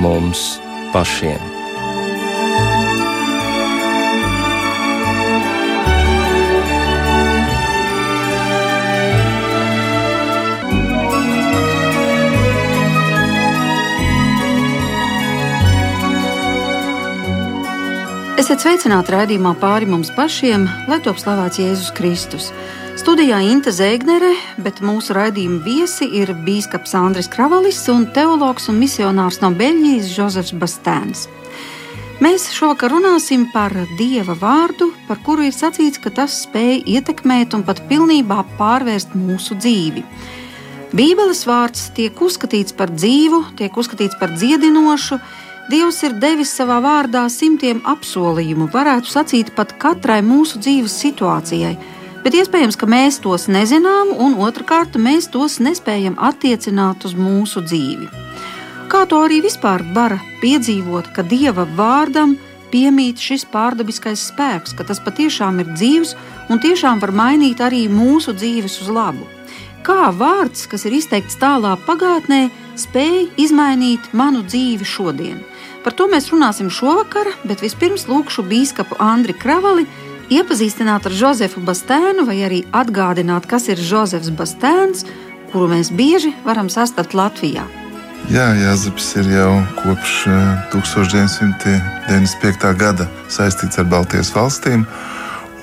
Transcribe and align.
mums 0.00 0.58
pašiem. 0.94 1.40
Esiet 18.40 18.64
sveicināti 18.64 19.12
raidījumā 19.12 19.52
pāri 19.60 19.86
mums 19.86 20.08
pašiem, 20.16 20.64
lai 20.88 20.96
top 21.04 21.20
slavēts 21.20 21.60
Jēzus 21.60 21.92
Kristus. 21.94 22.48
Studijā 23.00 23.38
Inte 23.40 23.72
Zēgnere, 23.72 24.34
bet 24.60 24.82
mūsu 24.84 25.14
raidījuma 25.16 25.62
viesi 25.64 26.04
ir 26.18 26.34
bīskaps 26.44 26.92
Andris 26.98 27.30
Kravalis 27.32 27.78
un 27.88 28.02
teologs 28.12 28.66
un 28.68 28.76
misionārs 28.76 29.38
no 29.40 29.48
Beļģijas 29.56 30.10
Jozefs 30.18 30.52
Bastēns. 30.60 31.22
Mēs 32.20 32.50
šovakar 32.52 32.92
runāsim 32.92 33.46
par 33.54 33.72
Dieva 33.96 34.34
vārdu, 34.36 34.90
par 35.08 35.16
kuru 35.24 35.46
ir 35.48 35.56
sacīts, 35.56 35.96
ka 35.96 36.12
tas 36.12 36.42
spēj 36.42 36.82
ietekmēt 36.92 37.56
un 37.56 37.64
pat 37.64 37.80
pilnībā 37.88 38.42
pārvērst 38.58 39.14
mūsu 39.16 39.56
dzīvi. 39.56 40.02
Bībeles 40.92 41.46
vārds 41.48 41.86
tiek 41.96 42.20
uzskatīts 42.20 42.76
par 42.76 42.92
dzīvu, 42.92 43.46
tiek 43.62 43.78
uzskatīts 43.80 44.18
par 44.20 44.34
dziedinošu, 44.36 45.16
Dievs 45.70 46.00
ir 46.02 46.16
devis 46.18 46.50
savā 46.50 46.80
vārdā 46.82 47.20
simtiem 47.30 47.80
apsolījumu, 47.86 48.66
varētu 48.74 49.06
sacīt 49.06 49.52
pat 49.54 49.76
katrai 49.78 50.18
mūsu 50.26 50.58
dzīves 50.58 50.96
situācijai, 51.04 51.76
bet 52.24 52.36
iespējams, 52.36 52.76
ka 52.80 52.88
mēs 52.90 53.20
tos 53.24 53.48
nezinām, 53.52 54.12
un 54.16 54.36
otrkārt, 54.42 54.98
mēs 55.00 55.30
tos 55.32 55.58
nespējam 55.62 56.18
attiecināt 56.18 57.06
uz 57.08 57.16
mūsu 57.16 57.64
dzīvi. 57.64 58.10
Kā 58.90 59.04
to 59.06 59.20
arī 59.22 59.40
vispār 59.44 59.84
var 59.94 60.16
piedzīvot, 60.40 61.12
ka 61.14 61.22
Dieva 61.22 61.66
vārdam 61.78 62.36
piemīt 62.72 63.22
šis 63.22 63.44
pārdabiskais 63.50 64.28
spēks, 64.30 64.74
ka 64.74 64.86
tas 64.86 65.02
patiešām 65.02 65.60
ir 65.62 65.70
dzīves 65.74 66.16
un 66.50 66.62
tiešām 66.62 67.02
var 67.02 67.12
mainīt 67.14 67.62
arī 67.62 67.84
mūsu 67.90 68.34
dzīves 68.34 68.80
uz 68.82 68.90
labu. 68.90 69.26
Kā 69.86 70.10
vārds, 70.12 70.66
kas 70.68 70.84
ir 70.84 70.98
izteikts 70.98 71.38
tālā 71.40 71.72
pagātnē, 71.86 72.50
spēj 72.78 73.30
izmainīt 73.40 74.10
manu 74.12 74.42
dzīvi 74.44 74.84
šodien? 74.84 75.38
Par 75.80 75.94
to 75.96 76.04
mēs 76.12 76.28
runāsim 76.28 76.68
šovakar, 76.68 77.30
bet 77.48 77.62
vispirms 77.64 78.04
lūkšu 78.10 78.44
biskupu 78.50 78.98
Andri 79.00 79.32
Kravali 79.32 79.86
iepazīstināt 80.30 81.06
ar 81.08 81.14
Jozefu 81.14 81.60
Bastēnu 81.66 82.24
vai 82.28 82.38
arī 82.46 82.62
atgādināt, 82.76 83.48
kas 83.50 83.68
ir 83.72 83.78
Jozefs 83.82 84.30
Bastēns, 84.30 85.04
kuru 85.50 85.68
mēs 85.72 85.90
bieži 85.90 86.32
varam 86.46 86.70
sastapt 86.70 87.14
Latvijā. 87.18 87.66
Jā, 88.30 88.52
Jāzeps 88.54 89.08
ir 89.18 89.26
jau 89.32 89.52
kopš 89.80 90.12
1995. 90.70 92.68
Eh, 92.68 92.74
gada 92.78 93.08
saistīts 93.32 93.80
ar 93.80 93.86
Baltijas 93.90 94.30
valstīm. 94.34 94.84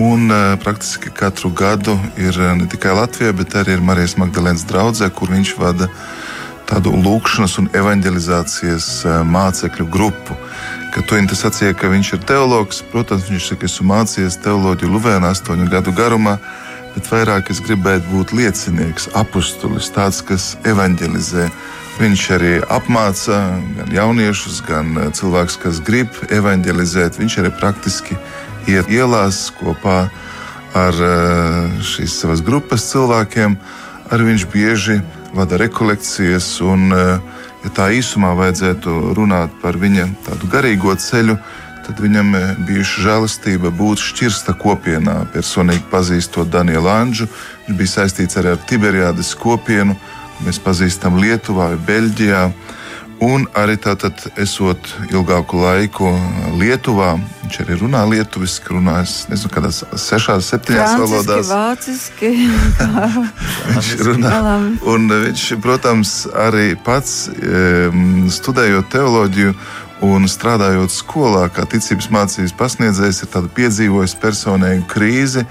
Un 0.03 0.29
uh, 0.29 0.53
praktiski 0.61 1.09
katru 1.09 1.49
gadu 1.49 1.95
ir 2.21 2.35
eh, 2.35 2.55
ne 2.59 2.67
tikai 2.69 2.93
Latvija, 2.97 3.33
bet 3.33 3.55
arī 3.55 3.79
Marijas 3.81 4.17
Magdalēnas 4.19 4.65
draudzē, 4.67 5.09
kur 5.15 5.31
viņš 5.31 5.55
vada 5.61 5.87
tādu 6.67 6.91
lūkšanas 6.91 7.55
un 7.61 7.69
evanģelizācijas 7.71 9.05
mācekļu 9.31 9.87
grupu. 9.87 10.35
Kad 10.93 11.05
to 11.07 11.17
viņš 11.19 11.33
sacīja, 11.37 11.75
ka 11.77 11.89
viņš 11.91 12.13
ir 12.15 12.21
teologs, 12.29 12.81
protams, 12.91 13.27
viņš 13.29 13.49
saka, 13.51 13.67
esmu 13.67 13.87
mācījies 13.91 14.39
teoloģiju 14.45 14.91
Luvēnā 14.93 15.31
astoņu 15.35 15.67
gadu 15.71 15.93
garumā, 15.95 16.37
bet 16.95 17.09
vairāk 17.11 17.51
es 17.53 17.61
gribētu 17.63 18.07
būt 18.11 18.33
liecinieks, 18.37 19.09
apustulis, 19.17 19.91
tāds, 19.93 20.23
kas 20.25 20.55
evanģelizē. 20.65 21.49
Viņš 21.97 22.23
arī 22.35 22.53
apmāca 22.69 23.37
gan 23.79 23.93
jauniešus, 23.93 24.61
gan 24.67 24.95
cilvēkus, 25.17 25.57
kas 25.63 25.81
grib 25.81 26.13
evanģelizēt. 26.29 27.17
Viņš 27.17 27.37
arī 27.41 27.51
praktiski 27.57 28.17
iet 28.69 28.89
ielās 28.93 29.47
kopā 29.57 30.03
ar 30.77 30.99
šīs 31.81 32.19
savas 32.21 32.43
grupas 32.45 32.85
cilvēkiem. 32.91 33.57
Arī 34.13 34.29
viņš 34.31 34.45
bieži 34.53 35.01
vada 35.33 35.57
rekolekcijas. 35.57 36.61
Un, 36.61 36.93
eh, 36.93 37.19
ja 37.67 37.73
tā 37.75 37.87
īsumā 37.91 38.31
vajadzētu 38.37 39.13
runāt 39.17 39.51
par 39.61 39.75
viņa 39.79 40.07
tādu 40.23 40.47
garīgo 40.51 40.93
ceļu, 40.95 41.35
tad 41.87 41.99
viņam 42.03 42.35
eh, 42.35 42.45
bijuši 42.67 43.03
žēlastība 43.03 43.71
būt 43.75 44.03
šķirsta 44.03 44.55
kopienā. 44.61 45.25
Personīgi 45.33 45.83
pazīstot 45.91 46.51
Danielu 46.51 46.87
Anģu, 46.91 47.27
viņš 47.67 47.79
bija 47.79 47.93
saistīts 47.97 48.39
arī 48.39 48.53
ar 48.55 48.63
Tiberiādas 48.69 49.33
kopienu, 49.35 49.97
ko 50.37 50.47
mēs 50.47 50.61
pazīstam 50.63 51.19
Lietuvā 51.19 51.73
Beļģijā. 51.87 52.43
Un 53.23 53.47
arī 53.57 53.79
tātad, 53.81 54.19
esot 54.37 54.91
ilgāku 55.09 55.57
laiku 55.57 56.11
Lietuvā, 56.59 57.15
viņš 57.41 57.55
arī 57.63 57.77
runā 57.79 58.03
lietuviski, 58.11 58.75
runājas 58.75 59.15
nezinu, 59.31 59.49
kādās 59.55 59.79
sešās, 59.97 60.51
septiņās 60.51 60.93
valodās. 61.01 61.49
Vāciski, 61.49 62.29
viņš 63.71 63.89
runā. 64.05 64.35
Un 64.93 65.09
viņš, 65.09 65.47
protams, 65.65 66.13
arī 66.45 66.75
pats 66.77 67.25
um, 67.33 68.27
studējot 68.29 68.93
teoloģiju 68.93 69.55
un 70.05 70.29
strādājot 70.29 70.93
skolā, 70.93 71.47
kā 71.49 71.65
ticības 71.65 72.11
mācības 72.13 72.53
pasniedzējs, 72.59 73.23
ir 73.25 73.49
piedzīvojis 73.57 74.13
personīgu 74.21 74.85
krīzi. 74.93 75.47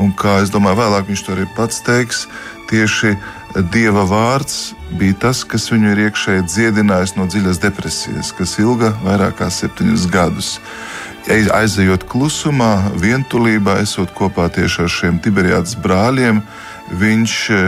Un 0.00 0.14
kā 0.16 0.38
es 0.40 0.48
domāju, 0.48 0.80
vēlāk 0.80 1.12
viņš 1.12 1.26
to 1.26 1.36
arī 1.36 1.44
pats 1.52 1.82
teiks, 1.84 2.24
tieši 2.72 3.12
Dieva 3.52 4.06
vārds 4.08 4.72
bija 4.96 5.12
tas, 5.26 5.42
kas 5.44 5.66
viņu 5.68 5.90
ir 5.92 5.98
iekšēji 6.06 6.44
dziedinājis 6.48 7.16
no 7.18 7.26
dziļas 7.28 7.58
depresijas, 7.60 8.30
kas 8.32 8.54
ilga 8.62 8.94
vairāk 9.04 9.36
kā 9.42 9.50
septiņus 9.52 10.06
gadus. 10.12 10.54
Aizejot 11.28 12.06
klusumā, 12.08 12.94
vientulībā, 12.98 13.76
esot 13.84 14.14
kopā 14.16 14.48
tieši 14.56 14.86
ar 14.86 14.90
šiem 14.90 15.20
Tiberiādas 15.22 15.76
brāļiem, 15.84 16.40
viņš 16.98 17.36
e, 17.52 17.60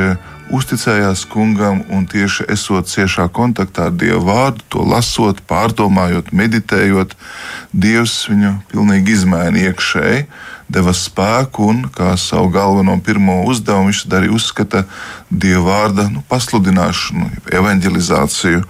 uzticējās 0.57 1.27
kungam 1.31 1.85
un 1.93 2.09
tieši 2.09 2.49
esot 2.57 2.89
ciešā 2.89 3.29
kontaktā 3.37 3.91
ar 3.91 3.95
Dievu 4.01 4.25
vārdu, 4.31 4.65
to 4.73 4.89
lasot, 4.89 5.45
pārdomājot, 5.51 6.33
meditējot, 6.33 7.13
Dievs 7.77 8.23
viņu 8.33 8.57
pilnīgi 8.73 9.19
izmaina 9.21 9.69
iekšēji 9.69 10.27
deva 10.69 10.95
spēku 10.97 11.69
un 11.71 11.83
kā 11.93 12.15
savu 12.21 12.49
galveno 12.55 12.97
pirmo 13.05 13.43
uzdevumu 13.49 13.93
viņš 13.93 14.05
arī 14.17 14.31
uzskata 14.33 14.85
Dieva 15.31 15.65
vārda 15.67 16.09
nu, 16.13 16.23
pasludināšanu, 16.29 17.31
evanģelizāciju. 17.53 18.63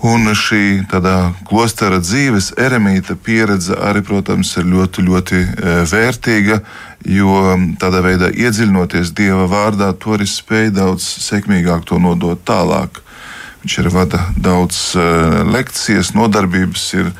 Un 0.00 0.30
šī 0.32 0.86
tādā 0.88 1.34
klostera 1.44 1.98
dzīves 2.00 2.54
eremīta 2.56 3.18
pieredze 3.20 3.76
arī, 3.76 4.00
protams, 4.00 4.54
ir 4.56 4.64
ļoti, 4.64 5.04
ļoti 5.04 5.40
e, 5.40 5.74
vērtīga, 5.90 6.56
jo 7.04 7.42
tādā 7.80 8.00
veidā 8.06 8.30
iedziļinoties 8.32 9.12
Dieva 9.16 9.44
vārdā, 9.50 9.90
to 9.92 10.16
arī 10.16 10.24
spēj 10.24 10.72
daudz 10.78 11.04
sekmīgāk 11.26 11.84
to 11.90 12.00
nodot 12.00 12.40
tālāk. 12.48 13.02
Viņš 13.60 13.76
arī 13.82 13.92
vada 13.92 14.22
daudz 14.40 14.80
e, 14.96 15.04
lekcijas, 15.52 16.14
nodarbības. 16.16 16.86
Ir, 16.96 17.12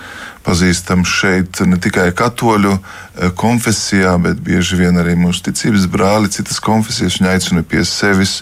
pazīstams 0.47 1.11
šeit 1.21 1.61
ne 1.69 1.79
tikai 1.81 2.11
katoļu 2.17 2.75
eh, 2.77 3.31
konfesijā, 3.37 4.17
bet 4.23 4.41
bieži 4.45 4.81
vien 4.81 5.01
arī 5.01 5.17
mūsu 5.19 5.51
ticības 5.51 5.89
brāli, 5.91 6.33
citas 6.33 6.61
konfesijas 6.65 7.21
viņa 7.21 7.35
aicina 7.37 7.67
pie 7.67 7.85
sevis. 7.89 8.41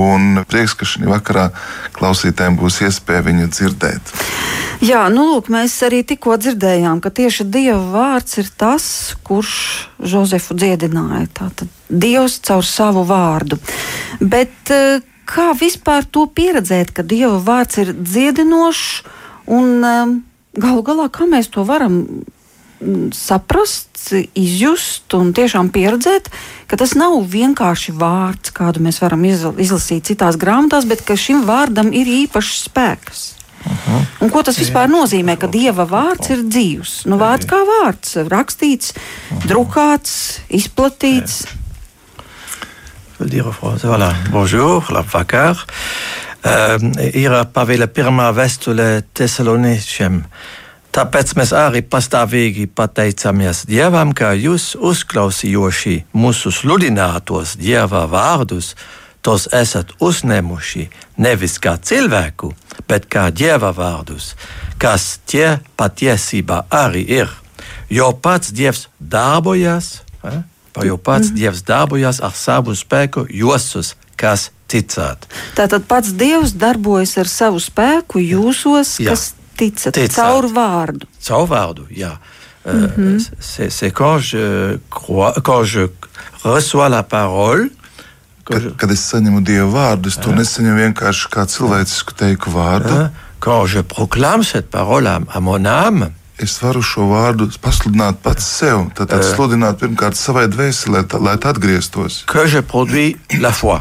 Un 0.00 0.40
prieks, 0.48 0.72
ka 0.72 0.86
šī 0.88 1.04
vakarā 1.04 1.50
klausītājiem 1.92 2.54
būs 2.56 2.78
iespēja 2.86 3.26
viņu 3.26 3.50
dzirdēt. 3.52 4.12
Jā, 4.82 5.02
nu 5.12 5.26
lūk, 5.28 5.50
mēs 5.52 5.74
arī 5.84 6.00
tikko 6.08 6.38
dzirdējām, 6.40 7.02
ka 7.04 7.12
tieši 7.12 7.44
Dieva 7.44 7.82
vārds 7.92 8.40
ir 8.40 8.48
tas, 8.56 8.86
kurš 9.22 9.52
Jozefu 10.00 10.56
dziedināja. 10.56 11.28
Tātad 11.36 11.70
Dievs 11.92 12.40
caur 12.42 12.64
savu 12.66 13.04
vārdu. 13.06 13.60
Bet 14.18 14.72
eh, 14.72 15.04
kā 15.28 15.52
vispār 15.60 16.08
to 16.08 16.24
pieredzēt, 16.26 16.96
ka 16.96 17.04
Dieva 17.04 17.36
vārds 17.44 17.78
ir 17.84 17.92
dziedinošs 18.00 18.88
un 19.52 19.70
um, 19.84 20.18
galu 20.58 20.82
galā, 20.84 21.08
kā 21.12 21.26
mēs 21.28 21.50
to 21.52 21.64
varam 21.68 21.98
mm, 22.80 23.12
saprast, 23.16 23.88
izjust 24.34 25.14
un 25.14 25.30
tiešām 25.36 25.70
pieredzēt, 25.72 26.28
ka 26.66 26.78
tas 26.80 26.96
nav 26.98 27.20
vienkārši 27.30 27.94
vārds, 27.94 28.52
kādu 28.54 28.82
mēs 28.82 28.98
varam 29.02 29.24
izlasīt 29.24 30.10
citās 30.10 30.38
grāmatās, 30.40 30.88
bet 30.90 31.04
ka 31.06 31.16
šim 31.16 31.46
vārdam 31.48 31.92
ir 31.94 32.10
īpašs 32.24 32.66
spēks. 32.68 33.22
Uh 33.62 33.72
-huh. 33.72 34.06
Un 34.20 34.30
ko 34.30 34.42
tas 34.42 34.58
vispār 34.58 34.90
nozīmē, 34.90 35.36
ka 35.38 35.46
dieva 35.46 35.86
vārds 35.86 36.30
ir 36.30 36.42
dzīvs? 36.42 37.06
Nu, 37.06 37.16
vārds 37.16 37.46
kā 37.46 37.62
vārds, 37.62 38.16
rakstīts, 38.28 38.92
uh 38.92 39.36
-huh. 39.36 39.46
drukāts, 39.46 40.40
izplatīts. 40.50 41.46
Voilà. 43.82 44.14
Bonjour, 44.30 44.82
labvakar. 44.90 45.56
Ehm, 45.56 46.31
ir 46.44 47.36
Pavila 47.52 47.86
pirmā 47.86 48.30
vēstule 48.34 49.02
Tesaloniešiem. 49.14 50.22
Tāpēc 50.92 51.36
mēs 51.38 51.54
arī 51.56 51.80
pastāvīgi 51.88 52.66
pateicamies 52.68 53.62
Dievam, 53.68 54.12
ka 54.12 54.34
jūs 54.36 54.74
uzklausījoši 54.76 55.94
mūsu 56.12 56.52
sludinātos 56.52 57.54
Dieva 57.56 58.04
vārdus, 58.10 58.74
tos 59.22 59.46
esat 59.54 59.94
uzņēmuši 60.02 60.88
nevis 61.22 61.56
kā 61.62 61.76
cilvēku, 61.78 62.52
bet 62.90 63.06
kā 63.10 63.28
dieva 63.30 63.70
vārdus, 63.72 64.34
kas 64.82 65.20
tie 65.26 65.60
patiesībā 65.78 66.64
arī 66.70 67.06
ir. 67.22 67.30
Jo 67.92 68.10
pats 68.12 68.52
dievs 68.52 68.88
darbojas, 68.98 70.02
eh? 70.24 70.42
jo 70.82 70.96
pats 70.98 71.30
mm. 71.30 71.38
dievs 71.38 71.62
darbojas 71.68 72.20
ar 72.24 72.34
savu 72.34 72.74
spēku 72.76 73.26
jūsos, 73.30 73.94
kas 74.16 74.50
ticāt. 74.72 75.28
Tātad 75.56 75.86
pats 75.88 76.14
dievs 76.16 76.54
darbojas 76.56 77.16
ar 77.20 77.30
savu 77.30 77.60
spēku 77.62 78.22
jūsos, 78.22 78.96
Jā. 79.02 79.12
kas 79.12 79.32
ticat, 79.58 79.94
ticāt. 79.96 80.16
caur 80.16 80.48
vārdu. 80.52 81.08
Caur 81.26 81.48
vārdu, 81.50 81.86
jā. 81.90 82.16
Mm 82.64 82.86
-hmm. 82.86 83.16
uh, 83.16 83.70
c'est 83.70 83.90
quand 83.90 84.18
je, 84.22 84.78
crois, 84.90 85.34
quand 85.42 85.64
je 85.64 85.88
reçois 86.44 86.88
la 86.88 87.02
parole. 87.02 87.68
Kad, 88.44 88.62
je... 88.62 88.70
kad 88.76 88.90
es 88.90 89.10
saņemu 89.10 89.40
Dieva 89.40 89.68
vārdu, 89.70 90.08
es 90.08 90.16
to 90.16 90.30
uh, 90.30 90.36
nesaņemu 90.36 90.76
vienkārši 90.76 91.28
kā 91.28 91.46
cilvēcisku 91.46 92.12
teiku 92.14 92.50
vārdu. 92.50 92.94
Uh, 92.94 93.08
quand 93.38 93.66
je 93.66 93.82
proclame 93.82 94.44
cette 94.44 94.70
parole 94.70 95.06
à, 95.06 95.20
à 95.34 95.40
mon 95.40 95.66
âme, 95.66 96.12
es 96.38 96.62
varu 96.62 96.82
šo 96.82 97.06
vārdu 97.10 97.48
pasludināt 97.62 98.22
pats 98.22 98.44
sev. 98.58 98.90
Tad 98.94 99.12
uh, 99.12 99.22
sludināt 99.34 99.78
pirmkārt 99.82 100.18
savai 100.18 100.46
dvēselē, 100.50 101.04
tā, 101.06 101.20
lai 101.22 101.36
tā 101.36 101.50
atgrieztos. 101.54 102.24
Que 102.26 102.46
je 102.46 102.62
produis 102.62 103.16
la 103.40 103.52
foi. 103.52 103.80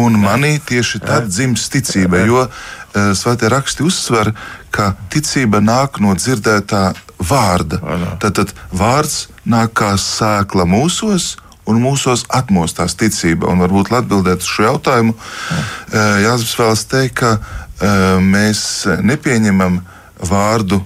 Un 0.00 0.16
manī 0.22 0.54
tieši 0.62 1.02
tad 1.04 1.28
dzimst 1.30 1.72
ticība, 1.74 2.22
jo 2.28 2.46
uh, 2.46 3.12
svētie 3.16 3.50
raksti 3.52 3.84
uzsver, 3.86 4.32
ka 4.74 4.94
ticība 5.12 5.60
nāk 5.64 6.00
no 6.02 6.14
dzirdētā 6.16 6.84
vārda. 7.30 7.80
Tad, 8.22 8.38
tad 8.38 8.54
vārds 8.72 9.28
nāk 9.44 9.74
kā 9.80 9.94
sēkla 10.00 10.68
mūsos. 10.68 11.36
Un 11.70 11.76
mūsos 11.78 12.24
atmostās 12.34 12.96
ticība. 12.98 13.46
Un 13.52 13.60
varbūt 13.62 13.92
atbildēt 13.94 14.42
uz 14.42 14.48
šo 14.48 14.64
jautājumu, 14.70 15.12
uh, 15.14 15.98
Jānis 16.24 16.56
vēlas 16.58 16.86
teikt, 16.90 17.20
ka 17.20 17.36
uh, 17.36 18.18
mēs 18.24 18.62
nepieņemam 19.04 19.82
vārdu 20.20 20.80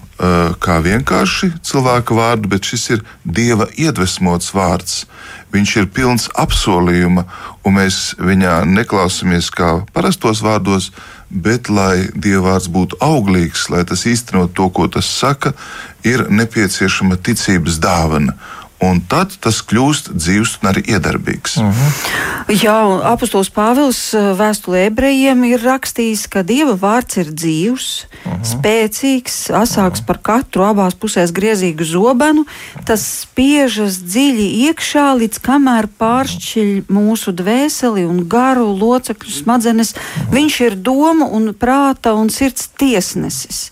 kā 0.63 0.79
vienkārši 0.79 1.51
cilvēka 1.67 2.15
vārdu, 2.15 2.49
bet 2.53 2.69
šis 2.69 2.85
ir 2.95 3.01
dieva 3.25 3.67
iedvesmots 3.75 4.53
vārds. 4.55 5.05
Viņš 5.55 5.73
ir 5.79 5.91
pilns 5.95 6.27
apsolījuma, 6.35 7.23
un 7.63 7.77
mēs 7.77 8.17
viņā 8.19 8.65
neklausāmies 8.67 9.53
kā 9.55 9.85
parastos 9.95 10.43
vārdos, 10.43 10.91
bet 11.31 11.71
lai 11.71 12.09
Dieva 12.15 12.49
vārds 12.49 12.67
būtu 12.75 12.99
auglīgs, 13.03 13.69
lai 13.71 13.85
tas 13.87 14.03
īstenot 14.11 14.55
to, 14.59 14.67
ko 14.75 14.89
tas 14.91 15.07
saka, 15.07 15.55
ir 16.03 16.27
nepieciešama 16.31 17.21
ticības 17.23 17.79
dāvana 17.83 18.35
un 18.83 19.01
tad 19.09 19.35
tas 19.43 19.61
kļūst 19.63 20.11
dzīves 20.17 20.59
un 20.61 20.71
arī 20.73 20.83
iedarbīgs. 20.95 21.59
Uh 21.59 21.65
mhm. 21.65 21.73
-huh. 21.75 22.63
Jā, 22.65 22.77
apustulis 23.13 23.49
Pāvils 23.49 24.01
eh, 24.13 24.33
vēstulē 24.37 24.87
ebrejiem 24.91 25.45
ir 25.49 25.63
rakstījis, 25.65 26.27
ka 26.29 26.43
Dieva 26.43 26.75
vārds 26.77 27.17
ir 27.17 27.31
dzīvs, 27.33 27.87
uh 28.05 28.33
mhm. 28.33 28.41
-huh. 28.41 28.45
spēcīgs, 28.53 29.37
asāks 29.51 29.79
uh 29.79 29.83
mhm. 29.83 29.95
-huh. 29.95 30.07
par 30.07 30.19
katru 30.23 30.65
abās 30.65 30.95
pusēs 30.95 31.33
griezīgu 31.33 31.85
zobenu. 31.85 32.45
Tas 32.85 33.03
spiežas 33.23 33.99
dziļi 34.03 34.49
iekšā, 34.69 35.07
līdz 35.21 35.39
kamēr 35.41 35.89
pāršķiļ 35.99 36.85
mūsu 36.89 37.33
dvēseli 37.33 38.05
un 38.05 38.29
garu 38.29 38.67
locekļu 38.77 39.31
smadzenes. 39.31 39.95
Uh 39.95 39.99
-huh. 39.99 40.35
Viņš 40.35 40.61
ir 40.61 40.75
doma 40.77 41.27
un 41.27 41.55
prāta 41.55 42.13
un 42.13 42.31
sirds 42.31 42.69
tiesnesis. 42.77 43.71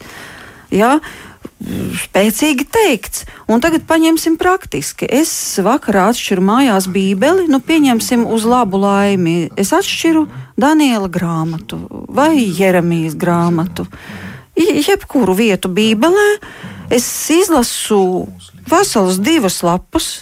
Ja? 0.70 1.00
Spēcīgi 2.02 2.66
teikts. 2.72 3.24
Un 3.50 3.62
tagad 3.62 3.84
paņemsim 3.88 4.36
praktiski. 4.40 5.06
Es 5.06 5.30
vakarā 5.62 6.08
atšķiru 6.12 6.44
mājās 6.44 6.88
Bībeli, 6.92 7.46
nu 7.50 7.60
pieņemsim 7.62 8.24
uz 8.26 8.46
labu 8.48 8.80
laimi. 8.82 9.50
Es 9.60 9.72
atšķiru 9.76 10.26
Daniela 10.60 11.10
grāmatu 11.12 11.80
vai 12.08 12.36
Jeremijas 12.42 13.16
grāmatu. 13.18 13.86
Jebkuru 14.56 15.34
vietu 15.36 15.70
Bībelē 15.72 16.28
es 16.92 17.06
izlasu 17.32 18.28
veselas 18.68 19.20
divas 19.22 19.62
lapas. 19.64 20.12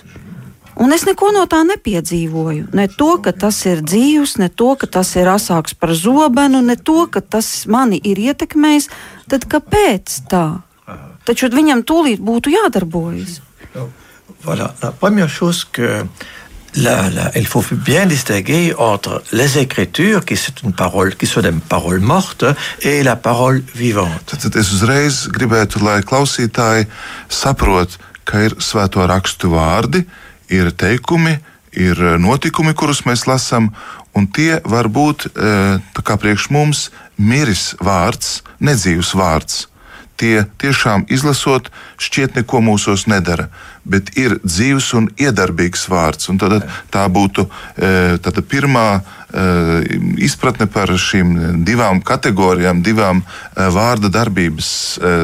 Un 0.80 0.94
es 0.96 1.02
neko 1.04 1.28
no 1.34 1.42
tā 1.50 1.60
nepiedzīvoju. 1.68 2.70
Ne 2.72 2.86
to, 2.88 3.10
ka 3.20 3.34
tas 3.36 3.58
ir 3.68 3.82
dzīves, 3.84 4.38
ne 4.40 4.48
to, 4.48 4.72
ka 4.80 4.88
tas 4.88 5.10
ir 5.18 5.28
asāks 5.28 5.74
par 5.76 5.92
zobenu, 5.92 6.62
ne 6.64 6.78
to, 6.78 7.04
ka 7.12 7.20
tas 7.20 7.66
mani 7.68 7.98
ir 8.00 8.22
ietekmējis. 8.22 8.88
Tad 9.28 9.44
kāpēc 9.50 10.14
tā? 10.30 10.46
Taču 11.30 11.46
viņam 11.54 11.84
tūlīt 11.86 12.18
būtu 12.18 12.50
jādarbojas. 12.50 13.38
Voilà. 14.42 14.72
La 14.82 14.90
première 14.90 15.30
chose 15.30 15.64
que 15.70 16.06
Là, 16.76 17.10
là, 17.10 17.32
il 17.34 17.48
faut 17.48 17.64
bien 17.72 18.06
distinguer 18.06 18.74
entre 18.78 19.24
les 19.32 19.58
écritures, 19.58 20.24
qui, 20.24 20.38
une 20.62 20.72
parole, 20.72 21.16
qui 21.16 21.26
sont 21.26 21.40
des 21.40 21.50
paroles 21.68 21.98
mortes, 21.98 22.44
et 22.82 23.02
la 23.02 23.16
parole 23.16 23.64
vivante. 23.74 24.22
Tad, 24.26 24.38
tad 24.38 24.54
es 24.54 24.70
uzreiz 24.70 25.26
gribētu, 25.34 25.82
lai 25.82 25.98
klausītāji 26.06 26.86
saprot, 27.26 27.98
ka 28.22 28.44
ir 28.46 28.54
svēto 28.62 29.02
rakstu 29.02 29.50
vārdi, 29.50 30.04
ir 30.54 30.70
teikumi, 30.70 31.40
ir 31.74 31.98
notikumi, 32.22 32.70
kurus 32.78 33.02
mēs 33.02 33.26
lasām, 33.26 33.72
un 34.14 34.30
tie 34.30 34.60
var 34.62 34.86
būt 34.86 35.26
priekš 36.06 36.52
mums 36.54 36.86
miris 37.18 37.74
vārds, 37.82 38.44
nedzīvs 38.62 39.10
vārds 39.18 39.66
tie 40.20 40.44
tiešām 40.60 41.06
izlasot, 41.08 41.70
šķiet 42.00 42.36
neko 42.40 42.60
mūsos 42.64 43.06
nedara, 43.10 43.48
bet 43.88 44.12
ir 44.20 44.36
dzīves 44.44 44.92
un 44.98 45.08
iedarbīgs 45.16 45.86
vārds. 45.90 46.28
Un 46.32 46.40
tad, 46.40 46.60
tā 46.92 47.06
būtu 47.08 47.46
e, 47.46 48.18
tāda 48.22 48.44
pirmā 48.44 48.84
e, 49.00 49.00
izpratne 50.26 50.68
par 50.70 50.92
šīm 50.92 51.64
divām 51.66 52.02
kategorijām, 52.04 52.82
divām 52.84 53.22
e, 53.24 53.68
vārda 53.72 54.12
darbības 54.12 54.70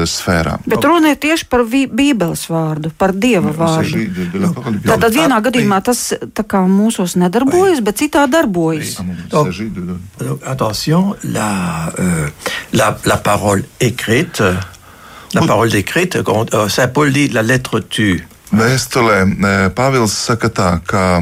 sfērām. 0.09 0.65
Bet 0.69 0.85
runa 0.87 1.13
ir 1.13 1.21
tieši 1.21 1.47
par 1.51 1.65
Bībeles 1.67 2.47
vārdu, 2.49 2.91
par 2.97 3.13
Dieva 3.13 3.53
vārdu. 3.55 4.07
Tātad 4.87 5.13
vienā 5.13 5.39
gadījumā 5.45 5.81
tas 5.85 6.09
mūsos 6.67 7.17
nedarbojas, 7.19 7.83
bet 7.85 8.01
citā 8.01 8.25
darbojas. 8.31 8.97
Attention, 10.47 11.13
la, 11.23 11.91
euh, 11.99 12.29
la, 12.73 12.97
la 13.05 13.17
parole 13.17 13.63
écrite 13.79 14.57
La 15.41 15.47
parole 15.47 15.69
décrite, 15.69 16.17
euh, 16.17 16.69
Saint 16.69 16.87
Paul 16.87 17.13
dit 17.13 17.29
la 17.29 17.43
lettre 17.43 17.79
tue. 17.79 18.25
Vēstulē 18.51 19.25
Pāvils 19.75 20.13
saka 20.15 20.47
tā, 20.47 20.69
ka 20.87 21.19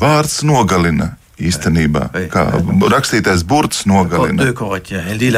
vārds 0.00 0.40
nogalina 0.48 1.12
īstenībā. 1.38 2.08
Kā 2.32 2.44
rakstītais 2.90 3.44
burts 3.46 3.84
nogalina. 3.88 4.50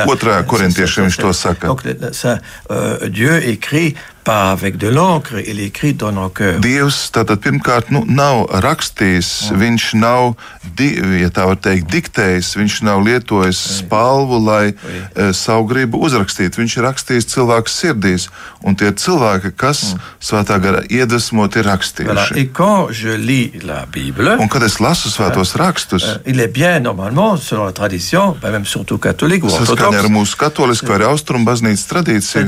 Otrā 0.09 0.41
korintiešiem 0.49 1.09
viņš 1.09 1.19
to 1.21 1.33
saka. 1.37 1.75
Euh, 1.75 3.09
Dieu 3.09 3.37
écrit 3.43 3.97
pas 4.25 4.51
avec 4.51 4.77
de 4.77 4.89
l'encre, 4.89 5.41
il 5.47 5.61
écrit 5.61 5.95
dans 5.95 6.13
nos 6.13 6.29
cœurs. 6.29 6.61
Dievs 6.61 7.11
tātad 7.15 7.41
pirmkārt 7.41 7.91
nu, 7.95 8.03
nav 8.07 8.47
rakstījis, 8.65 9.31
mm. 9.51 9.61
viņš 9.63 9.87
nav, 10.01 10.35
di, 10.77 10.91
ja 11.23 11.31
tā 11.33 11.47
var 11.49 11.59
teikt, 11.63 11.89
diktējis, 11.93 12.53
viņš 12.61 12.77
nav 12.87 13.03
lietojis 13.07 13.61
oui. 13.61 13.77
spalvu, 13.81 14.41
lai 14.45 14.67
oui. 14.73 15.01
uh, 15.01 15.31
savu 15.37 15.67
gribu 15.71 16.03
uzrakstītu. 16.05 16.61
Viņš 16.61 16.77
ir 16.79 16.87
rakstījis 16.89 17.29
cilvēku 17.33 17.73
sirdīs, 17.73 18.29
un 18.67 18.77
tie 18.77 18.93
cilvēki, 18.93 19.55
kas 19.57 19.95
mm. 19.95 20.11
svētā 20.31 20.61
gara 20.63 20.85
iedvesmot, 20.89 21.57
ir 21.57 21.69
rakstījuši. 21.71 22.11
Voilà. 22.11 23.81
Bible, 23.91 24.37
un 24.41 24.51
kad 24.53 24.63
es 24.67 24.79
lasu 24.83 25.11
svētos 25.13 25.57
rakstus, 25.59 26.05
uh, 26.05 26.21
il 26.27 26.41
est 26.41 26.53
bien 26.53 26.81
normalement, 26.81 27.37
selon 27.41 27.65
la 27.65 27.73
tradition, 27.73 28.37
même 28.43 28.67
surtout 28.67 28.99
catholique 28.99 29.45
ou 29.45 29.51
orthodoxe. 29.51 29.77
Saskaņā 29.81 30.05
ar 30.05 30.13
mūsu 30.13 30.39
katolisku 30.41 30.93
vai 30.93 31.03
austrumu 31.09 31.49
baznīcas 31.49 31.87
tradīciju. 31.91 32.45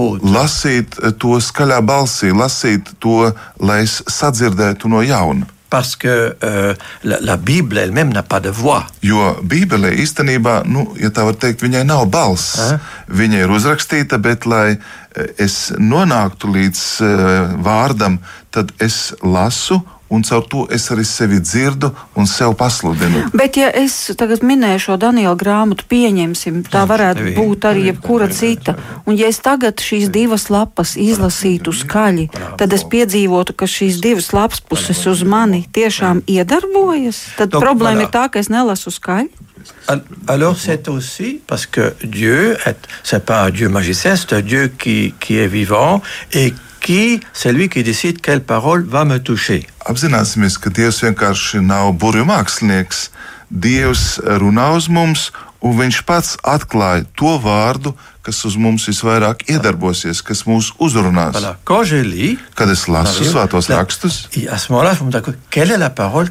Haute. 0.00 0.32
Lasīt 0.32 0.96
to 1.20 1.36
skaļā 1.42 1.80
balsī, 1.84 2.32
lasīt 2.32 2.94
to, 3.02 3.30
lai 3.60 3.82
es 3.84 4.00
sadzirdētu 4.08 4.88
no 4.88 5.04
jauna. 5.04 5.48
Parce 5.70 5.94
que 5.94 6.34
euh, 6.42 6.74
la, 7.04 7.20
la 7.20 7.36
Bible 7.36 7.78
elle-même 7.78 8.12
n'a 8.12 8.24
pas 8.24 8.40
de 8.40 8.50
voix. 8.50 8.86
Jo 9.06 9.36
Bībelē 9.42 9.92
īstenībā, 10.02 10.64
nu, 10.66 10.88
ja 10.98 11.12
tā 11.14 11.22
var 11.28 11.38
teikt, 11.38 11.62
viņai 11.62 11.84
nav 11.86 12.08
balss. 12.10 12.56
Eh? 12.58 12.88
Viņa 13.20 13.44
ir 13.44 13.54
uzrakstīta, 13.54 14.18
bet 14.18 14.48
lai 14.50 14.74
eh, 14.74 15.30
es 15.38 15.70
nonāktu 15.78 16.50
līdz 16.50 16.82
uh, 17.06 17.54
vārdam, 17.62 18.18
tad 18.50 18.74
es 18.82 19.12
lasu 19.22 19.78
un 20.10 20.22
caur 20.26 20.42
to 20.50 20.66
es 20.74 20.88
arī 20.90 21.04
sevi 21.06 21.38
dzirdu 21.40 21.92
un 22.18 22.26
sev 22.26 22.54
pasludinu. 22.58 23.22
Bet, 23.32 23.56
ja 23.60 23.70
es 23.70 23.94
tagad 24.18 24.42
minēju 24.46 24.82
šo 24.86 24.96
Daniela 25.00 25.36
grāmatu, 25.38 25.86
pieņemsim, 25.90 26.64
tā 26.70 26.82
varētu 26.90 27.22
tevi, 27.22 27.34
būt 27.38 27.68
arī 27.70 27.86
jebkura 27.90 28.30
cita, 28.34 28.74
un 29.06 29.18
ja 29.18 29.30
es 29.30 29.38
tagad 29.44 29.78
šīs 29.80 30.10
divas 30.10 30.48
lapas 30.50 30.96
izlasītu 30.98 31.74
skaļi, 31.82 32.26
tad 32.58 32.74
es 32.74 32.84
piedzīvotu, 32.90 33.54
ka 33.54 33.70
šīs 33.70 34.00
divas 34.02 34.32
lapas 34.34 34.60
puses 34.60 35.04
uz 35.06 35.22
mani 35.22 35.62
tiešām 35.70 36.24
iedarbojas. 36.26 37.22
Tad 37.38 37.54
Donc, 37.54 37.62
problēma 37.64 38.08
ir 38.08 38.10
tā, 38.10 38.26
ka 38.32 38.42
es 38.42 38.50
nelasu 38.50 38.90
skaļi. 38.90 39.30
Alors 40.26 40.56
c'est 40.58 40.88
aussi 40.88 41.40
parce 41.46 41.66
que 41.66 41.94
Dieu, 42.02 42.56
c'est 43.02 43.24
pas 43.24 43.44
un 43.44 43.50
Dieu 43.50 43.68
magicien, 43.68 44.16
c'est 44.16 44.32
un 44.32 44.40
Dieu 44.40 44.72
qui, 44.78 45.14
qui 45.20 45.36
est 45.36 45.46
vivant 45.46 46.00
et 46.32 46.52
qui 46.52 46.69
c'est 47.32 47.52
lui 47.52 47.68
qui 47.68 47.82
décide 47.82 48.20
quelle 48.20 48.42
parole 48.42 48.84
va 48.84 49.04
me 49.04 49.18
toucher. 49.18 49.66
Apzināsimies, 49.86 50.58
ka 50.58 50.70
Dievs 50.70 51.02
vienkārši 51.04 51.60
nav 51.64 51.94
mākslinieks. 52.00 53.10
Dievs 53.50 54.20
runā 54.40 54.70
uz 54.76 54.88
mums, 54.88 55.30
un 55.60 55.76
Viņš 55.76 55.98
pats 56.08 56.36
atklāja 56.46 57.04
to 57.18 57.36
vārdu, 57.42 57.92
kas 58.24 58.38
uz 58.48 58.56
mums 58.56 58.86
visvairāk 58.88 59.42
iedarbosies, 59.50 60.22
kas 60.24 60.44
mūs 60.48 60.70
uzrunās. 60.80 61.34
Voilà. 61.36 61.56
Quand 61.64 61.84
je 61.84 62.00
lis, 62.04 62.38
Kad 62.56 62.70
es 62.72 62.86
lasu 62.88 63.24
svētos 63.24 63.68
rakstus, 63.72 64.26
qui 64.30 64.46
es 64.46 64.68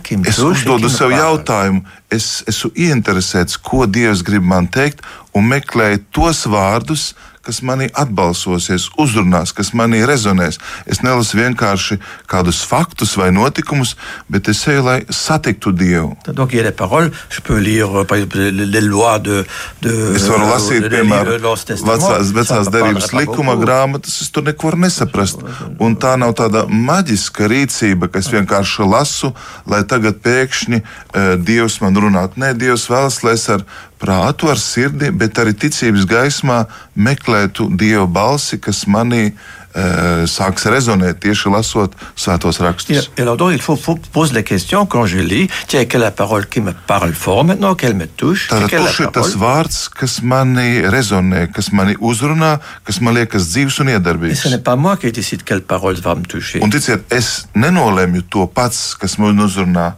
qui 0.02 0.18
uzdodu 0.46 0.90
sev 0.90 1.14
jautājumu, 1.14 1.84
es 2.10 2.44
esmu 2.50 2.72
ieinteresēts, 2.76 3.58
ko 3.62 3.86
Dievs 3.86 4.24
grib 4.26 4.46
man 4.46 4.68
teikt, 4.68 5.02
un 5.34 5.50
meklēju 5.50 6.06
tos 6.12 6.46
vārdus, 6.50 7.14
kas 7.50 7.62
manī 7.66 7.90
atbalsosies, 7.98 8.90
uzrunās, 9.02 9.52
kas 9.58 9.72
manī 9.74 10.04
rezonēs. 10.08 10.60
Es 10.86 11.02
nelasu 11.06 11.40
vienkārši 11.40 11.98
kādus 12.30 12.62
faktus 12.70 13.16
vai 13.18 13.32
notikumus, 13.34 13.96
bet 14.30 14.48
es 14.54 14.62
eju, 14.70 14.84
lai 14.86 15.00
satiktu 15.10 15.72
Dievu. 15.74 16.16
Donc 16.34 16.54
il 16.54 16.58
y 16.58 16.62
a 16.62 16.64
des 16.64 16.72
paroles, 16.76 17.12
je 17.30 17.42
peux 17.42 17.58
lire 17.58 17.90
euh, 18.02 18.04
par 18.06 18.18
exemple 18.18 18.38
les, 18.40 18.82
lois 18.82 19.18
de, 19.20 19.46
de 19.82 19.90
Es 20.16 20.28
varu 20.30 20.46
lasīt, 20.50 20.82
de- 20.84 20.90
de- 20.90 20.96
piemēram, 21.02 21.42
vecās, 21.90 22.32
vecās 22.38 22.70
derības 22.72 23.12
likuma 23.18 23.56
grāmatas, 23.60 24.22
es 24.22 24.30
tur 24.32 24.44
neko 24.44 24.76
nesaprast. 24.78 25.42
Un 25.80 25.96
tā 25.98 26.14
nav 26.20 26.36
tāda 26.38 26.66
maģiska 26.70 27.48
rīcība, 27.50 28.10
kas 28.14 28.30
vienkārši 28.32 28.86
lasu, 28.86 29.34
lai 29.66 29.82
tagad 29.90 30.22
pēkšņi 30.24 30.82
uh, 30.84 31.36
Dievs 31.42 31.80
man 31.82 31.96
runātu. 31.98 32.38
Nē, 32.40 32.54
Dievs 32.54 32.86
vēlas, 32.92 33.24
lai 33.26 33.34
es 33.40 33.48
ar 33.50 33.66
prātu, 34.00 34.48
ar 34.50 34.58
sirdi, 34.58 35.12
bet 35.12 35.38
arī 35.42 35.54
ticības 35.54 36.06
gaismā 36.08 36.66
meklētu 36.96 37.70
Dieva 37.78 38.06
balsi, 38.08 38.58
kas 38.60 38.86
manī 38.88 39.34
uh, 39.34 40.24
sāks 40.30 40.66
rezonēt 40.72 41.20
tieši 41.24 41.52
lasot 41.52 41.94
svētos 42.16 42.60
rakstus. 42.64 43.10
et 43.18 43.22
alors 43.22 43.38
donc 43.38 43.52
il 43.54 43.62
faut, 43.62 43.76
faut 43.76 44.00
poser 44.14 44.34
la 44.34 44.44
question 44.44 44.86
quand 44.86 45.06
je 45.06 45.20
lis, 45.20 45.50
tiens, 45.68 45.86
quelle 45.86 46.02
est 46.02 46.06
la 46.06 46.12
parole 46.12 46.48
qui 46.48 46.62
me 46.62 46.72
parle 46.88 47.14
fort 47.14 47.44
maintenant, 47.44 47.76
qu'elle 47.76 47.94
me 47.96 48.08
touche, 48.08 48.48
Tātad 48.50 48.72
est 48.74 49.00
ir 49.00 49.12
tas 49.12 49.36
vārds, 49.36 49.90
kas 49.94 50.22
manī 50.24 50.82
rezonē, 50.90 51.48
kas 51.52 51.72
manī 51.72 51.96
uzrunā, 52.00 52.60
kas 52.84 53.02
man 53.02 53.16
liekas 53.16 53.52
dzīves 53.52 53.80
un 53.84 53.92
iedarbīgs? 53.96 54.42
ce 54.44 54.50
n'est 54.50 54.64
pas 54.64 54.76
moi 54.76 54.98
qui 54.98 55.12
décide 55.12 55.44
quelle 55.44 55.62
parole 55.62 55.96
va 56.00 56.16
me 56.16 56.24
toucher, 56.24 56.64
Un 56.64 56.70
ticiet, 56.70 57.04
es 57.12 57.48
nenolēmu 57.56 58.24
to 58.30 58.48
pats, 58.48 58.96
kas 58.96 59.18
man 59.20 59.38
uzrunā, 59.40 59.94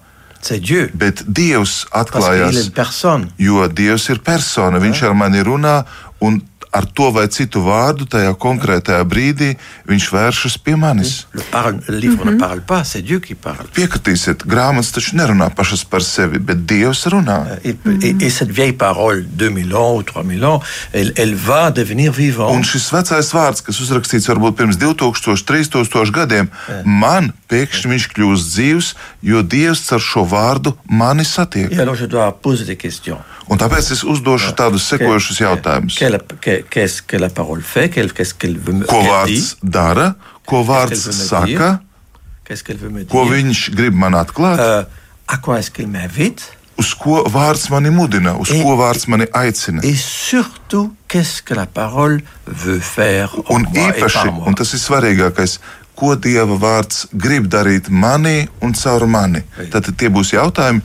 bet 0.94 1.24
Dievs 1.28 1.86
atklājās. 1.92 2.56
Jo 3.38 3.68
Dievs 3.68 4.10
ir 4.10 4.20
persona, 4.20 4.80
Viņš 4.80 5.04
ar 5.10 5.14
mani 5.14 5.44
runā, 5.44 5.84
un 6.22 6.42
ar 6.74 6.86
to 6.96 7.10
vai 7.12 7.26
citu 7.28 7.60
vārdu 7.66 8.06
tajā 8.08 8.32
konkrētajā 8.40 9.04
brīdī 9.04 9.58
Viņš 9.92 10.06
vēršas 10.14 10.54
pie 10.64 10.78
manis. 10.80 11.26
Qui 13.20 13.36
parle. 13.36 13.68
Piekritīsiet, 13.76 14.46
grāmatas 14.48 14.94
taču 14.96 15.18
nerunā 15.20 15.50
pašas 15.54 15.84
par 15.84 16.00
sevi, 16.00 16.40
bet 16.40 16.64
Dievs 16.66 17.04
runā. 17.12 17.58
Et, 17.66 17.76
et- 18.02 18.22
et 18.24 18.30
cette 18.32 18.52
vieille 18.56 18.72
parole, 18.78 19.26
2000 19.36 19.74
ans 19.76 19.98
ou 19.98 20.04
3000 20.04 20.44
ans, 20.46 20.62
elle, 20.94 21.12
elle 21.18 21.36
va 21.36 21.72
devenir 21.72 22.14
Un 22.56 22.64
šis 22.64 22.88
vecais 22.92 23.34
vārds, 23.34 23.62
kas 23.62 23.76
uzrakstīts 23.84 24.30
varbūt 24.32 24.56
pirms 24.56 24.78
2000, 24.78 25.44
3000 25.44 26.12
gadiem, 26.12 26.48
man 26.86 27.34
pēkšņi 27.52 27.92
viņš 27.92 28.06
kļūst 28.16 28.50
dzīves, 28.56 28.88
jo 29.28 29.42
Dievs 29.44 29.84
ar 29.92 30.00
šo 30.02 30.24
vārdu 30.32 30.74
mani 30.88 31.26
satiek. 31.28 31.70
Un 33.52 33.60
tāpēc 33.60 33.92
es 33.92 34.04
uzdošu 34.08 34.54
tādus 34.56 34.88
sekojošus 34.88 35.42
jautājumus. 35.44 35.98
Ko 38.88 39.02
vārds 39.04 39.56
dara, 39.62 40.14
ko 40.48 40.64
vārds 40.64 41.04
saka, 41.28 41.82
ko 43.12 43.26
viņš 43.28 43.68
grib 43.76 43.94
man 43.96 44.16
atklāt, 44.16 44.60
Euh, 44.60 44.86
uz 46.82 46.94
ko 46.98 47.22
vārds 47.30 47.68
mani 47.70 47.92
mudina, 47.94 48.34
uz 48.42 48.50
ko 48.50 48.74
vārds 48.80 49.06
mani 49.08 49.28
aicina. 49.38 49.84
Un 53.54 53.68
īpaši, 53.70 54.24
un 54.48 54.56
tas 54.58 54.74
ir 54.74 54.80
svarīgākais, 54.82 55.60
ko 56.02 56.16
Dieva 56.18 56.58
vārds 56.58 57.04
grib 57.14 57.46
darīt 57.54 57.92
manī 58.04 58.48
un 58.66 58.74
caur 58.78 59.06
mani. 59.06 59.44
Tad 59.74 59.90
tie 59.98 60.10
būs 60.10 60.34
jautājumi, 60.34 60.82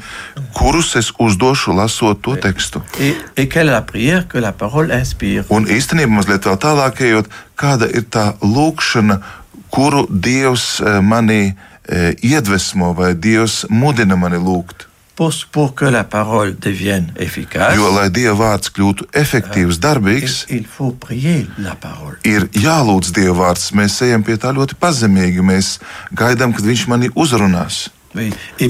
kurus 0.57 0.93
es 1.01 1.09
uzdošu 1.27 1.73
lasot 1.79 2.21
to 2.27 2.37
tekstu. 2.43 2.83
Un 5.57 5.69
īstenībā 5.73 6.19
mazliet 6.19 6.49
vēl 6.49 6.61
tālāk 6.61 7.01
ejot, 7.09 7.31
kāda 7.57 7.89
ir 7.89 8.05
tā 8.13 8.27
lūkšana, 8.45 9.21
kuru 9.73 10.05
Dievs 10.11 10.67
eh, 10.81 11.01
manī 11.01 11.41
eh, 11.49 12.13
iedvesmo 12.21 12.93
vai 12.99 13.15
Dievs 13.15 13.65
mudina 13.73 14.21
mani 14.21 14.43
lūgt. 14.43 14.86
Pour, 15.17 15.33
pour 15.51 15.75
que 15.75 15.87
la 15.89 16.05
parole 16.05 16.55
devienne 16.61 17.11
efficace, 17.17 17.75
Jo, 17.75 17.89
lai 17.97 18.11
Dieva 18.13 18.37
vārds 18.37 18.71
kļūtu 18.77 19.09
efektīvs, 19.17 19.79
il, 19.79 19.83
darbīgs, 19.83 20.37
il 20.53 20.67
faut 20.69 20.93
prier 20.93 21.47
la 21.59 21.75
parole. 21.75 22.21
ir 22.25 22.47
jālūdz 22.53 23.13
Dieva 23.17 23.35
vārds. 23.47 23.73
Mēs 23.73 23.99
ejam 24.05 24.23
pie 24.23 24.37
tā 24.37 24.53
ļoti 24.53 24.77
pazemīgi. 24.79 25.41
Mēs 25.43 25.79
gaidām, 26.13 26.53
kad 26.53 26.69
Viņš 26.69 26.87
mani 26.93 27.09
uzrunās. 27.17 27.87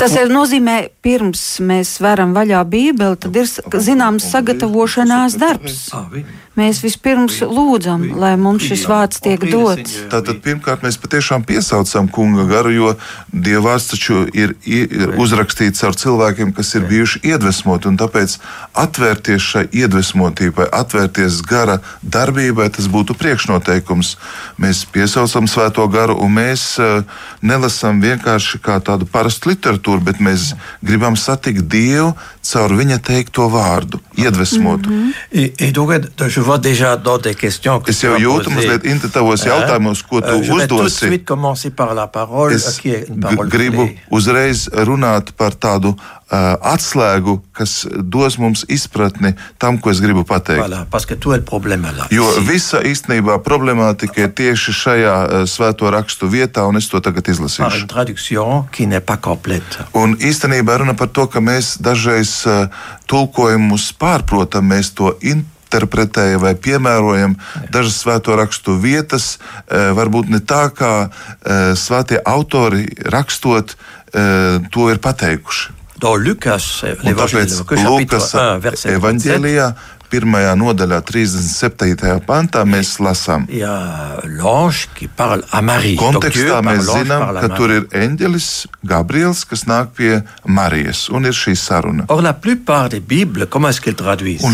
Tas 0.01 0.15
ir 0.19 0.31
nozīmē, 0.33 0.89
pirms 1.05 1.61
mēs 1.63 1.97
varam 2.03 2.33
vaļā 2.35 2.65
Bībeli, 2.67 3.19
tad 3.21 3.37
ir 3.39 3.47
zināms 3.47 4.27
sagatavošanās 4.33 5.37
darbs. 5.39 5.85
Ah. 5.95 6.09
Mēs 6.57 6.79
vispirms 6.81 7.43
lūdzam, 7.45 8.07
lai 8.17 8.33
mums 8.41 8.65
šis 8.65 8.87
vārds 8.89 9.21
tiek 9.21 9.43
dots. 9.51 9.99
Tātad 10.09 10.39
pirmkārt 10.41 10.81
mēs 10.87 10.97
patiešām 10.97 11.43
piesaucam 11.45 12.09
kunga 12.09 12.47
garu, 12.49 12.73
jo 12.73 12.93
Dieva 13.29 13.75
vārds 13.75 13.91
taču 13.91 14.23
ir, 14.33 14.55
ir 14.65 15.13
uzrakstīts 15.21 15.85
ar 15.85 15.93
cilvēkiem, 16.01 16.55
kas 16.57 16.73
ir 16.79 16.87
bijuši 16.89 17.21
iedvesmoti. 17.29 17.91
un 17.91 17.99
Tāpēc 18.01 18.39
atvērties 18.73 19.51
šai 19.51 19.65
iedvesmotībai, 19.83 20.71
atvērties 20.73 21.43
gara 21.45 21.83
darbībai, 22.01 22.71
tas 22.73 22.89
būtu 22.89 23.19
priekšnoteikums. 23.21 24.15
Mēs 24.57 24.87
piesaucam 24.89 25.51
svēto 25.51 25.85
garu 25.93 26.17
un 26.25 26.33
mēs 26.39 26.65
uh, 26.81 27.05
nelasām 27.45 28.01
vienkārši 28.01 28.63
kā 28.65 28.79
tādu 28.81 29.05
parastu 29.05 29.53
literatūru, 29.53 30.01
bet 30.09 30.25
mēs 30.25 30.55
gribam 30.81 31.21
satikt 31.21 31.69
Dievu 31.69 32.15
caur 32.53 32.75
viņa 32.79 32.99
teikto 33.03 33.49
vārdu, 33.53 34.01
iedvesmotu. 34.17 34.91
Mm 34.91 35.03
-hmm. 35.03 35.13
Es 37.91 38.03
jau 38.03 38.17
jūtu 38.19 38.51
mazliet 38.51 38.85
inti 38.85 39.09
tavos 39.09 39.45
jautājumos, 39.47 40.03
ko 40.03 40.21
tu 40.21 40.27
de 40.27 40.53
uzdosi. 40.53 41.07
parole, 42.07 42.55
Es 42.55 42.81
gribu 43.51 43.89
uzreiz 44.11 44.69
runāt 44.73 45.33
par 45.37 45.53
tādu 45.55 45.89
uh, 45.89 46.26
atslēgu, 46.31 47.39
kas 47.55 47.87
dos 47.87 48.35
mums 48.43 48.65
izpratni 48.69 49.37
tam, 49.63 49.79
ko 49.79 49.93
es 49.93 50.01
gribu 50.03 50.25
pateikt. 50.27 50.59
Voilà, 50.59 50.87
parce 50.91 51.07
que 51.07 51.15
tout 51.15 51.33
est 51.33 51.39
le 51.39 51.45
problème 51.45 51.87
là. 51.97 52.07
Jo 52.11 52.27
visa 52.43 52.83
īstenībā 52.83 53.39
problemātika 53.47 54.27
ir 54.27 54.33
tieši 54.35 54.75
šajā 54.75 55.15
uh, 55.23 55.45
svēto 55.47 55.91
rakstu 55.91 56.27
vietā, 56.27 56.67
un 56.67 56.77
es 56.77 56.91
to 56.91 56.99
tagad 57.01 57.31
izlasīšu. 57.31 57.87
Un 59.95 60.17
īstenībā 60.19 60.81
runa 60.83 60.97
par 60.99 61.15
to, 61.15 61.29
ka 61.31 61.39
mēs 61.39 61.77
dažreiz 61.79 62.43
uh, 62.51 62.67
tulkojumus 63.07 63.93
pārprotam, 63.95 64.67
mēs 64.75 64.91
to 64.99 65.15
interpretējam 65.23 66.43
vai 66.43 66.57
piemērojam 66.59 67.39
dažas 67.71 68.03
svēto 68.03 68.35
rakstu 68.35 68.75
vietas, 68.83 69.39
uh, 69.39 69.95
varbūt 69.95 70.35
ne 70.35 70.43
tā, 70.43 70.75
kā 70.75 70.93
uh, 71.07 71.73
svētie 71.79 72.19
autori 72.27 72.89
rakstot 73.07 73.79
uh, 73.79 74.59
to 74.75 74.91
ir 74.91 74.99
pateikuši. 74.99 75.76
Dans 76.01 76.15
Lucas, 76.17 76.83
Un 76.85 76.95
l'évangile 77.05 77.49
chapitre 77.49 77.75
Lūkas 77.75 78.35
1, 78.37 78.59
verset 78.59 78.89
37, 78.91 78.97
evanģēlijā, 78.99 79.67
pirmajā 80.13 80.53
nodaļā, 80.61 81.01
37. 81.03 82.21
pantā, 82.27 82.63
mēs 82.69 82.99
lasām. 83.03 83.47
il 83.49 83.59
y 83.59 83.63
a 83.65 84.21
l'ange 84.25 84.89
qui 84.95 85.09
parle 85.09 85.43
à 85.51 85.63
Marie. 85.63 85.97
Donc 85.97 86.21
Dieu 86.21 86.47
Kontekstā 86.53 86.61
mēs 86.63 86.85
zinām, 86.85 87.41
ka 87.41 87.49
tur 87.49 87.69
Marie. 87.69 87.77
ir 87.81 87.87
eņģelis 88.05 88.67
Gabriels, 88.85 89.45
kas 89.45 89.65
nāk 89.67 89.87
pie 89.97 90.23
Marijas, 90.45 91.09
un 91.09 91.25
ir 91.25 91.33
šī 91.33 91.57
saruna. 91.57 92.05
Un 92.09 92.23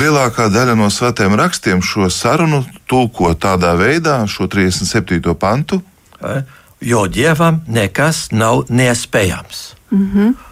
lielākā 0.01 0.49
daļa 0.49 0.75
no 0.79 0.89
svētiem 0.89 1.35
rakstiem 1.37 1.83
šo 1.83 2.09
sarunu 2.11 2.65
tulko 2.89 3.35
tādā 3.35 3.75
veidā, 3.77 4.23
šo 4.27 4.47
37. 4.47 5.35
pantu. 5.35 5.83
Hein? 6.23 6.47
Jo 6.81 7.07
dievam 7.07 7.61
nekas 7.69 8.29
nav 8.33 8.65
neiespējams. 8.71 9.75
Le 9.91 9.99
problème. 9.99 10.52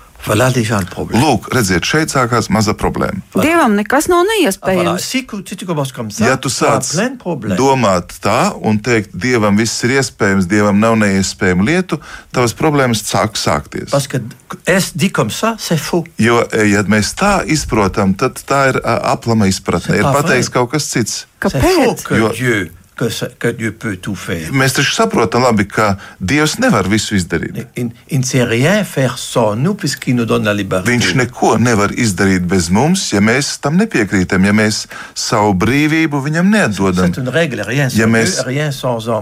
Lūk, 1.17 1.47
redziet, 1.55 1.87
šeit 1.89 2.12
sākās 2.12 2.50
maza 2.53 2.75
problēma. 2.77 3.23
Dievam 3.41 3.73
nekas 3.79 4.07
nav 4.12 4.27
neiespējams. 4.29 5.07
Ja 6.29 6.37
tu 6.37 6.49
sāc 6.53 6.91
domāt 7.57 8.12
tā 8.21 8.53
un 8.61 8.79
teikt, 8.85 9.15
Dievam 9.17 9.57
viss 9.57 9.81
ir 9.85 9.97
iespējams, 10.00 10.47
Dievam 10.50 10.79
nav 10.81 10.99
neiespējama 11.00 11.65
lietu, 11.65 12.00
tavas 12.33 12.53
problēmas 12.55 13.00
sāk 13.07 13.39
sākties. 13.41 13.91
Jo, 16.21 16.43
e, 16.53 16.67
ja 16.75 16.83
mēs 16.85 17.15
tā 17.17 17.41
izprotam, 17.49 18.12
tad 18.15 18.35
tā 18.45 18.69
ir 18.75 18.81
ā, 18.85 18.99
aplama 19.15 19.49
izpratne. 19.49 19.97
Ir 19.97 20.05
pateikts 20.21 20.53
kaut 20.53 20.71
kas 20.75 20.85
cits. 20.93 21.25
Kāpēc? 21.41 22.05
Jo- 22.21 22.80
Ce- 23.09 23.30
que 23.38 23.49
Dieu 23.49 23.73
peut 23.73 23.97
tout 23.97 24.14
faire. 24.14 24.50
Mēs 24.52 24.75
taču 24.76 24.92
saprotam 24.95 25.42
labi, 25.42 25.64
ka 25.69 25.97
Dievs 26.21 26.59
nevar 26.59 26.88
visu 26.88 27.16
izdarīt. 27.16 27.57
Rien 28.50 28.85
faire 28.85 29.19
sans 29.19 29.54
nous 29.57 29.76
nous 30.09 30.25
donne 30.26 30.45
la 30.45 30.52
liberté. 30.52 30.90
Viņš 30.90 31.14
neko 31.14 31.57
nevar 31.59 31.90
izdarīt 31.92 32.47
bez 32.47 32.69
mums, 32.71 33.12
ja 33.12 33.21
mēs 33.21 33.59
tam 33.61 33.76
nepiekrītam, 33.78 34.45
ja 34.45 34.52
mēs 34.52 34.87
savu 35.14 35.54
brīvību 35.54 36.21
viņam 36.25 36.50
neatdodam. 36.50 37.12
Règle, 37.30 37.64
rien 37.66 37.90
Ja 37.95 38.07
mēs-. 38.07 38.40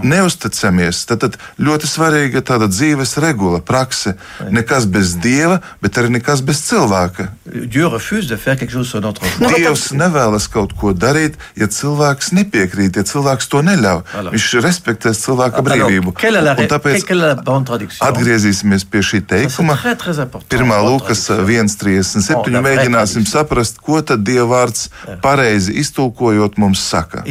Neusticamies. 0.02 1.04
Tad, 1.06 1.20
tad 1.20 1.38
ļoti 1.61 1.87
svarīga 1.87 2.42
tāda 2.42 2.68
dzīves 2.70 3.16
regula, 3.23 3.61
prakse. 3.61 4.16
Nekas 4.50 4.87
bez 4.87 5.14
dieva, 5.23 5.61
bet 5.82 5.99
arī 6.00 6.12
nekas 6.18 6.42
bez 6.42 6.62
cilvēka. 6.68 7.28
Dieu 7.47 7.88
refuse 7.88 8.28
de 8.28 8.37
faire 8.37 8.58
quelque 8.58 8.73
chose 8.73 8.88
sur 8.88 9.00
notre 9.00 9.25
foi. 9.25 9.52
Dievs 9.54 9.90
nevēlas 9.92 10.49
kaut 10.50 10.75
ko 10.78 10.92
darīt, 10.92 11.38
ja 11.56 11.66
cilvēks 11.66 12.32
nepiekrīt, 12.37 12.97
ja 12.97 13.04
cilvēks 13.06 13.49
to 13.49 13.62
neļauj. 13.68 14.02
Voilà. 14.14 14.32
Viņš 14.34 14.48
respektēs 14.64 15.22
cilvēka 15.25 15.62
Alors, 15.62 15.68
brīvību. 15.68 16.14
Un 16.18 16.70
tāpēc 16.72 17.06
atgriezīsimies 18.08 18.87
pie 18.90 19.04
šī 19.04 19.22
teikuma. 19.28 19.78
Pirmā 20.50 20.80
Lūkas 20.84 21.26
traduction. 21.28 21.68
1,37. 21.68 22.37
Oh, 22.38 22.48
la 22.48 22.62
vraie 22.64 22.76
Mēģināsim 22.78 23.28
saprast, 23.28 23.80
ko 23.84 24.00
tad 24.02 24.25
Dieva 24.26 24.48
vārds 24.48 24.88
pareizi 25.25 25.76
iztulkojot 25.82 26.58
mums 26.60 26.82
saka. 26.82 27.25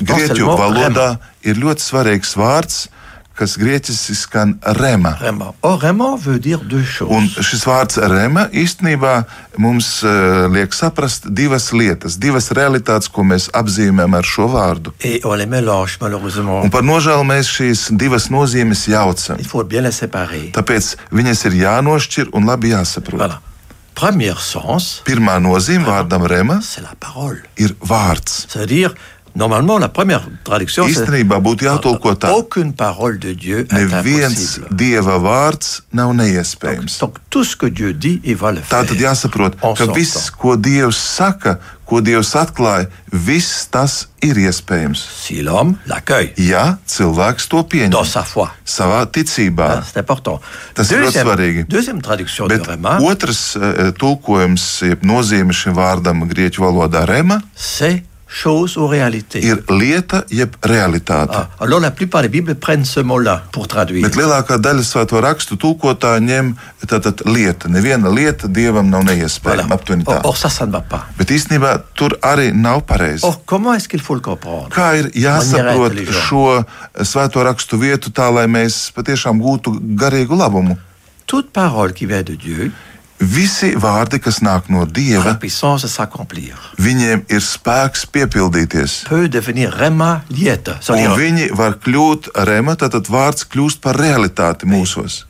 Grieķu 0.00 0.56
valodā 0.60 1.10
ir 1.46 1.60
ļoti 1.60 1.84
svarīgs 1.84 2.36
vārds, 2.38 2.88
kas 3.40 3.56
grieķiski 3.60 4.14
skan 4.18 4.54
rema. 4.76 5.14
Rema. 5.20 5.52
Rema 5.80 6.10
veut 6.20 6.42
dire 6.44 6.60
deux 6.68 6.84
Un 7.08 7.28
šis 7.40 7.64
vārds 7.68 7.96
rema 8.12 8.46
īstenībā 8.52 9.14
mums 9.60 9.88
uh, 10.04 10.44
liek 10.52 10.74
saprast 10.76 11.30
divas 11.32 11.70
lietas, 11.72 12.18
divas 12.20 12.50
realitātes, 12.56 13.08
ko 13.08 13.24
mēs 13.24 13.48
apzīmējam 13.56 14.18
ar 14.20 14.28
šo 14.28 14.48
vārdu. 14.52 14.94
Et 15.00 15.24
mélange. 15.48 15.98
Un 16.60 16.72
par 16.72 16.84
nožēlu 16.84 17.24
mēs 17.28 17.48
šīs 17.50 17.88
divas 17.96 18.28
nozīmes 18.32 18.86
jaucam. 18.90 19.40
Tāpēc 20.56 20.90
viņas 21.10 21.46
ir 21.48 21.62
jānošķir 21.64 22.34
un 22.36 22.50
labi 22.52 22.74
jāsaprot. 22.74 23.20
Voilà. 23.20 23.40
Sens, 24.00 24.86
Pirmā 25.04 25.34
nozīme 25.44 25.84
vārdam 25.84 26.24
rema 26.24 26.60
ir 27.60 27.74
vārds. 27.84 28.46
C'est-à-dire, 28.48 28.94
normalement, 29.34 29.78
la 29.78 29.88
première 29.88 30.22
traduction, 30.44 30.86
Īstenībā 30.88 31.40
būtu 31.42 31.66
jātulko 31.66 32.14
tā, 32.18 32.30
aucune 32.34 32.72
parole 32.72 33.18
de 33.18 33.32
Dieu 33.34 33.66
est 33.66 33.72
neviens 33.72 34.34
dieva 34.70 35.18
vārds 35.22 35.82
nav 35.92 36.14
neiespējams. 36.14 36.98
Donc, 37.00 37.18
tout 37.30 37.44
ce 37.44 37.56
que 37.56 37.66
Dieu 37.66 37.92
dit, 37.92 38.20
il 38.24 38.36
va 38.36 38.52
le 38.52 38.60
Tā 38.60 38.84
tad 38.86 38.98
jāsaprot, 39.00 39.56
ka 39.60 39.86
viss, 39.94 40.30
ko 40.30 40.56
Dievs 40.56 40.98
saka, 40.98 41.58
ko 41.90 42.00
Dievs 42.04 42.34
atklāja, 42.38 42.86
viss 43.10 43.66
tas 43.72 44.06
ir 44.22 44.38
iespējams. 44.38 45.02
Ja 46.38 46.76
cilvēks 46.86 47.48
to 47.50 47.62
pieņem. 47.66 47.96
Savā 48.64 49.00
ticībā, 49.10 49.70
hein, 49.78 49.86
c'est 49.86 49.98
important. 49.98 50.44
Tas 50.74 50.90
ir 50.92 51.02
ļoti 51.02 51.24
svarīgi. 51.24 51.66
Bet 52.50 52.70
otrs 53.10 53.42
eh, 53.56 53.90
tulkojums, 53.98 54.68
jeb 54.92 55.02
nozīme 55.06 55.56
šim 55.56 55.74
vārdam 55.78 56.22
grieķu 56.30 56.66
valodā 56.68 57.06
rema, 57.10 57.40
chose 58.32 58.76
ou 58.76 58.86
réalité. 58.86 59.40
ir 59.44 59.58
lieta 59.68 60.24
jeb 60.30 60.54
realitāte. 60.62 61.30
Ah, 61.34 61.48
alors, 61.58 61.80
la 61.80 61.90
plupart 61.90 62.22
des 62.22 62.28
Bibles 62.28 62.54
prennent 62.54 62.84
ce 62.84 63.00
mot-là 63.00 63.42
pour 63.52 63.66
traduire. 63.66 64.02
Bet 64.06 64.14
lielākā 64.16 64.58
daļa 64.62 64.84
svēto 64.86 65.20
rakstu 65.20 65.56
tulkotāji 65.56 66.22
ņem 66.28 66.52
tātad 66.86 67.24
lieta. 67.26 67.68
Neviena 67.68 68.08
lieta 68.08 68.46
dievam 68.48 68.88
nav 68.90 69.02
neiespējama. 69.04 69.66
Voilà. 69.66 69.74
Aptuveni 69.74 70.04
Or, 70.06 70.14
tā. 70.14 70.20
or, 70.28 70.36
ça, 70.36 70.48
ça 70.48 70.66
ne 70.66 70.72
va 70.72 70.80
pas. 70.80 71.08
Bet 71.18 71.30
īstenībā 71.30 71.74
tur 71.94 72.14
arī 72.22 72.52
nav 72.54 72.82
pareizi. 72.86 73.24
Or, 73.26 73.40
comment 73.44 73.74
est-ce 73.74 73.88
qu'il 73.88 74.00
faut 74.00 74.14
le 74.14 74.20
comprendre 74.20 74.68
Kā 74.70 74.94
ir 75.00 75.10
jāsaprot 75.14 75.98
šo 76.22 76.62
svēto 77.02 77.42
rakstu 77.42 77.76
vietu 77.82 78.10
tā, 78.14 78.30
lai 78.32 78.46
mēs 78.46 78.92
patiešām 78.94 79.42
gūtu 79.42 79.74
garīgu 79.98 80.38
labumu? 80.38 80.78
Toute 81.26 81.50
parole 81.52 81.92
qui 81.92 82.06
vient 82.06 82.22
de 82.26 82.34
Dieu 82.36 82.72
Visi 83.20 83.74
vārdi, 83.76 84.16
kas 84.24 84.40
nāk 84.40 84.70
no 84.72 84.86
dieva, 84.88 85.34
viņiem 86.80 87.26
ir 87.28 87.42
spēks 87.44 88.06
piepildīties. 88.08 88.94
Un 91.12 91.18
viņi 91.20 91.50
var 91.52 91.76
kļūt 91.84 92.30
rema, 92.48 92.76
tātad 92.80 93.12
vārds 93.12 93.44
kļūst 93.52 93.82
par 93.84 94.00
realitāti 94.00 94.64
mūsos. 94.66 95.26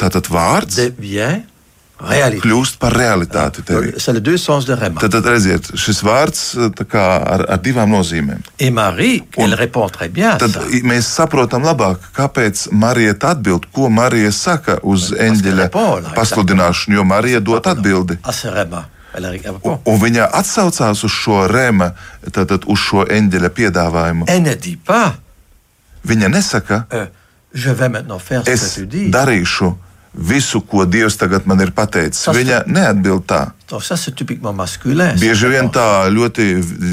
Tātad 0.00 0.32
vārds 0.32 0.80
devient 0.80 1.53
réalité. 2.00 2.40
kļūst 2.48 2.78
par 2.78 2.92
realitāti. 2.92 3.62
Tad, 3.62 5.10
tad 5.10 5.26
redziet, 5.26 5.70
šis 5.78 6.02
vārds 6.02 6.40
tā 6.74 6.84
kā 6.84 7.04
ar, 7.22 7.44
ar 7.48 7.58
divām 7.58 7.90
nozīmēm. 7.90 8.40
Et 8.58 8.70
Marie, 8.70 9.22
Un- 9.36 9.44
elle 9.44 9.54
répond 9.54 9.88
très 9.90 10.08
bien 10.08 10.36
Tad 10.38 10.50
ça. 10.50 10.60
mēs 10.82 11.06
saprotam 11.06 11.62
labāk, 11.62 11.96
kāpēc 12.16 12.68
Marija 12.72 13.14
atbild, 13.20 13.66
ko 13.72 13.88
Marija 13.88 14.32
saka 14.32 14.78
uz 14.82 15.12
eņģeļa 15.12 15.68
pasludināšanu, 16.14 16.94
jo 16.94 17.04
Marija 17.04 17.40
dod 17.40 17.66
atbildi. 17.66 18.18
Ah, 18.24 18.32
répond. 19.14 19.80
Un 19.86 20.00
viņa 20.00 20.30
atsaucās 20.32 21.04
uz 21.04 21.10
šo 21.10 21.46
rēma, 21.48 21.92
tātad 22.30 22.64
uz 22.66 22.78
šo 22.78 23.04
eņģeļa 23.06 23.48
piedāvājumu. 23.48 24.26
Viņa 26.04 26.28
nesaka, 26.28 26.84
euh, 26.92 27.06
je 27.54 27.72
vais 27.72 27.88
maintenant 27.88 28.18
faire 28.20 28.42
ce 28.44 28.50
es 28.50 28.60
que 28.74 28.80
tu 28.80 28.86
dis. 28.86 29.10
darīšu 29.10 29.74
visu, 30.14 30.60
ko 30.60 30.84
Dievs 30.84 31.16
tagad 31.16 31.46
man 31.46 31.60
ir 31.60 31.70
pateicis. 31.74 32.24
Tas- 32.24 32.36
Viņa 32.36 32.62
neatbild 32.66 33.26
tā. 33.26 33.50
Donc, 33.70 33.82
ça, 33.82 33.96
c'est 33.96 34.14
typiquement 34.14 34.52
masculin. 34.52 35.14
Bieži 35.16 35.48
vien 35.48 35.70
tā 35.72 36.04
ļoti 36.12 36.44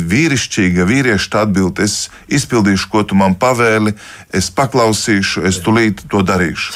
vīrišķīga 0.07 0.85
vīrieša 0.87 1.41
atbild, 1.43 1.81
es 1.83 2.07
izpildīšu, 2.31 2.87
ko 2.87 3.01
tu 3.03 3.17
man 3.19 3.35
pavēli, 3.35 3.91
es 4.31 4.47
paklausīšu, 4.55 5.43
es 5.49 5.59
tulīt 5.65 6.05
to 6.07 6.21
darīšu. 6.23 6.71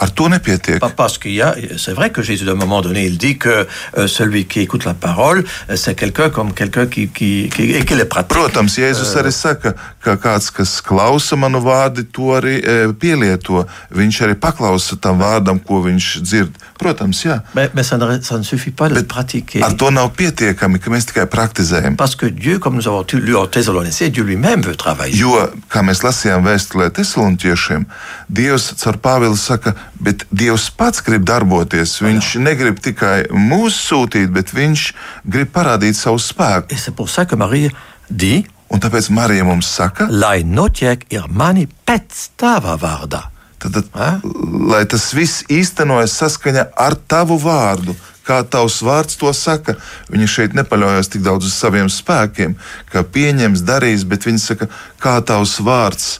Ar 0.00 0.10
to 0.10 0.28
nepietiek. 0.32 0.80
Parce 0.96 1.18
qu'il 1.18 1.34
y 1.34 1.42
a, 1.42 1.54
c'est 1.76 1.92
vrai 1.92 2.10
que 2.10 2.22
Jésus, 2.22 2.48
à 2.48 2.52
un 2.52 2.54
moment 2.54 2.80
donné, 2.80 3.04
il 3.04 3.18
dit 3.18 3.36
que 3.36 3.66
euh, 3.98 4.06
celui 4.06 4.46
qui 4.46 4.60
écoute 4.60 4.86
la 4.86 4.94
parole, 4.94 5.44
euh, 5.68 5.76
c'est 5.76 5.94
quelqu'un 5.94 6.30
comme 6.30 6.54
quelqu'un 6.54 6.86
qui, 6.86 7.08
qui, 7.08 7.50
qui, 7.54 7.84
qui 7.84 7.94
le 7.94 8.06
pratique. 8.06 8.32
Protams, 8.32 8.72
Jēzus 8.72 9.12
arī 9.20 9.32
saka, 9.32 9.74
ka 10.00 10.16
kāds, 10.16 10.48
kas 10.50 10.80
klausa 10.80 11.36
manu 11.36 11.60
vārdu, 11.60 12.06
to 12.08 12.32
arī 12.38 12.56
pielieto. 12.98 13.66
Viņš 13.92 14.22
arī 14.24 14.34
paklausa 14.40 14.96
tam 14.96 15.20
vārdam, 15.20 15.60
ko 15.60 15.82
viņš 15.84 16.10
dzird. 16.24 16.56
Protams, 16.80 17.20
jā. 17.26 17.42
Mais, 17.54 17.70
mais 17.74 17.84
ça, 17.84 17.98
ne, 17.98 18.20
ça 18.22 18.38
ne 18.38 18.42
suffit 18.42 18.70
pas 18.70 18.88
de 18.88 19.03
le 19.04 19.08
pratiquer. 19.08 19.62
Ar 19.62 19.76
to 19.76 19.90
nav 19.92 20.10
pietiekami, 20.16 20.80
ka 20.80 20.90
mēs 20.90 21.10
tikai 21.10 21.26
praktizējam. 21.30 21.98
Parce 22.00 22.16
que 22.16 22.26
Dieu, 22.32 22.58
comme 22.58 22.80
nous 22.80 22.88
avons 22.88 23.04
lu 23.12 23.36
en 23.36 23.46
Thessaloniciens, 23.46 24.08
Dieu 24.08 24.24
lui-même 24.24 24.64
veut 24.64 24.76
travailler. 24.76 25.14
Jo, 25.16 25.50
kā 25.68 25.84
mēs 25.84 26.02
lasījām 26.04 26.44
vēstulē 26.48 26.88
Thessaloniķiešiem, 26.96 27.84
Dievs 28.28 28.72
caur 28.80 28.98
Pāvilu 29.04 29.36
saka, 29.36 29.74
bet 30.00 30.26
Dievs 30.32 30.70
pats 30.74 31.04
grib 31.04 31.28
darboties. 31.28 32.00
Viņš 32.02 32.34
negrib 32.40 32.80
tikai 32.80 33.28
mūs 33.30 33.76
sūtīt, 33.88 34.32
bet 34.32 34.54
viņš 34.56 34.88
grib 35.28 35.52
parādīt 35.54 35.98
savu 36.00 36.18
spēku. 36.18 36.72
Et 36.72 36.78
c'est 36.78 36.94
pour 36.94 37.10
ça 37.10 37.26
que 37.26 37.36
Marie 37.36 37.70
dit, 38.10 38.46
Un 38.72 38.80
tāpēc 38.82 39.10
Marija 39.14 39.44
mums 39.46 39.68
saka, 39.70 40.08
lai 40.10 40.42
notiek 40.42 41.04
ir 41.12 41.28
mani 41.28 41.68
pēc 41.86 42.30
tava 42.40 42.74
vārdā. 42.80 43.28
tad, 43.60 43.76
tad, 43.76 44.24
lai 44.68 44.82
tas 44.90 45.12
viss 45.14 45.44
īstenojas 45.48 46.16
saskaņā 46.20 46.66
ar 46.76 46.96
tavu 47.08 47.38
vārdu. 47.38 47.94
Kā 48.24 48.40
tavs 48.48 48.80
vārds 48.84 49.18
to 49.20 49.32
saka, 49.36 49.76
viņa 50.12 50.28
šeit 50.30 50.54
nepaļaujas 50.56 51.10
tik 51.12 51.24
daudz 51.26 51.50
uz 51.50 51.56
saviem 51.56 51.90
spēkiem, 51.92 52.56
ka 52.92 53.04
pieņems, 53.04 53.64
darīs, 53.68 54.06
bet 54.08 54.24
viņa 54.24 54.40
saka, 54.40 54.70
kā 55.02 55.18
tavs 55.20 55.58
vārds 55.60 56.18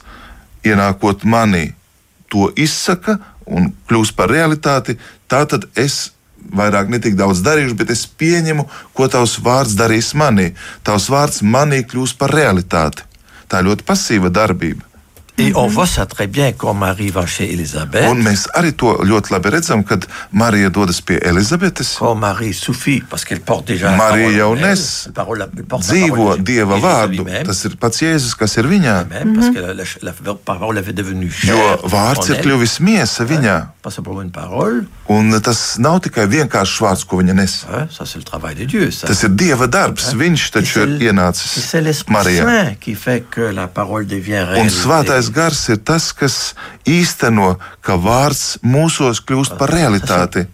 ienākot 0.65 1.25
manī, 1.25 1.71
to 2.29 2.51
izsaka 2.57 3.17
un 3.45 3.71
kļūst 3.89 4.15
par 4.17 4.29
realitāti, 4.29 4.99
tā 5.29 5.43
tad 5.49 5.65
es 5.77 6.11
vairāk 6.53 6.89
ne 6.93 6.99
tik 7.01 7.17
daudz 7.17 7.41
darīšu, 7.45 7.77
bet 7.77 7.91
es 7.93 8.05
pieņemu, 8.05 8.67
ko 8.93 9.07
tavs 9.09 9.37
vārds 9.41 9.77
darīs 9.77 10.13
manī. 10.17 10.51
Tavs 10.85 11.09
vārds 11.09 11.41
manī 11.41 11.81
kļūst 11.85 12.19
par 12.21 12.33
realitāti. 12.33 13.05
Tā 13.49 13.61
ir 13.61 13.69
ļoti 13.69 13.85
pasīva 13.87 14.31
darbība. 14.33 14.94
Et 15.37 15.51
on 15.53 15.67
voit 15.67 15.85
ça 15.85 16.05
très 16.05 16.27
bien 16.27 16.53
quand 16.53 16.73
Marie 16.73 17.09
va 17.09 17.25
chez 17.25 17.51
Élisabeth. 17.51 18.05
Un 18.07 18.21
mēs 18.23 18.45
arī 18.55 18.71
to 18.71 18.93
ļoti 19.03 19.33
labi 19.33 19.49
redzam, 19.51 19.83
kad 19.83 20.05
Marija 20.31 20.69
dodas 20.69 21.01
pie 21.01 21.17
Elizabetes. 21.21 21.97
Quand 21.99 22.15
Marie 22.15 22.53
suffit, 22.53 23.03
parce 23.09 23.25
qu'elle 23.25 23.41
porte 23.41 23.67
déjà 23.67 23.91
Marija 23.97 24.29
parole 24.29 24.35
jau 24.37 24.55
nes 24.55 25.03
la 25.07 25.11
parole- 25.11 25.47
elle 25.57 25.63
porte 25.65 25.87
la 25.89 25.93
dzīvo 25.93 26.37
Dieva 26.37 26.77
vārdu. 26.79 27.25
Tas 27.45 27.65
ir 27.65 27.75
pats 27.77 27.99
Jēzus, 28.01 28.33
kas 28.39 28.55
ir 28.55 28.63
viņā. 28.63 28.95
même, 29.09 29.35
parce 29.35 29.49
que 29.53 29.59
la, 29.59 29.73
la- 29.73 29.83
la 30.01 30.35
parole 30.45 30.77
avait 30.77 30.93
devenu 30.93 31.25
Jo 31.25 31.31
chère 31.57 31.79
vārds 31.83 32.29
en 32.29 32.33
ir 32.35 32.41
kļuvis 32.41 32.79
miesa 32.79 33.25
viņā. 33.25 33.65
Pas 33.81 33.91
simplement 33.91 34.21
une 34.21 34.31
parole, 34.31 34.85
Un 35.07 35.39
tas 35.41 35.75
nav 35.77 35.99
tikai 36.01 36.25
vienkāršs 36.27 36.79
vārds, 36.81 37.03
ko 37.05 37.17
viņa 37.17 37.33
nes. 37.35 37.65
hein, 37.71 37.87
ça 37.91 38.05
c'est 38.05 38.17
le 38.17 38.23
travail 38.23 38.55
de 38.55 38.63
Dieu. 38.65 38.89
Ça. 38.89 39.05
Tas 39.07 39.21
ir 39.23 39.29
Dieva 39.29 39.67
darbs. 39.67 40.13
Viņš 40.15 40.47
Et 40.47 40.51
taču 40.51 40.79
ir 40.79 41.11
ienācis 41.11 41.59
c'est 41.59 41.81
l'Esprit 41.81 42.13
Marijā. 42.13 42.75
Qui 42.79 42.95
fait 42.95 43.23
que 43.29 43.41
la 43.41 43.67
parole 43.67 44.07
devient 44.07 44.37
Un 44.37 44.45
réelle. 44.45 44.69
svētais 44.71 45.24
svētais 45.25 45.33
gars 45.33 45.69
ir 45.69 45.77
tas, 45.83 46.11
kas 46.13 46.55
īsteno, 46.85 47.57
ka 47.81 47.95
vārds 47.97 48.59
mūsos 48.63 49.21
kļūst 49.25 49.57
par 49.57 49.71
realitāti. 49.73 50.45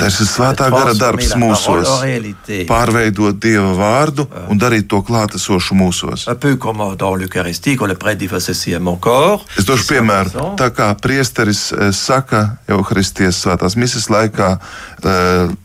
Tas 0.00 0.20
ir 0.20 0.28
svētā 0.28 0.70
gara 0.70 0.94
darbs 0.94 1.34
mūsos. 1.36 1.88
Pārveidot 2.68 3.38
Dieva 3.40 3.72
vārdu 3.76 4.26
un 4.48 4.58
darīt 4.58 4.88
to 4.88 5.02
klātesošu 5.02 5.76
mūsos. 5.76 6.26
Es 9.58 9.68
došu 9.68 9.88
piemēru. 9.92 10.30
Tā 10.56 10.70
kā 10.74 10.90
priesteris 11.00 11.72
eh, 11.72 11.92
saka 11.92 12.58
Euharistijas 12.68 13.42
svētās 13.44 13.76
misijas 13.76 14.08
laikā, 14.10 14.56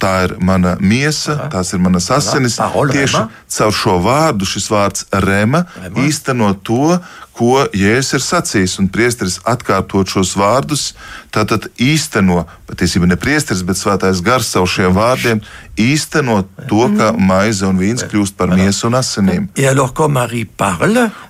tā 0.01 0.13
ir 0.25 0.35
mana 0.39 0.75
miesa, 0.79 1.49
tās 1.53 1.73
ir 1.73 1.81
manas 1.81 2.09
asinis. 2.13 2.59
Tieši 2.93 3.23
caur 3.57 3.73
šo 3.73 3.97
vārdu 4.03 4.45
šis 4.45 4.69
vārds 4.71 5.07
rema? 5.25 5.65
īsteno 6.05 6.53
to, 6.63 6.99
ko 7.41 7.65
Jēzus 7.73 8.19
ir 8.19 8.23
sacījis. 8.25 8.77
Un 8.81 8.89
priesteris 8.93 9.39
atkārtot 9.49 10.09
šos 10.11 10.35
vārdus, 10.37 10.91
tātad 11.33 11.67
īsteno, 11.81 12.43
patiesībā 12.69 13.09
ne 13.09 13.17
priesteris, 13.19 13.63
bet 13.65 13.79
svētais 13.79 14.21
gars 14.25 14.51
savu 14.53 14.69
šiem 14.69 14.93
vārdiem, 14.93 15.41
īsteno 15.81 16.41
to, 16.69 16.83
ka 16.97 17.11
maize 17.17 17.65
un 17.65 17.79
vīns 17.81 18.05
kļūst 18.11 18.37
par 18.37 18.53
miesu 18.53 18.89
un 18.91 18.99
asinīm. 18.99 19.49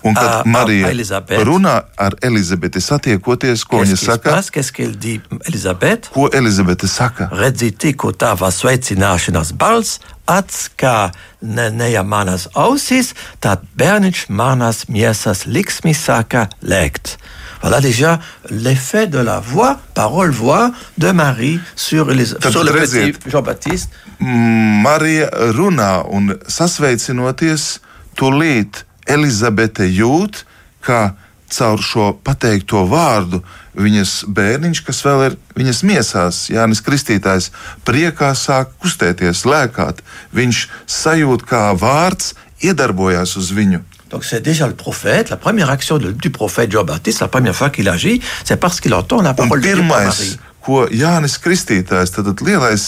Un 0.03 0.17
kad 0.17 0.47
Marija 0.51 0.91
runā 1.47 1.77
ar 1.95 2.17
Elizabeti 2.27 2.83
satiekoties, 2.83 3.63
ko 3.63 3.83
viņa 3.85 3.99
saka? 4.01 4.35
Ko 6.11 6.27
Elizabete 6.33 6.89
saka? 6.91 7.29
Redzi, 7.39 7.71
tikko 7.71 8.11
tava 8.11 8.51
sveicināšanās 8.51 9.55
balss 9.55 10.01
atskā 10.29 11.11
ne, 11.41 11.69
neja 11.69 12.03
manas 12.03 12.47
ausis, 12.53 13.13
tad 13.39 13.63
bērniņš 13.77 14.27
manas 14.29 14.85
miesas 14.89 15.45
liksmi 15.45 15.93
sāka 15.97 16.47
lēkt. 16.61 17.17
Voilà 17.61 17.79
déjà 17.79 18.19
l'effet 18.49 19.05
de 19.05 19.19
la 19.19 19.39
voix, 19.39 19.79
parole-voix 19.93 20.71
de 20.97 21.11
Marie 21.11 21.59
sur, 21.75 22.07
les, 22.09 22.33
Tad, 22.33 22.51
sur 22.51 22.63
le 22.63 22.71
redziet, 22.71 23.11
petit 23.13 23.29
Jean-Baptiste. 23.29 23.91
Marija 24.19 25.29
runā 25.53 26.01
un 26.09 26.33
sasveicinoties, 26.49 27.79
tūlīt 28.17 28.83
Elizabete 29.09 29.85
jūt, 29.89 30.43
ka 30.81 31.13
caur 31.51 31.81
šo 31.83 32.11
pateikto 32.23 32.85
vārdu 32.89 33.41
viņas 33.77 34.25
bērniņš, 34.27 34.81
kas 34.87 35.01
vēl 35.05 35.25
ir 35.29 35.37
viņas 35.57 35.83
miesās, 35.87 36.41
Jānis 36.51 36.83
Kristītājs, 36.83 37.51
priekā 37.87 38.33
sāk 38.35 38.73
kustēties, 38.83 39.45
lēkāt. 39.47 40.01
Viņš 40.35 40.65
sajūt, 40.91 41.45
kā 41.47 41.69
vārds 41.79 42.33
iedarbojās 42.61 43.37
uz 43.39 43.51
viņu. 43.55 43.83
Donc 44.11 44.25
c'est 44.25 44.41
déjà 44.41 44.67
le 44.67 44.75
prophète, 44.75 45.29
la 45.29 45.37
première 45.37 45.69
action 45.69 45.97
de, 45.97 46.11
du 46.11 46.29
prophète 46.29 46.69
Jean-Baptiste, 46.69 47.21
la 47.21 47.29
première 47.29 47.55
fois 47.55 47.69
qu'il 47.69 47.87
agit, 47.87 48.21
c'est 48.43 48.57
parce 48.57 48.81
qu'il 48.81 48.93
entend 48.93 49.21
la 49.21 49.33
parole 49.33 49.61
de 49.61 49.81
Marie. 49.81 50.37
Ko 50.61 50.85
Jānis 50.93 51.39
Kristītājs, 51.41 52.11
tad 52.13 52.43
lielais 52.45 52.83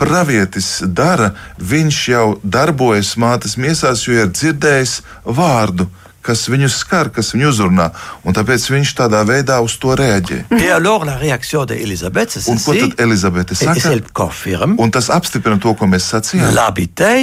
pravietis 0.00 0.82
dara, 0.82 1.28
viņš 1.62 1.98
jau 2.10 2.24
darbojas 2.42 3.12
mātes 3.22 3.54
miesās, 3.54 4.02
jo 4.08 4.16
ir 4.18 4.32
dzirdējis 4.34 4.96
vārdu 5.22 5.86
kas 6.24 6.46
viņu 6.50 6.70
skar, 6.72 7.10
kas 7.14 7.32
viņu 7.34 7.50
uzrunā. 7.52 7.90
Un 8.24 8.36
tāpēc 8.36 8.66
viņš 8.72 8.94
tādā 8.98 9.22
veidā 9.28 9.60
uz 9.64 9.76
to 9.80 9.94
reaģē. 9.98 10.44
Un 12.52 12.60
ko 12.64 12.76
tad 12.78 13.00
Elizabete 13.04 13.56
saka? 13.58 13.76
Un 14.80 14.94
tas 14.94 15.10
apstiprina 15.12 15.60
to, 15.62 15.74
ko 15.78 15.88
mēs 15.90 16.08
sacījām. 16.14 16.54
Labi, 16.56 16.88
te, 16.88 17.14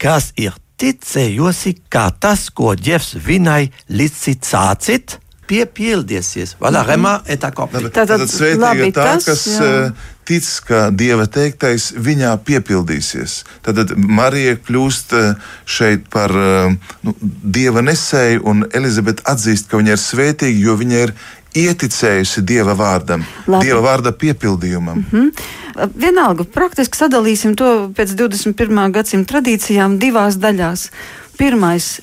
kas 0.00 0.32
ir 0.40 0.56
ticējusi, 0.80 1.74
kā 1.92 2.06
tas, 2.20 2.48
ko 2.56 2.74
Dievs 2.78 3.14
viņai 3.20 3.64
licicācit, 3.92 5.18
piepildīsies. 5.50 6.56
Voilà, 6.60 6.84
vraiment 6.86 7.26
est 7.26 7.44
accompli. 7.44 7.90
Tātad 7.90 8.26
svētīga 8.30 8.90
tā, 8.94 9.06
kas 9.24 9.44
jā. 9.48 9.66
Eh, 9.66 10.08
tic, 10.28 10.46
ka 10.68 10.82
Dieva 10.94 11.26
teiktais 11.26 11.90
viņā 11.98 12.36
piepildīsies. 12.46 13.40
Tad 13.66 13.96
Marija 13.98 14.56
kļūst 14.60 15.16
eh, 15.18 15.32
šeit 15.66 16.06
par 16.12 16.34
eh, 16.34 16.76
nu, 17.06 17.14
Dieva 17.20 17.82
nesēju, 17.86 18.44
un 18.46 18.64
Elizabete 18.70 19.26
atzīst, 19.30 19.70
ka 19.70 19.80
viņa 19.80 19.96
ir 19.96 20.02
svētīga, 20.02 20.66
jo 20.68 20.76
viņa 20.80 21.00
ir 21.06 21.14
ieticējusi 21.60 22.44
Dieva 22.46 22.76
vārdam, 22.78 23.24
Labi. 23.50 23.66
Dieva 23.66 23.80
vārda 23.88 24.12
piepildījumam. 24.14 25.00
Mm 25.00 25.10
-hmm. 25.10 25.90
Vienalga, 25.98 26.44
praktiski 26.44 26.98
sadalīsim 26.98 27.56
to 27.56 27.90
pēc 27.96 28.14
21. 28.14 28.92
gadsimta 28.92 29.34
tradīcijām 29.34 29.98
divās 29.98 30.38
daļās. 30.38 30.90
Pirmais, 31.38 32.00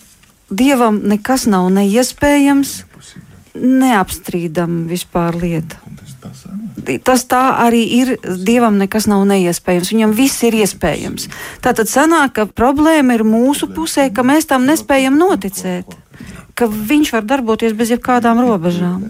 Dievam 0.49 1.01
nekas 1.03 1.45
nav 1.45 1.69
neiespējams, 1.75 2.83
neapstrīdama 3.61 4.87
vispār 4.89 5.37
lieta. 5.37 5.79
Tas 7.03 7.25
tā 7.27 7.43
arī 7.65 7.83
ir. 7.97 8.13
Dievam 8.23 8.77
nekas 8.79 9.09
nav 9.11 9.25
neiespējams. 9.27 9.91
Viņam 9.91 10.13
viss 10.15 10.43
ir 10.47 10.55
iespējams. 10.55 11.27
Tātad 11.63 11.91
sanāk, 11.91 12.37
ka 12.37 12.45
problēma 12.47 13.17
ir 13.17 13.25
mūsu 13.27 13.67
pusē, 13.73 14.07
ka 14.13 14.23
mēs 14.27 14.47
tam 14.47 14.67
nespējam 14.69 15.19
noticēt 15.19 15.97
ka 16.57 16.65
viņš 16.67 17.13
var 17.13 17.25
darboties 17.29 17.75
bez 17.77 17.93
jebkādām 17.93 18.41
robežām. 18.41 19.05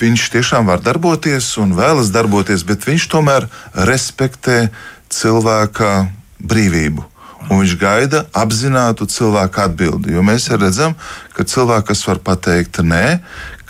Viņš 0.00 0.22
tiešām 0.34 0.70
var 0.70 0.82
darboties 0.82 1.52
un 1.60 1.76
vēlas 1.78 2.10
darboties, 2.14 2.64
bet 2.66 2.86
viņš 2.88 3.06
tomēr 3.12 3.46
respektē 3.86 4.70
cilvēka 5.12 6.08
brīvību. 6.40 7.04
Un 7.48 7.62
viņš 7.62 7.76
gaida 7.80 8.24
apzinātu 8.36 9.06
cilvēku 9.08 9.62
atbildi. 9.64 10.12
Jo 10.14 10.22
mēs 10.26 10.50
redzam, 10.52 10.92
ka 11.32 11.46
cilvēks, 11.48 11.86
kas 11.88 12.04
var 12.06 12.20
pateikt 12.26 12.82
nē, 12.84 13.20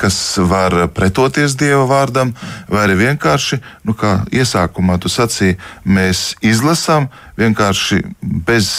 kas 0.00 0.16
var 0.50 0.74
pretoties 0.96 1.54
Dieva 1.60 1.84
vārdam, 1.88 2.32
vai 2.68 2.86
arī 2.86 2.96
vienkārši, 3.04 3.60
nu, 3.86 3.94
kā 3.94 4.24
iesākumā 4.32 4.96
tu 5.00 5.12
sacīji, 5.12 5.58
mēs 5.84 6.34
izlasām 6.42 7.10
vienkārši 7.40 8.00
bez 8.20 8.70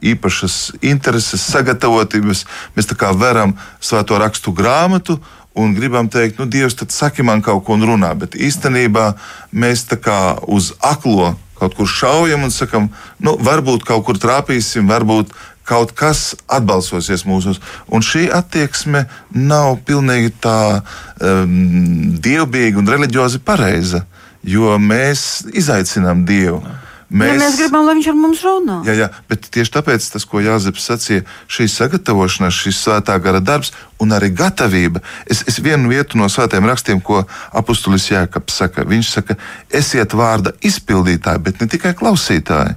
īpašas 0.00 0.78
intereses, 0.80 1.44
sagatavotības. 1.50 2.44
Mēs 2.78 2.88
tā 2.88 2.96
kā 2.98 3.10
veram 3.18 3.56
svēto 3.82 4.18
rakstu 4.22 4.54
grāmatu 4.54 5.18
un 5.58 5.74
gribam 5.74 6.08
teikt, 6.08 6.38
nu, 6.38 6.46
Dievs, 6.46 6.78
tad 6.78 6.94
saki 6.94 7.26
man 7.26 7.42
kaut 7.42 7.64
ko 7.66 7.74
un 7.74 7.84
runā. 7.90 8.14
Bet 8.18 8.38
īstenībā 8.38 9.10
mēs 9.50 9.88
tā 9.90 9.98
kā 10.00 10.38
uz 10.46 10.72
aklo 10.78 11.34
kaut 11.58 11.76
kur 11.78 11.88
šaujam 11.90 12.46
un 12.46 12.54
sakam, 12.54 12.88
nu, 13.18 13.36
varbūt 13.44 13.86
kaut 13.86 14.06
kur 14.06 14.18
trāpīsim, 14.20 14.88
varbūt 14.90 15.34
kaut 15.68 15.92
kas 15.96 16.32
atbalsosies 16.48 17.26
mūsos. 17.28 17.60
Un 17.92 18.04
šī 18.04 18.28
attieksme 18.32 19.04
nav 19.34 19.76
pilnīgi 19.88 20.32
tā 20.42 20.80
um, 20.80 22.14
dievbijīga 22.24 22.80
un 22.80 22.88
reliģiozi 22.88 23.42
pareiza, 23.44 24.04
jo 24.42 24.76
mēs 24.80 25.44
izaicinām 25.52 26.24
Dievu. 26.28 26.62
Mēs, 27.08 27.30
ja 27.32 27.40
mēs 27.40 27.54
gribam, 27.56 27.86
lai 27.88 27.94
viņš 27.96 28.06
ar 28.10 28.16
mums 28.20 28.40
runā. 28.44 28.74
Jā, 28.84 28.94
jā, 28.98 29.06
bet 29.30 29.46
tieši 29.54 29.72
tāpēc 29.78 30.08
tas, 30.12 30.26
ko 30.28 30.42
Jāzeps 30.44 30.84
sacīja, 30.90 31.24
šī 31.48 31.64
sagatavošanās, 31.72 32.58
šis 32.66 32.82
svētā 32.84 33.16
gara 33.24 33.40
darbs 33.40 33.72
un 33.96 34.12
arī 34.12 34.28
gatavība. 34.36 35.00
Es, 35.24 35.40
es 35.48 35.56
vienu 35.64 35.88
vietu 35.88 36.20
no 36.20 36.28
svētiem 36.28 36.68
rakstiem, 36.68 37.00
ko 37.00 37.22
apustulis 37.56 38.10
Jēkabs 38.10 38.60
saka, 38.60 38.84
viņš 38.84 39.12
saka, 39.14 39.38
esiet 39.72 40.12
vārda 40.12 40.52
izpildītāji, 40.60 41.44
bet 41.48 41.64
ne 41.64 41.72
tikai 41.72 41.94
klausītāji, 41.96 42.76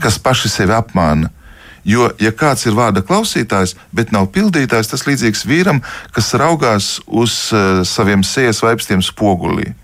kas 0.00 0.20
paši 0.24 0.54
sevi 0.56 0.72
apmāna. 0.72 1.28
Jo, 1.86 2.08
ja 2.18 2.32
kāds 2.32 2.64
ir 2.66 2.74
vārda 2.74 3.04
klausītājs, 3.04 3.76
bet 3.94 4.08
nav 4.10 4.32
pildītājs, 4.34 4.88
tas 4.90 5.04
līdzīgs 5.06 5.44
vīram, 5.46 5.84
kas 6.16 6.32
raugās 6.34 6.96
uz 7.06 7.36
uh, 7.52 7.84
saviem 7.86 8.24
sēnes 8.26 8.64
vaipstiem 8.64 9.04
spogulī. 9.04 9.74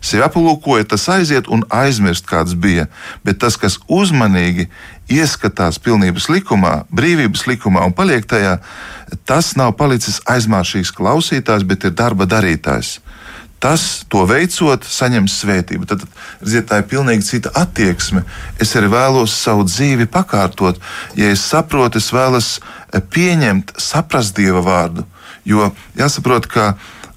Sevi 0.00 0.22
aplūkoja, 0.26 0.86
tas 0.92 1.08
aiziet 1.12 1.48
un 1.52 1.64
aizmirst, 1.74 2.26
kāds 2.28 2.54
bija. 2.58 2.86
Bet 3.26 3.40
tas, 3.42 3.56
kas 3.60 3.78
uzmanīgi 3.88 4.68
ieskatās 5.12 5.80
pilnības 5.82 6.28
likumā, 6.32 6.74
brīvības 6.92 7.46
likumā 7.48 7.86
un 7.88 7.96
paliek 7.96 8.26
tajā, 8.28 8.58
tas 9.28 9.54
nav 9.56 9.74
palicis 9.80 10.20
aizmāršīgs 10.28 10.94
klausītājs, 10.94 11.66
bet 11.68 11.88
ir 11.88 11.96
darba 11.96 12.28
darītājs 12.28 12.98
tas, 13.58 14.04
to 14.10 14.22
veicot, 14.28 14.86
saņems 14.86 15.34
svētību. 15.42 15.88
Tad, 15.90 16.04
redziet, 16.42 16.68
tā 16.70 16.80
ir 16.80 16.88
pilnīgi 16.90 17.26
cita 17.26 17.52
attieksme. 17.58 18.22
Es 18.62 18.74
arī 18.78 18.90
vēlos 18.92 19.34
savu 19.34 19.66
dzīvi 19.66 20.08
pakārtot. 20.10 20.78
Ja 21.18 21.32
es 21.34 21.42
saprotu, 21.42 21.98
es 21.98 22.12
vēlos 22.14 22.58
eh, 22.58 23.02
pieņemt, 23.02 23.74
saprast 23.82 24.36
Dieva 24.38 24.62
vārdu. 24.64 25.06
Jo 25.48 25.72
jāsaprot, 25.98 26.46
ka 26.50 26.72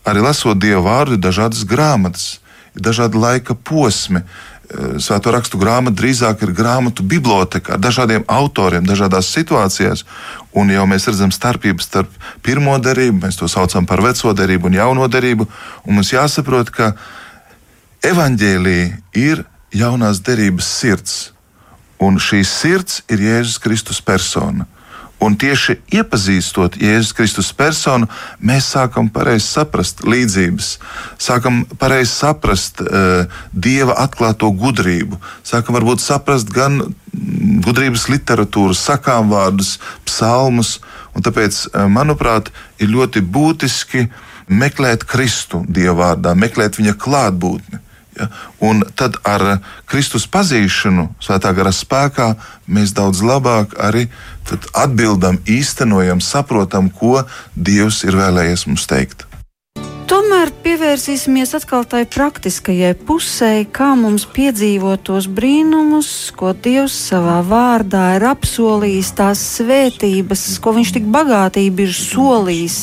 arī 0.07 0.25
lasot 0.25 0.59
Dieva 0.61 0.81
vārdu, 0.87 1.17
ir 1.17 1.23
dažādas 1.23 1.65
grāmatas, 1.67 2.40
dažādi 2.75 3.19
laika 3.19 3.55
posmi. 3.55 4.21
Eh, 4.21 4.99
Svēto 5.03 5.31
rakstu 5.31 5.59
grāmata 5.59 5.97
drīzāk 5.99 6.43
ir 6.43 6.53
grāmatu 6.55 7.03
biblioteka 7.03 7.73
ar 7.75 7.79
dažādiem 7.79 8.23
autoriem, 8.27 8.85
dažādās 8.87 9.31
situācijās. 9.35 10.05
Un 10.53 10.71
jau 10.71 10.85
mēs 10.87 11.07
redzam 11.07 11.31
starpības 11.31 11.87
starp 11.87 12.11
pirmo 12.43 12.77
derību, 12.79 13.25
mēs 13.25 13.39
to 13.39 13.47
saucam 13.47 13.85
par 13.85 14.01
veco 14.01 14.33
derību 14.33 14.71
un 14.71 14.79
jauno 14.79 15.07
derību. 15.07 15.47
Un 15.85 15.95
mums 15.95 16.13
jāsaprot, 16.13 16.71
ka 16.71 16.93
evaņģēlīja 18.01 18.97
ir 19.13 19.45
jaunās 19.71 20.21
derības 20.23 20.67
sirds. 20.67 21.31
Un 22.01 22.17
šī 22.17 22.41
sirds 22.47 23.03
ir 23.09 23.21
Jēzus 23.21 23.59
Kristus 23.61 24.01
persona. 24.01 24.65
Un 25.21 25.35
tieši 25.37 25.75
iepazīstot 25.93 26.79
Jēzus 26.81 27.13
Kristus 27.13 27.51
personu, 27.53 28.07
mēs 28.41 28.71
sākam 28.73 29.09
pareizi 29.13 29.45
saprast 29.45 30.01
līdzības, 30.01 30.69
sākam 31.21 31.61
pareizi 31.81 32.09
saprast 32.15 32.81
uh, 32.81 33.27
Dieva 33.53 33.99
atklāto 34.01 34.49
gudrību, 34.49 35.19
sākam 35.45 35.77
varbūt 35.77 36.01
saprast 36.01 36.49
gan 36.49 36.81
gudrības 37.61 38.07
literatūru, 38.09 38.73
sakām 38.73 39.29
vārdus, 39.29 39.75
psalmus. 40.09 40.79
Tāpēc, 41.13 41.67
uh, 41.69 41.85
manuprāt, 41.91 42.49
ir 42.81 42.89
ļoti 42.89 43.21
būtiski 43.21 44.07
meklēt 44.49 45.05
Kristu 45.05 45.61
Dieva 45.69 45.99
vārdā, 46.01 46.33
meklēt 46.33 46.81
viņa 46.81 46.97
klātbūtni. 46.97 47.83
Ja? 48.17 48.27
Un 48.59 48.83
tad 48.97 49.17
ar 49.27 49.61
Kristus 49.89 50.25
pazīšanu, 50.31 51.07
svētā 51.23 51.53
gara 51.55 51.71
spēkā, 51.75 52.33
mēs 52.67 52.95
daudz 52.97 53.23
labāk 53.25 53.77
arī 53.79 54.07
atbildam, 54.73 55.39
īstenojam, 55.47 56.21
saprotam, 56.23 56.89
ko 56.89 57.23
Dievs 57.55 58.03
ir 58.07 58.17
vēlējies 58.19 58.67
mums 58.69 58.87
teikt. 58.89 59.27
Tomēr 60.11 60.49
pievērsīsimies 60.63 61.53
atkal 61.55 61.85
tai 61.87 62.01
praktiskajai 62.03 62.91
pusē, 63.07 63.51
kā 63.71 63.93
mums 63.95 64.25
piedzīvot 64.27 65.05
tos 65.07 65.29
brīnumus, 65.31 66.09
ko 66.35 66.51
Dievs 66.51 66.97
savā 67.07 67.37
vārdā 67.47 68.17
ir 68.17 68.25
apsolījis, 68.27 69.13
tās 69.15 69.43
svētības, 69.59 70.43
ko 70.59 70.75
Viņš 70.75 70.91
tik 70.97 71.07
bagātīgi 71.15 71.87
ir 71.87 71.95
solījis 71.95 72.79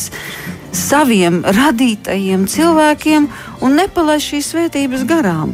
saviem 0.72 1.42
radītajiem 1.44 2.48
cilvēkiem 2.48 3.28
un 3.60 3.76
nepalaist 3.76 4.32
šīs 4.32 4.50
svētības 4.54 5.04
garām. 5.08 5.52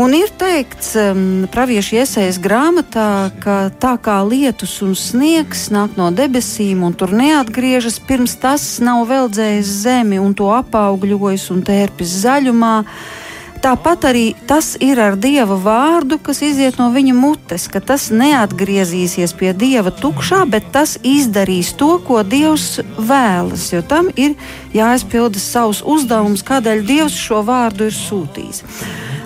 Un 0.00 0.14
ir 0.16 0.30
teikts, 0.40 0.94
um, 0.96 1.24
praviešu 1.52 1.98
iesaistas 1.98 2.38
grāmatā, 2.40 3.28
ka 3.42 3.56
tā 3.76 3.92
kā 4.00 4.14
lietus 4.24 4.78
un 4.80 4.94
sniegs 4.96 5.66
nāk 5.68 5.98
no 6.00 6.06
debesīm 6.08 6.80
un 6.86 6.94
tur 6.96 7.12
neatgriežas, 7.12 7.98
pirms 8.08 8.38
tas 8.40 8.64
nav 8.80 9.04
veldzējis 9.10 9.74
zemi 9.82 10.16
un 10.22 10.32
to 10.32 10.48
apaugļojis 10.48 11.50
un 11.52 11.60
tērpis 11.68 12.16
zaļumā, 12.24 12.78
Tāpat 13.62 14.08
arī 14.08 14.22
tas 14.50 14.72
ir 14.82 14.98
ar 14.98 15.14
Dieva 15.14 15.54
vārdu, 15.54 16.16
kas 16.18 16.40
iziet 16.42 16.80
no 16.80 16.88
viņa 16.90 17.12
mutes, 17.14 17.68
ka 17.70 17.78
tas 17.78 18.08
neatgriezīsies 18.10 19.36
pie 19.38 19.52
Dieva 19.54 19.92
tukšā, 19.94 20.40
bet 20.50 20.72
tas 20.74 20.96
izdarīs 21.06 21.70
to, 21.78 21.92
ko 22.02 22.24
Dievs 22.26 22.80
vēlas, 22.98 23.68
jo 23.70 23.84
tam 23.86 24.10
ir 24.18 24.34
jāizpilda 24.74 25.38
savs 25.38 25.84
uzdevums, 25.86 26.42
kādēļ 26.42 26.82
Dievs 26.90 27.22
šo 27.28 27.44
vārdu 27.46 27.86
ir 27.86 27.94
sūtījis. 27.94 28.64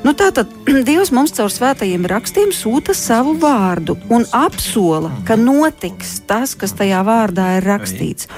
Nu, 0.07 0.13
tātad 0.15 0.47
Dievs 0.87 1.11
mums 1.11 1.33
caur 1.35 1.51
svētajiem 1.51 2.05
rakstiem 2.07 2.53
sūta 2.55 2.95
savu 2.95 3.33
vārdu 3.43 3.97
un 4.13 4.23
apsola, 4.31 5.11
ka 5.27 5.35
notiks 5.35 6.21
tas, 6.31 6.55
kas 6.55 6.77
tajā 6.79 7.01
vārdā 7.07 7.57
ir 7.57 7.67
rakstīts. 7.67 8.31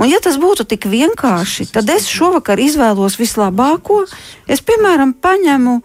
Un, 0.00 0.08
ja 0.08 0.16
tas 0.24 0.38
būtu 0.40 0.64
tik 0.64 0.86
vienkārši, 0.88 1.68
tad 1.74 1.92
es 1.92 2.08
šovakar 2.08 2.62
izvēlos 2.64 3.18
vislabāko. 3.20 4.06
Es, 4.48 4.64
piemēram, 4.64 5.12
paņemu 5.12 5.76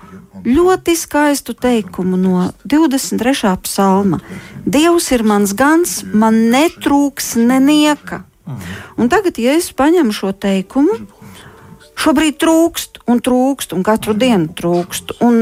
ļoti 0.45 0.95
skaistu 0.95 1.51
teikumu 1.59 2.15
no 2.15 2.45
23. 2.63 3.57
psalma. 3.67 4.21
Dievs 4.63 5.11
ir 5.11 5.27
mans 5.27 5.51
gans, 5.51 5.97
man 6.15 6.45
netrūks 6.53 7.33
nenieka. 7.43 8.23
Un 8.95 9.11
tagad, 9.11 9.35
ja 9.41 9.59
es 9.59 9.73
paņemu 9.75 10.15
šo 10.15 10.31
teikumu, 10.31 11.01
šobrīd 11.99 12.39
trūkst 12.39 12.94
un 13.11 13.21
trūkst, 13.21 13.75
un 13.77 13.85
katru 13.85 14.15
dienu 14.17 14.49
trūkst. 14.57 15.17
Un, 15.25 15.35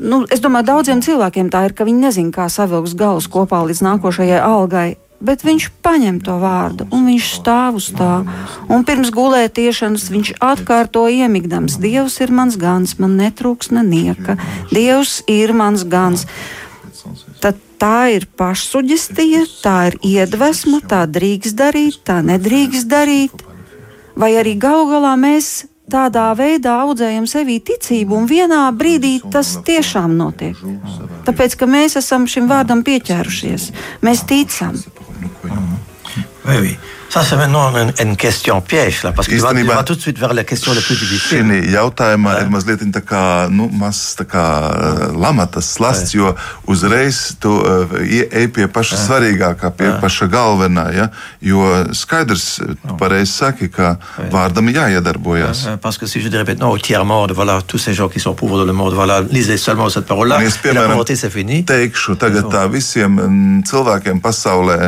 nu, 0.00 0.22
es 0.32 0.40
domāju, 0.40 0.70
daudziem 0.72 1.04
cilvēkiem 1.04 1.52
tā 1.52 1.66
ir, 1.68 1.76
ka 1.76 1.86
viņi 1.88 2.08
nezina, 2.08 2.34
kā 2.34 2.48
savilkt 2.52 2.96
galus 2.98 3.28
kopā 3.30 3.62
līdz 3.68 3.84
nākošajai 3.88 4.42
algai 4.42 4.90
bet 5.22 5.44
viņš 5.46 5.68
paņem 5.84 6.18
to 6.26 6.36
vārdu 6.42 6.86
un 6.94 7.06
viņš 7.06 7.28
stāv 7.38 7.78
uz 7.78 7.88
tā. 7.94 8.22
Un 8.72 8.84
pirms 8.86 9.12
gulētiešanas 9.14 10.08
viņš 10.12 10.34
atkārto 10.42 11.06
iemigdams: 11.08 11.78
Dievs 11.82 12.18
ir 12.24 12.34
mans 12.34 12.58
gans, 12.60 12.96
man 12.98 13.16
netrūks 13.20 13.72
nenieka. 13.74 14.36
Dievs 14.72 15.20
ir 15.30 15.54
mans 15.56 15.86
gans. 15.86 16.26
Tad 17.42 17.58
tā 17.82 18.12
ir 18.14 18.28
pašsugestija, 18.38 19.46
tā 19.62 19.78
ir 19.90 19.98
iedvesma, 20.06 20.82
tā 20.86 21.04
drīkst 21.10 21.58
darīt, 21.58 22.02
tā 22.06 22.20
nedrīkst 22.26 22.90
darīt. 22.90 23.46
Vai 24.18 24.34
arī 24.38 24.58
galu 24.60 24.90
galā 24.90 25.14
mēs 25.18 25.64
tādā 25.90 26.28
veidā 26.38 26.76
audzējam 26.84 27.26
sevī 27.30 27.58
ticību, 27.64 28.16
un 28.22 28.28
vienā 28.30 28.64
brīdī 28.76 29.16
tas 29.32 29.56
tiešām 29.66 30.16
notiek. 30.18 30.58
Tāpēc, 31.26 31.56
ka 31.58 31.68
mēs 31.70 31.98
esam 32.00 32.28
šim 32.30 32.48
vārdam 32.50 32.84
pieķērušies, 32.86 33.70
mēs 34.06 34.24
ticam. 34.28 34.78
Oui, 36.42 36.56
oui. 36.58 36.76
Ça, 37.12 37.22
c'est 37.22 37.36
maintenant 37.36 37.76
une, 37.76 37.92
une 38.00 38.16
question 38.16 38.62
piège, 38.62 39.02
là, 39.02 39.12
parce 39.12 39.28
que 39.28 39.34
Īstenībā, 39.34 39.74
va, 39.74 39.74
va 39.74 39.84
tout 39.84 39.94
de 39.94 40.00
suite 40.00 40.18
vers 40.18 40.32
la 40.32 40.44
question 40.44 40.72
la 40.72 40.80
plus 40.80 40.96
difficile. 40.96 41.44
Šī 41.44 41.58
jautājumā 41.74 42.38
ir 42.40 42.48
mazliet 42.48 42.80
tā 42.88 43.02
kā, 43.04 43.20
nu, 43.52 43.66
mazs 43.68 44.14
tā 44.16 44.24
kā 44.24 44.44
lamatas 45.12 45.68
slasts, 45.74 46.14
jo 46.16 46.32
uzreiz 46.72 47.36
tu 47.36 47.52
uh, 47.52 47.92
ej 48.00 48.48
pie 48.56 48.64
paša 48.64 48.96
svarīgākā, 49.02 49.74
pie 49.76 49.92
paša 50.00 50.30
galvenā, 50.32 50.86
ja? 50.96 51.10
jo 51.44 51.60
skaidrs, 51.92 52.48
tu 52.80 52.96
pareizi 52.96 53.28
saki, 53.34 53.68
ka 53.68 53.98
vārdam 54.32 54.72
jāiedarbojas. 54.72 55.66
Parce 55.84 56.00
que 56.00 56.06
si 56.06 56.24
je 56.24 56.32
dirais 56.32 56.48
maintenant 56.48 56.70
au 56.70 56.78
tiers 56.78 57.04
monde, 57.04 57.32
voilà, 57.32 57.60
tous 57.60 57.76
ces 57.76 57.92
gens 57.92 58.08
qui 58.08 58.20
sont 58.20 58.32
pauvres 58.32 58.56
dans 58.56 58.64
le 58.64 58.72
monde, 58.72 58.94
voilà, 58.94 59.20
lisez 59.20 59.58
seulement 59.58 59.90
cette 59.90 60.06
parole-là, 60.06 60.40
piemēram, 60.62 60.88
la 60.88 60.96
pauvreté, 60.96 61.14
c'est 61.14 61.28
fini. 61.28 61.60
Teikšu 61.68 62.16
tagad 62.16 62.48
tā 62.48 62.64
visiem 62.72 63.20
cilvēkiem 63.68 64.24
pasaulē, 64.24 64.80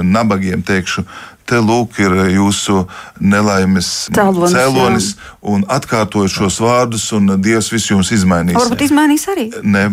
nabagiem 0.00 0.64
teikšu, 0.64 1.04
te 1.48 1.60
lūk 1.62 1.98
ir 2.02 2.14
jūsu 2.34 2.82
nelaimes 3.20 3.88
cēlonis, 4.14 4.54
cēlonis 4.54 5.08
un 5.48 5.64
atkārtojot 5.78 6.32
šos 6.32 6.58
vārdus, 6.64 7.06
un 7.16 7.32
Dievs 7.42 7.70
visu 7.72 7.94
jums 7.94 8.12
izmainīs. 8.14 8.58
Varbūt 8.58 8.84
izmainīs 8.88 9.24
arī. 9.32 9.48
Ne, 9.64 9.86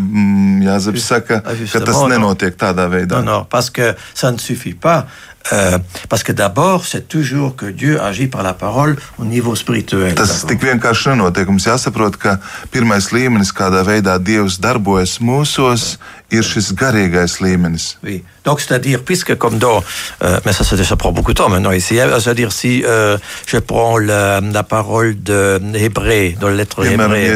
Jāzeps 0.66 1.08
saka, 1.14 1.42
ka 1.46 1.84
tas 1.86 2.02
nenotiek 2.12 2.58
tādā 2.60 2.90
veidā. 2.92 3.22
Non, 3.22 3.32
non, 3.32 3.48
parce 3.50 3.70
que 3.70 3.96
ça 4.14 4.32
ne 4.32 4.38
suffit 4.38 4.74
pas. 4.74 5.06
Euh, 5.54 5.78
parce 6.10 6.24
que 6.24 6.32
d'abord, 6.32 6.86
c'est 6.86 7.08
toujours 7.08 7.56
que 7.56 7.68
Dieu 7.68 8.02
agit 8.02 8.28
par 8.28 8.44
la 8.44 8.54
parole 8.54 8.98
au 9.20 9.26
niveau 9.26 9.56
spirituel. 9.56 10.16
Tas 10.16 10.46
tik 10.50 10.64
vienkārši 10.64 11.14
nenotiek. 11.14 11.50
Mums 11.50 11.68
jāsaprot, 11.70 12.18
ka 12.18 12.40
pirmais 12.74 13.12
līmenis, 13.14 13.54
kādā 13.54 13.84
veidā 13.86 14.18
Dievs 14.18 14.58
darbojas 14.64 15.20
mūsos, 15.22 15.96
ir 16.34 16.44
šis 16.44 16.72
garīgais 16.74 17.38
līmenis. 17.42 17.98
Oui. 18.04 18.24
Donc, 18.46 18.62
c'est-à-dire, 18.62 19.02
puisque 19.04 19.36
comme 19.36 19.58
dans, 19.58 19.84
euh, 20.24 20.40
mais 20.46 20.54
ça, 20.54 20.64
ça, 20.64 20.84
ça, 20.84 20.96
prend 20.96 21.12
beaucoup 21.12 21.34
de 21.34 21.38
temps 21.38 21.50
maintenant 21.50 21.72
ici, 21.72 21.98
c'est-à-dire 21.98 22.52
si 22.52 22.84
euh, 22.86 23.18
je 23.48 23.58
prends 23.58 23.98
la, 23.98 24.40
la 24.40 24.64
parole 24.64 25.22
de 25.22 25.60
Hébré, 25.74 26.38
dans 26.40 26.50
la 26.50 26.56
lettre 26.56 26.86
Hébré, 26.86 27.36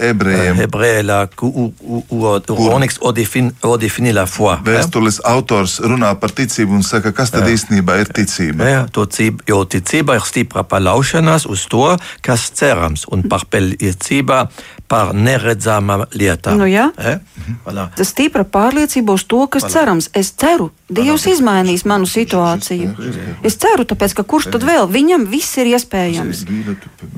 euh, 0.00 0.54
Hébré 0.62 1.02
là, 1.02 1.28
où, 1.42 1.74
où, 1.82 2.04
où, 2.10 2.26
où 2.26 2.70
on, 3.02 3.12
définit, 3.12 3.52
on 3.62 3.76
définit 3.76 4.12
la 4.12 4.26
foi. 4.26 4.60
Vēstules 4.64 5.20
hein? 5.24 5.36
autors 5.36 5.80
runā 5.84 6.14
par 6.20 6.32
ticību 6.34 6.65
un 6.72 6.84
saka, 6.86 7.12
kas 7.16 7.32
tad 7.34 7.48
īstenībā 7.50 7.98
ir 8.02 8.10
ticība. 8.14 8.70
Jā, 8.70 8.82
to 8.92 9.06
cība, 9.10 9.44
jo 9.48 9.62
ticība 9.68 10.18
ir 10.18 10.26
stipra 10.26 10.64
paļaušanās 10.66 11.46
uz 11.50 11.66
to, 11.70 11.88
kas 12.26 12.48
cerams, 12.56 13.06
un 13.12 13.26
par 13.30 13.46
pelniecībā 13.50 14.46
par 14.86 15.12
neredzamām 15.14 16.04
lietām. 16.14 16.60
Nu, 16.60 16.66
jā. 16.70 16.88
Eh? 16.98 17.18
Voilà. 17.64 17.88
Tas 17.98 18.12
stipra 18.12 18.44
pārliecība 18.46 19.16
uz 19.16 19.24
to, 19.26 19.42
kas 19.50 19.66
voilà. 19.66 19.72
cerams. 19.74 20.10
Es 20.14 20.30
ceru, 20.38 20.70
Dievs 20.86 21.24
izmainīs 21.26 21.82
manu 21.88 22.06
situāciju. 22.06 22.92
Es 23.46 23.58
ceru, 23.58 23.82
tāpēc, 23.90 24.14
ka 24.14 24.22
kurš 24.22 24.52
tad 24.54 24.66
vēl? 24.66 24.86
Viņam 24.86 25.26
viss 25.30 25.58
ir 25.58 25.72
iespējams. 25.72 26.44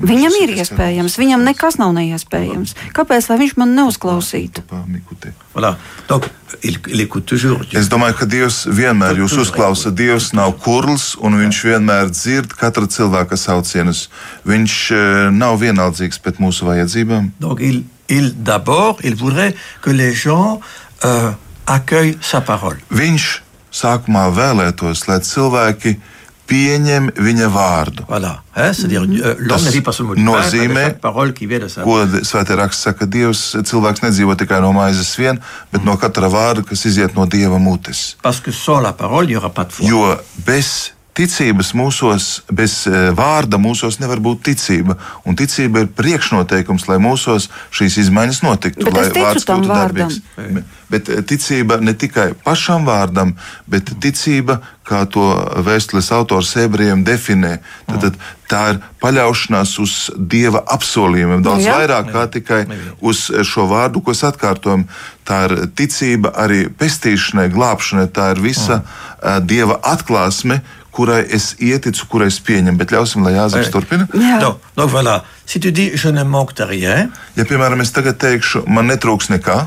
Viņam 0.09 0.39
ir 0.41 0.55
iespējams, 0.63 1.19
viņam 1.21 1.45
nekas 1.45 1.77
nav 1.81 1.93
neiespējams. 1.99 2.73
Kāpēc 2.97 3.29
lai 3.29 3.39
viņš 3.45 3.57
man 3.61 3.77
neuzklausītu? 3.77 4.65
Voilà. 5.53 5.77
Donc, 6.09 6.31
il, 6.63 6.79
il 6.89 7.09
toujours, 7.09 7.63
es 7.73 7.89
domāju, 7.89 8.17
ka 8.19 8.27
Dievs 8.29 8.63
vienmēr 8.67 9.21
jūs 9.23 9.37
uzklausa. 9.43 9.91
Dievs 9.91 10.33
nav 10.37 10.57
kurls 10.63 11.15
un 11.21 11.37
viņš 11.39 11.61
vienmēr 11.71 12.13
dzird 12.13 12.55
katra 12.59 12.89
cilvēka 12.89 13.37
saucienus. 13.37 14.09
Viņš 14.49 14.77
uh, 14.93 15.01
nav 15.35 15.59
vienaldzīgs 15.63 16.21
pret 16.25 16.41
mūsu 16.43 16.69
vajadzībām. 16.69 17.33
Donc, 17.41 17.61
il, 17.61 17.85
il 18.09 18.33
d'abord, 18.35 19.01
il 19.05 19.15
voudrait 19.15 19.55
que 19.83 19.91
les 19.91 20.15
gens 20.15 20.61
euh, 21.05 21.33
accueillent 21.67 22.19
sa 22.21 22.41
parole. 22.41 22.81
Viņš 22.91 23.29
sākumā 23.75 24.29
vēlētos, 24.35 25.07
lai 25.09 25.21
cilvēki 25.25 25.99
pieņem 26.49 27.11
viņa 27.19 27.49
vārdu. 27.53 28.07
Voilà. 28.09 28.39
Tas 28.55 28.83
nozīmē, 30.17 30.85
ko 31.85 31.97
Svētajā 32.27 32.59
rakstā 32.63 32.91
saka, 32.91 33.09
Dievs 33.11 33.43
cilvēks 33.69 34.05
nedzīvo 34.07 34.37
tikai 34.41 34.61
no 34.65 34.73
maizes 34.77 35.13
vien, 35.21 35.41
bet 35.73 35.85
no 35.87 35.97
katra 36.01 36.31
vārda, 36.33 36.65
kas 36.67 36.87
iziet 36.89 37.19
no 37.19 37.29
Dieva 37.31 37.61
mutes. 37.63 38.17
Parole, 38.99 39.39
jo 39.85 40.15
bez 40.47 40.98
ticības 41.19 41.75
mūsos, 41.79 42.29
bez 42.55 42.81
uh, 42.89 43.11
vārda 43.19 43.61
mūsos 43.61 43.99
nevar 44.03 44.23
būt 44.23 44.45
ticība. 44.51 44.99
Un 45.27 45.39
ticība 45.39 45.85
ir 45.85 45.93
priekšnoteikums, 45.99 46.89
lai 46.91 47.01
mūsos 47.03 47.51
šīs 47.75 47.99
izmaiņas 48.07 48.43
notiktu. 48.47 48.87
Bet 48.89 48.99
lai 48.99 49.27
vārds 49.27 49.49
būtu 49.49 49.73
darbīgs. 49.73 50.21
Vārdam. 50.39 50.67
Bet 50.89 51.11
ticība 51.29 51.77
ne 51.85 51.93
tikai 51.93 52.31
pašam 52.45 52.87
vārdam, 52.89 53.35
bet 53.69 53.91
ticība, 54.01 54.63
kā 54.89 55.03
to 55.13 55.27
vēstules 55.67 56.09
autors 56.17 56.55
ebrejiem 56.57 57.03
definē. 57.05 57.59
Tad, 57.91 58.07
tad 58.07 58.17
tā 58.49 58.63
ir 58.73 58.79
paļaušanās 59.03 59.75
uz 59.85 59.97
Dieva 60.17 60.63
apsolījumiem, 60.77 61.45
daudz 61.45 61.67
Jā. 61.69 61.77
vairāk 61.77 62.09
kā 62.15 62.25
tikai 62.39 62.63
uz 63.05 63.27
šo 63.45 63.69
vārdu, 63.69 64.01
ko 64.01 64.17
es 64.17 64.25
atkārtoju. 64.25 64.87
Tā 65.29 65.43
ir 65.51 65.57
ticība 65.77 66.33
arī 66.41 66.65
pestīšanai, 66.73 67.51
glābšanai, 67.53 68.09
tā 68.09 68.31
ir 68.33 68.41
visa 68.41 68.81
uh, 68.81 69.37
Dieva 69.45 69.77
atklāsme, 69.93 70.63
kurai 70.99 71.23
es 71.39 71.53
ieticu, 71.63 72.09
kurai 72.11 72.29
es 72.33 72.41
pieņemu. 72.43 72.79
Bet 72.81 72.93
ļausim, 72.95 73.23
lai 73.27 73.37
Jānis 73.37 73.71
turpina. 73.75 74.09
Donc, 74.43 74.59
donc 74.77 74.91
voilà. 74.91 75.23
Si 75.47 75.61
tu 75.61 75.73
dis, 75.73 75.93
je 75.95 76.11
ne 76.11 76.25
manque 76.25 76.55
de 76.59 76.67
rien. 76.67 77.13
Ja, 77.39 77.47
piemēram, 77.49 77.81
es 77.85 77.95
tagad 77.95 78.19
teikšu, 78.21 78.67
man 78.67 78.91
netrūks 78.91 79.31
nekā. 79.33 79.63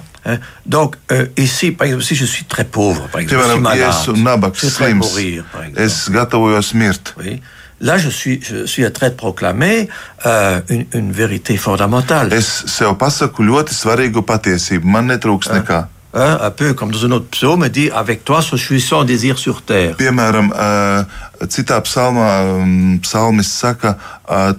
Donc, 0.65 0.97
euh, 1.11 1.25
ici, 1.37 1.71
par 1.71 1.87
exemple, 1.87 2.05
si 2.05 2.15
je 2.15 2.25
suis 2.25 2.45
très 2.45 2.65
pauvre, 2.65 3.07
par 3.09 3.21
exemple, 3.21 3.47
Piemēram, 3.47 3.71
si 3.71 3.79
ja 3.79 3.89
esmu 3.89 4.21
nabaks, 4.21 4.67
slims, 4.75 5.07
mourir, 5.07 5.47
es 5.75 6.03
gatavojos 6.13 6.75
mirt. 6.77 7.15
Oui. 7.17 7.41
Là, 7.81 7.97
je 7.97 8.09
suis, 8.09 8.39
je 8.43 8.67
suis 8.67 8.85
en 8.85 8.91
train 8.91 9.09
de 9.09 9.15
proclamer 9.15 9.89
euh, 10.27 10.61
une, 10.69 10.85
une 10.93 11.11
vérité 11.11 11.57
fondamentale. 11.57 12.29
Es 12.37 12.51
sev 12.69 12.93
pasaku 13.01 13.41
ļoti 13.47 13.73
svarīgu 13.73 14.21
patiesību. 14.21 14.85
Man 14.85 15.09
netrūks 15.09 15.49
nekā. 15.49 15.79
Hein, 16.13 16.39
un 16.41 16.51
peu 16.51 16.73
comme 16.73 16.91
dans 16.91 17.05
un 17.05 17.11
autre 17.11 17.27
psaume, 17.31 17.69
dit 17.69 17.89
Avec 17.89 18.25
toi, 18.25 18.41
je 18.41 18.57
suis 18.57 18.81
sans 18.81 19.05
désir 19.05 19.37
sur 19.37 19.61
terre. 19.61 19.95
Piemēram, 19.95 20.51
uh, 20.51 21.30
citā 21.49 21.79
psalmā 21.81 22.29
um, 22.57 22.99
psalmis 23.01 23.49
saka, 23.49 23.95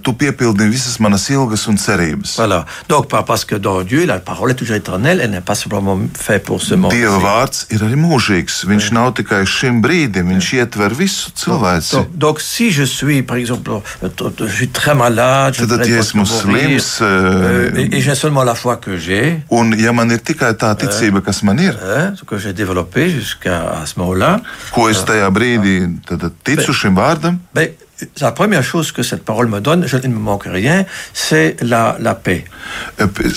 tu 0.03 0.13
piepildi 0.13 0.67
visas 0.69 0.99
manas 1.01 1.29
ilgas 1.31 1.67
un 1.67 1.77
cerības. 1.77 2.35
Voilà. 2.37 2.65
Donc, 2.89 3.07
parce 3.07 3.45
que 3.45 3.55
dans 3.55 3.81
Dieu, 3.81 4.05
la 4.05 4.19
parole 4.19 4.51
est 4.51 4.55
toujours 4.55 4.75
éternelle, 4.75 5.19
elle 5.21 5.31
n'est 5.31 5.41
pas 5.41 5.55
simplement 5.55 5.99
faite 6.13 6.43
pour 6.43 6.61
ce 6.61 6.75
monde. 6.75 6.91
Dieva 6.91 7.17
vārds 7.17 7.65
ir 7.73 7.81
arī 7.81 7.97
mūžīgs. 7.97 8.63
Viņš 8.69 8.89
oui. 8.89 8.95
nav 8.97 9.13
tikai 9.17 9.43
šim 9.49 9.81
brīdim, 9.83 10.29
viņš 10.35 10.51
ietver 10.59 10.93
visu 10.97 11.31
cilvēci. 11.35 11.95
Donc, 11.95 12.17
donc, 12.17 12.41
si 12.41 12.71
je 12.71 12.83
suis, 12.83 13.23
par 13.23 13.37
exemple, 13.37 13.71
je 14.01 14.53
suis 14.53 14.69
très 14.69 14.95
malade, 14.95 15.55
je 15.57 15.65
Tad, 15.65 15.87
ja 15.87 15.99
esmu 15.99 16.25
slims, 16.25 16.99
euh, 17.01 17.71
et, 17.75 17.97
et 17.97 18.01
j'ai 18.01 18.15
seulement 18.15 18.43
la 18.43 18.55
foi 18.55 18.77
que 18.77 18.97
j'ai, 18.97 19.41
un 19.51 19.71
ja 19.77 19.93
man 19.93 20.11
ir 20.11 20.21
tikai 20.21 20.53
tā 20.59 20.73
ticība, 20.77 21.21
kas 21.21 21.43
man 21.43 21.59
ir, 21.59 21.77
ce 22.15 22.23
que 22.23 22.37
j'ai 22.37 22.53
développé 22.53 23.09
jusqu'à 23.09 23.83
ce 23.85 23.99
moment-là, 23.99 24.41
ko 24.73 24.89
es 24.89 25.01
tajā 25.05 25.29
brīdī 25.33 25.75
tad, 26.07 26.29
ticu 26.43 26.72
šim 26.77 26.97
vārdam. 26.97 27.39
Bet, 27.55 27.81
la 28.21 28.31
première 28.31 28.63
chose 28.63 28.91
que 28.91 29.03
cette 29.03 29.23
parole 29.23 29.47
me 29.47 29.59
donne, 29.59 29.87
je 29.87 29.97
ne 29.97 30.07
me 30.07 30.19
manque 30.19 30.45
rien, 30.45 30.85
c'est 31.13 31.57
la, 31.61 31.97
la 31.99 32.15
paix. 32.15 32.45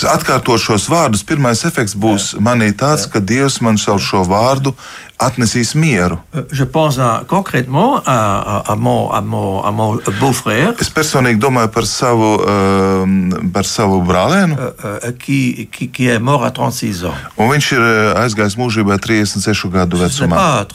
Atkārtot 0.07 0.57
šos 0.61 0.87
vārdus, 0.89 1.23
pirmais 1.27 1.65
efekts 1.67 1.95
būs 1.97 2.35
manī 2.43 2.71
tāds, 2.77 3.07
ka 3.11 3.19
Dievs 3.19 3.59
man 3.61 3.77
caur 3.81 3.99
šo 4.01 4.23
vārdu 4.27 4.73
atnesīs 5.17 5.73
mieru. 5.75 6.17
Euh, 6.35 6.43
je 6.51 6.63
pense 6.63 6.99
à, 6.99 7.23
concrètement 7.27 8.01
à, 8.05 8.11
à, 8.37 8.71
à, 8.71 8.75
mon, 8.75 9.09
à, 9.11 9.21
mon, 9.21 9.63
à 9.63 9.71
mon 9.71 9.99
beau-frère. 10.19 10.73
Es 10.79 10.89
personīgi 10.93 11.41
domāju 11.41 11.71
par 11.73 11.87
savu, 11.89 12.37
uh, 12.45 13.49
par 13.53 13.65
savu 13.65 14.01
brālēnu. 14.05 14.53
Uh, 14.53 15.11
qui, 15.17 15.67
qui, 15.71 15.89
qui 15.89 16.07
est 16.07 16.19
mort 16.19 16.45
à 16.45 16.51
36 16.51 17.05
ans. 17.05 17.17
Un 17.37 17.49
viņš 17.49 17.71
ir 17.73 17.85
aizgājis 18.21 18.57
mūžībā 18.61 18.99
36 19.01 19.71
gadu 19.73 19.97
vecumā. 19.97 20.65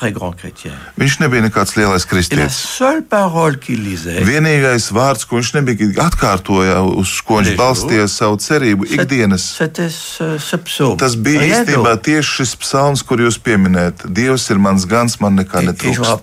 Viņš 0.99 1.19
nebija 1.23 1.47
nekāds 1.47 1.77
lielais 1.79 2.07
kristietis. 2.07 2.43
Et 2.43 2.43
la 2.43 2.49
seule 2.51 3.05
parole 3.05 3.59
qu'il 3.59 3.72
lisait. 3.79 4.23
Vienīgais 4.27 4.89
vārds, 4.95 5.27
ko 5.29 5.39
viņš 5.39 5.53
nebija 5.59 5.89
atkārtoja, 6.07 6.81
uz 6.83 7.15
ko 7.27 7.41
viņš 7.41 7.55
balstīja 7.59 8.09
savu 8.11 8.39
cerību 8.43 8.89
ikdienas. 8.99 9.49
Psaume. 10.63 10.99
Tas 11.01 11.17
bija 11.17 11.47
īstenībā 11.49 11.97
tieši 12.05 12.37
šis 12.41 12.55
psalms, 12.63 13.05
kur 13.07 13.23
jūs 13.23 13.39
pieminējat. 13.43 14.07
Dievs 14.13 14.49
ir 14.53 14.61
mans 14.63 14.87
gans, 14.89 15.19
man 15.23 15.41
nekā 15.41 15.65
netrūkst. 15.69 16.23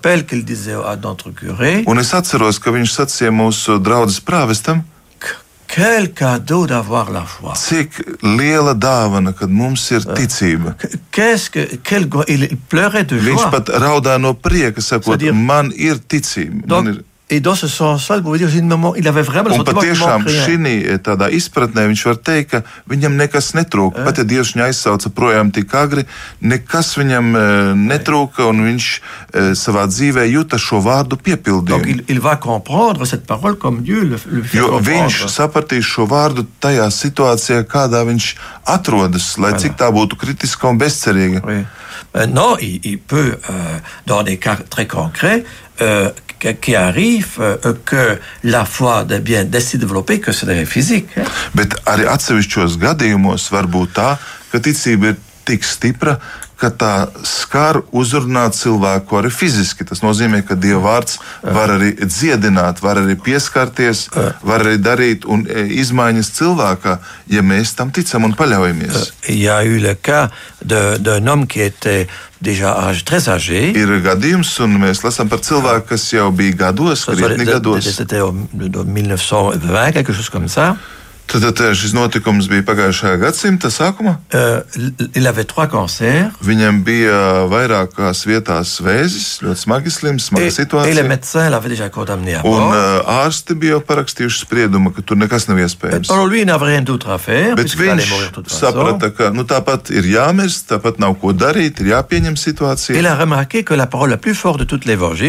Un 1.90 2.04
es 2.04 2.14
atceros, 2.16 2.62
ka 2.62 2.74
viņš 2.74 2.96
sacīja 3.00 3.34
mūsu 3.34 3.80
draudzes 3.82 4.22
prāvestam. 4.24 4.84
Quel 5.70 6.08
cadeau 6.12 6.66
d'avoir 6.66 7.10
la 7.10 7.22
foi. 7.24 7.54
Cik 7.54 8.00
liela 8.22 8.74
dāvana, 8.74 9.30
kad 9.32 9.50
mums 9.50 9.84
ir 9.94 10.02
ticība. 10.02 10.74
Que, 11.14 11.36
quel, 11.86 12.08
il 12.26 12.58
pleurait 12.68 13.06
de 13.06 13.20
joie. 13.20 13.36
Viņš 13.36 13.44
pat 13.54 13.70
raudāja 13.78 14.18
no 14.18 14.34
prieka, 14.34 14.82
sakot, 14.82 15.22
man 15.30 15.70
ir 15.70 16.02
ticība. 16.02 16.66
Donc, 16.66 16.90
man 16.90 16.94
ir 16.96 17.04
Et 17.32 17.38
dans 17.38 17.54
ce 17.54 17.68
sens-là, 17.68 18.20
il 18.96 19.08
avait 19.08 19.22
vraiment 19.22 19.50
le 19.50 19.54
sentiment 19.54 19.80
patiešām 19.80 20.24
šī 20.26 20.56
tādā 21.06 21.28
izpratnē 21.30 21.84
viņš 21.86 22.02
var 22.08 22.18
teikt, 22.26 22.50
ka 22.50 22.58
viņam 22.90 23.14
nekas 23.20 23.52
netrūka. 23.54 24.02
Pat 24.02 24.18
ja 24.18 24.24
Dievs 24.26 24.50
viņu 24.56 24.64
aizsauca 24.66 25.12
projām 25.14 25.52
tik 25.54 25.70
agri, 25.78 26.02
nekas 26.42 26.96
viņam 26.98 27.30
netrūka, 27.86 28.48
un 28.50 28.64
viņš 28.66 28.88
savā 29.62 29.86
dzīvē 29.86 30.26
jūta 30.26 30.58
šo 30.58 30.82
vārdu 30.82 31.20
piepildījumu. 31.22 32.02
Jo 34.58 34.82
viņš 34.90 35.20
sapratīs 35.30 35.86
šo 35.86 36.08
vārdu 36.10 36.48
tajā 36.58 36.90
situācijā, 36.90 37.62
kādā 37.62 38.02
viņš 38.10 38.32
atrodas, 38.74 39.36
lai 39.38 39.54
cik 39.54 39.78
tā 39.78 39.92
būtu 39.94 40.18
kritiska 40.18 40.66
un 40.74 40.82
bezcerīga. 40.82 41.46
Oui. 41.46 41.62
Non, 42.28 42.56
il, 42.58 42.80
il 42.82 42.98
peut, 42.98 43.38
euh, 43.48 43.78
dans 44.06 44.24
des 44.24 44.36
cas 44.36 44.56
très 44.68 44.86
concrets, 44.86 45.44
euh, 45.80 46.10
qui 46.60 46.74
arrive 46.74 47.38
euh, 47.40 47.74
que 47.84 48.18
la 48.44 48.64
foi 48.64 49.04
devient 49.04 49.46
si 49.60 49.78
développée 49.78 50.20
que 50.20 50.32
c'est 50.32 50.64
physique. 50.64 51.08
Bet 51.54 51.74
arī 51.86 52.06
atsevišķos 52.08 52.78
gadījumos 52.80 53.48
tā, 53.94 54.16
ka 54.50 54.60
ticība 54.62 55.12
ir 55.12 55.18
tik 55.48 55.64
stipra, 55.66 56.18
ka 56.60 56.70
tā 56.70 56.94
skar 57.26 57.80
uzrunāt 57.96 58.56
cilvēku 58.58 59.20
arī 59.20 59.32
fiziski. 59.32 59.86
Tas 59.88 60.02
nozīmē, 60.04 60.42
ka 60.46 60.58
Dieva 60.60 60.82
vārds 60.84 61.18
var 61.42 61.74
arī 61.76 61.94
dziedināt, 62.00 62.82
var 62.84 63.00
arī 63.00 63.16
pieskarties, 63.16 64.08
var 64.42 64.66
arī 64.66 64.76
darīt 64.82 65.24
un 65.24 65.46
e, 65.48 65.66
izmaiņas 65.80 66.32
cilvēkā, 66.36 66.98
ja 67.32 67.44
mēs 67.46 67.74
tam 67.78 67.92
ticam 67.94 68.28
un 68.28 68.36
paļaujamies. 68.38 69.12
Ja 69.30 69.60
d'un 70.64 71.28
homme 71.28 71.46
qui 71.46 71.60
était 71.60 72.06
déjà 72.42 72.72
âge, 72.88 73.04
très 73.04 73.28
âgé. 73.28 73.72
Ir 73.76 74.00
gadījums, 74.04 74.52
un 74.64 74.78
mēs 74.80 75.02
lasām 75.04 75.28
par 75.28 75.42
cilvēku, 75.44 75.88
kas 75.92 76.06
jau 76.12 76.30
bija 76.32 76.56
gados, 76.66 77.06
krietni 77.08 77.44
gados. 77.48 77.84
C'était 77.84 78.20
en 78.20 78.48
1920, 78.52 79.92
quelque 79.92 80.12
chose 80.12 80.30
comme 80.30 80.48
ça. 80.48 80.76
Tad, 81.30 81.44
tad 81.54 81.76
šis 81.78 81.92
notikums 81.94 82.48
bija 82.50 82.64
pagājušā 82.66 83.12
gadsimta 83.20 83.70
sākumā. 83.70 84.16
Uh, 84.34 84.64
Viņam 86.42 86.80
bija 86.86 87.18
vairākās 87.50 88.24
vietās 88.26 88.72
vēzis, 88.82 89.28
ļoti 89.44 89.62
smagi 89.62 89.92
slims, 89.94 90.26
smaga 90.26 90.48
et, 90.48 90.56
situācija. 90.56 90.90
Et 90.90 90.98
un 92.50 92.64
uh, 92.74 93.12
ārsti 93.20 93.54
bija 93.62 93.78
parakstījuši 93.86 94.42
spriedumu, 94.42 94.90
ka 94.96 95.04
tur 95.06 95.20
nekas 95.20 95.46
nav 95.46 95.60
iespējams. 95.62 96.10
Faire, 97.20 97.54
Bet 97.58 97.76
viņš 97.78 98.10
saprata, 98.50 99.12
ka 99.14 99.30
nu, 99.34 99.46
tāpat 99.48 99.92
ir 99.94 100.10
jāmirst, 100.10 100.66
tāpat 100.72 100.98
nav 101.02 101.14
ko 101.22 101.30
darīt, 101.36 101.78
ir 101.84 101.92
jāpieņem 101.92 102.34
situācija. 102.40 102.98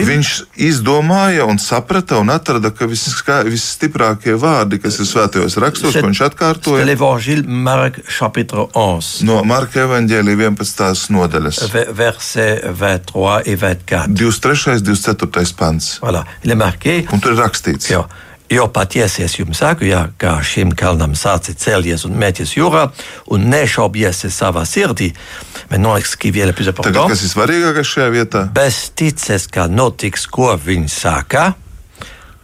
Viņš 0.10 0.34
izdomāja 0.72 1.46
un 1.46 1.62
saprata 1.62 2.18
un 2.22 2.34
atrada, 2.34 2.74
ka 2.74 2.90
visstiprākie 2.90 4.34
vārdi, 4.40 4.82
kas 4.82 4.98
ir 5.02 5.10
svētajos 5.10 5.58
rakstos, 5.62 5.91
Jēzus, 5.92 6.02
ko 6.02 6.10
viņš 6.12 6.24
atkārtoja. 6.28 6.86
No 9.28 9.42
Marka 9.48 9.84
evaņģēlija 9.86 10.50
11. 10.50 11.06
nodaļas. 11.16 11.62
Verset 11.98 12.66
23 12.72 13.46
et 13.52 13.62
24. 13.62 14.18
23. 14.18 14.82
24. 14.82 15.56
pants. 15.58 15.94
Voilà. 16.02 16.26
Marqué. 16.56 17.02
Un 17.12 17.20
tur 17.24 17.36
ir 17.36 17.42
rakstīts. 17.44 17.92
Jo. 17.92 18.06
Jo 18.52 18.66
patiesi 18.68 19.24
es 19.24 19.38
jums 19.38 19.62
saku, 19.62 19.86
ja, 19.88 20.02
kā 20.20 20.34
šim 20.44 20.74
kalnam 20.76 21.14
sāci 21.16 21.54
celties 21.56 22.04
un 22.04 22.18
mēties 22.20 22.58
jūrā, 22.58 22.90
un 23.32 23.46
nešaubies 23.48 24.26
savā 24.28 24.66
sirdī, 24.68 25.14
bet 25.70 25.80
noliks, 25.80 26.18
ka 26.20 26.34
vēl 26.36 26.52
plus 26.52 26.68
important. 26.68 26.98
Tagad, 26.98 27.14
kas 27.14 27.24
ir 27.24 27.32
svarīgākais 27.32 27.94
šajā 27.94 28.10
vietā? 28.12 28.44
Bez 28.52 28.82
tices, 28.92 29.48
ka 29.48 29.70
notiks, 29.72 30.28
ko 30.28 30.52
viņš 30.60 30.98
saka, 30.98 31.46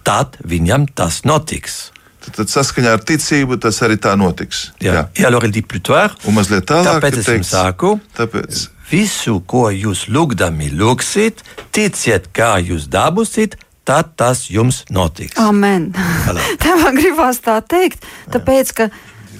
tad 0.07 0.39
viņam 0.47 0.87
tas 0.95 1.25
notiks. 1.27 1.89
Tad 2.37 2.51
saskaņā 2.53 2.91
ar 2.93 3.01
ticību 3.01 3.57
tas 3.61 3.79
arī 3.81 3.95
tā 3.97 4.11
notiks. 4.19 4.67
Jā, 4.83 5.07
jā. 5.17 5.25
alors 5.25 5.47
il 5.47 5.53
dit 5.55 5.65
plus 5.65 5.81
tard. 5.81 6.17
Un 6.29 6.37
mazliet 6.37 6.67
tālāk, 6.69 6.99
tāpēc 6.99 7.21
es 7.23 7.29
jums 7.33 7.49
saku, 7.49 7.95
tāpēc... 8.17 8.59
visu, 8.91 9.39
ko 9.49 9.67
jūs 9.73 10.05
lūgdami 10.13 10.69
lūgsiet, 10.77 11.41
ticiet, 11.73 12.29
kā 12.37 12.59
jūs 12.61 12.85
dabūsiet, 12.93 13.57
tad 13.87 14.13
tas 14.19 14.45
jums 14.53 14.83
notiks. 14.93 15.39
Amen. 15.41 15.89
Tā 16.63 16.75
man 16.83 16.99
gribās 16.99 17.39
tā 17.41 17.57
teikt, 17.65 18.05
tāpēc, 18.33 18.73
ka 18.77 18.89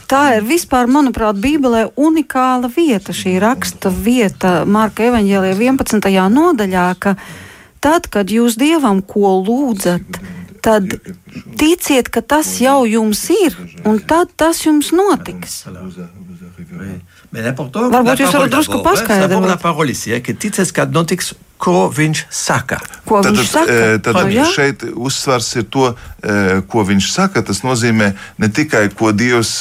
tā 0.09 0.23
ir 0.39 0.47
vispār, 0.47 0.89
manuprāt, 0.89 1.37
Bībelē 1.43 1.91
unikāla 1.99 2.71
vieta, 2.71 3.13
šī 3.13 3.35
raksta 3.43 3.91
vieta 3.91 4.63
Marka 4.65 5.05
evaņģēlijā 5.11 5.59
11. 5.59 6.09
nodaļā, 6.33 6.87
ka 7.03 7.13
tad, 7.83 8.09
kad 8.09 8.33
jūs 8.33 8.57
dievam 8.57 9.03
ko 9.05 9.35
lūdzat, 9.43 10.21
tad 10.67 10.91
ticiet, 11.59 12.11
ka 12.11 12.21
tas 12.35 12.51
jau 12.61 12.81
jums 12.89 13.23
ir, 13.33 13.57
un 13.87 13.99
tad 14.03 14.35
tas 14.35 14.61
jums 14.65 14.91
notiks. 14.95 15.61
Varbūt 17.31 18.23
jūs 18.23 18.35
varat 18.35 18.53
drusku 18.53 18.83
paskaidrot. 18.83 19.59
Ka 20.23 20.39
ticies, 20.45 20.73
kad 20.75 20.95
notiks 20.95 21.35
ko 21.61 21.87
viņš 21.93 22.23
saka. 22.33 22.77
Ko 23.07 23.21
tad, 23.25 23.35
viņš 23.35 23.49
saka? 23.49 23.77
Tad, 23.97 24.03
tad 24.05 24.19
oh, 24.21 24.49
šeit 24.53 24.85
uzsvars 24.93 25.49
ir 25.57 25.65
to, 25.73 25.89
ko 26.71 26.83
viņš 26.87 27.09
saka. 27.11 27.43
Tas 27.45 27.63
nozīmē 27.65 28.11
ne 28.41 28.49
tikai, 28.53 28.87
ko 28.93 29.11
Dievs 29.15 29.53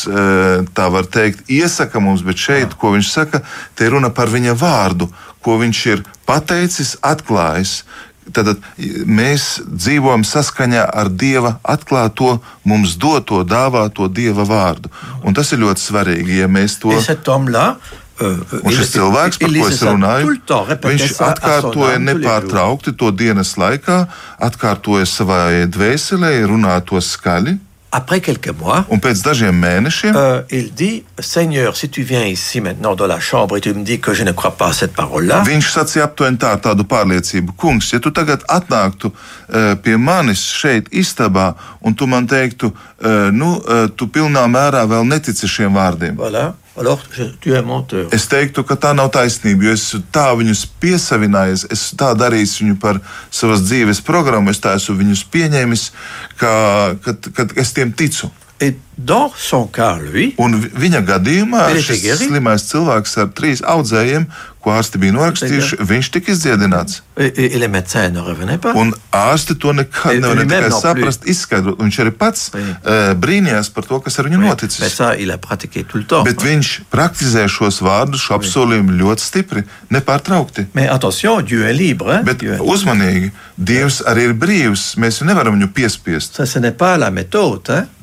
tā 0.77 0.89
var 0.93 1.09
teikt, 1.09 1.47
iesaka 1.53 2.03
mums, 2.03 2.25
bet 2.27 2.41
šeit, 2.41 2.69
jā. 2.69 2.81
ko 2.81 2.93
viņš 2.97 3.13
saka, 3.13 3.43
te 3.79 3.89
runa 3.93 4.13
par 4.15 4.33
viņa 4.33 4.57
vārdu, 4.61 5.09
ko 5.45 5.57
viņš 5.63 5.87
ir 5.95 6.05
pateicis, 6.29 6.97
atklājis. 7.07 7.81
Tad 8.35 8.57
mēs 9.07 9.61
dzīvojam 9.67 10.25
saskaņā 10.27 10.87
ar 10.91 11.11
Dieva 11.11 11.57
atklāto, 11.63 12.39
mums 12.67 12.97
doto, 12.99 13.43
dāvāto 13.47 14.09
Dieva 14.11 14.47
vārdu. 14.49 14.91
Un 15.23 15.37
tas 15.37 15.53
ir 15.55 15.63
ļoti 15.63 15.85
svarīgi, 15.85 16.41
ja 16.43 16.49
mēs 16.51 16.81
to 16.83 16.95
Un 18.17 18.73
šis 18.73 18.95
cilvēks, 18.95 19.37
par 19.43 19.51
ko 19.53 19.67
es 19.69 19.83
runāju, 19.85 20.37
viņš 20.89 21.19
atkārtoja 21.21 21.99
nepārtraukti 22.01 22.95
to 22.97 23.11
dienas 23.13 23.53
laikā, 23.61 23.99
atkārtoja 24.41 25.05
savai 25.05 25.67
dvēselē, 25.69 26.33
runā 26.49 26.79
to 26.89 26.97
skaļi. 26.97 27.59
Après 27.97 28.21
quelques 28.21 28.53
mois, 28.61 28.85
un 28.93 29.01
pēc 29.01 29.23
dažiem 29.25 29.57
mēnešiem, 29.57 30.17
euh, 30.21 30.43
il 30.51 30.67
dit, 30.75 31.05
Seigneur, 31.19 31.79
si 31.79 31.89
tu 31.89 32.03
viens 32.03 32.27
ici 32.27 32.61
maintenant 32.61 32.95
dans 32.95 33.07
la 33.07 33.21
chambre 33.21 33.57
et 33.57 33.63
tu 33.63 33.73
me 33.73 33.85
dis 33.85 34.01
que 34.01 34.13
je 34.13 34.23
ne 34.23 34.33
crois 34.33 34.51
pas 34.51 34.69
à 34.69 34.75
cette 34.75 34.93
parole-là. 34.93 35.41
Viņš 35.49 35.71
sacīja 35.73 36.05
aptuveni 36.05 36.37
tā, 36.37 36.51
tādu 36.61 36.85
pārliecību, 36.85 37.55
kungs, 37.57 37.89
ja 37.95 38.01
tu 38.05 38.13
tagad 38.13 38.45
atnāktu 38.53 39.09
uh, 39.09 39.73
pie 39.81 39.97
manis 39.97 40.45
šeit 40.45 40.93
istabā 40.93 41.55
un 41.81 41.97
tu 41.97 42.05
man 42.05 42.29
teiktu, 42.29 42.69
uh, 42.69 43.33
nu, 43.33 43.55
uh, 43.65 43.89
tu 43.89 44.11
pilnā 44.13 44.45
mērā 44.45 44.85
vēl 44.93 45.09
netici 45.09 45.49
šiem 45.49 45.73
vārdiem. 45.81 46.21
Voilà. 46.21 46.51
Es 48.15 48.27
teiktu, 48.29 48.65
ka 48.69 48.77
tā 48.81 48.93
nav 48.97 49.09
taisnība, 49.15 49.69
jo 49.69 49.77
es 49.77 49.87
tā 50.13 50.27
viņus 50.37 50.67
piesavinājies, 50.83 51.67
es 51.73 51.87
tā 51.99 52.13
darīju 52.19 52.51
viņu 52.61 52.79
par 52.83 53.01
savas 53.33 53.65
dzīves 53.65 54.03
programmu, 54.05 54.53
es 54.53 54.61
tā 54.61 54.77
esmu 54.77 54.99
viņus 55.01 55.25
pieņēmis, 55.33 55.87
ka, 56.41 56.53
kad, 57.05 57.31
kad 57.37 57.57
es 57.57 57.73
tiem 57.77 57.95
ticu. 57.97 58.31
Et 58.61 58.79
dans 58.97 59.31
son 59.37 59.67
cas, 59.69 59.99
lui, 60.01 60.31
un 60.41 60.55
viņa 60.57 61.03
gadījumā 61.05 61.67
šis 61.85 62.07
slimais 62.23 62.63
cilvēks 62.65 63.19
ar 63.21 63.33
trīs 63.37 63.61
audzējiem, 63.61 64.25
ko 64.65 64.73
ārsti 64.73 64.99
bija 64.99 65.13
norakstījuši, 65.15 65.77
viņš 65.85 66.09
tika 66.15 66.33
izdziedināts. 66.33 67.03
Un 68.81 68.95
ārsti 69.15 69.55
to 69.61 69.75
nekad 69.77 70.17
nevar 70.19 70.41
ne 70.41 70.47
tikai 70.49 70.71
saprast, 70.73 71.29
izskaidrot. 71.29 71.77
Viņš 71.85 71.99
arī 72.03 72.13
pats 72.17 72.49
uh, 72.57 73.13
brīnījās 73.21 73.69
par 73.77 73.87
to, 73.87 74.01
kas 74.03 74.17
ar 74.19 74.31
viņu 74.31 74.41
noticis. 74.41 74.81
Bet 76.27 76.47
viņš 76.49 76.73
praktizē 76.91 77.45
šos 77.53 77.83
vārdus, 77.85 78.25
šo 78.25 78.39
apsolījumu 78.41 78.97
ļoti 79.03 79.27
stipri, 79.27 79.67
nepārtraukti. 79.93 80.71
Bet 82.27 82.43
uzmanīgi, 82.65 83.35
Dievs 83.57 84.01
arī 84.09 84.31
ir 84.31 84.35
brīvs, 84.37 84.97
mēs 85.01 85.21
nevaram 85.25 85.55
viņu 85.61 85.71
piespiest 85.77 86.41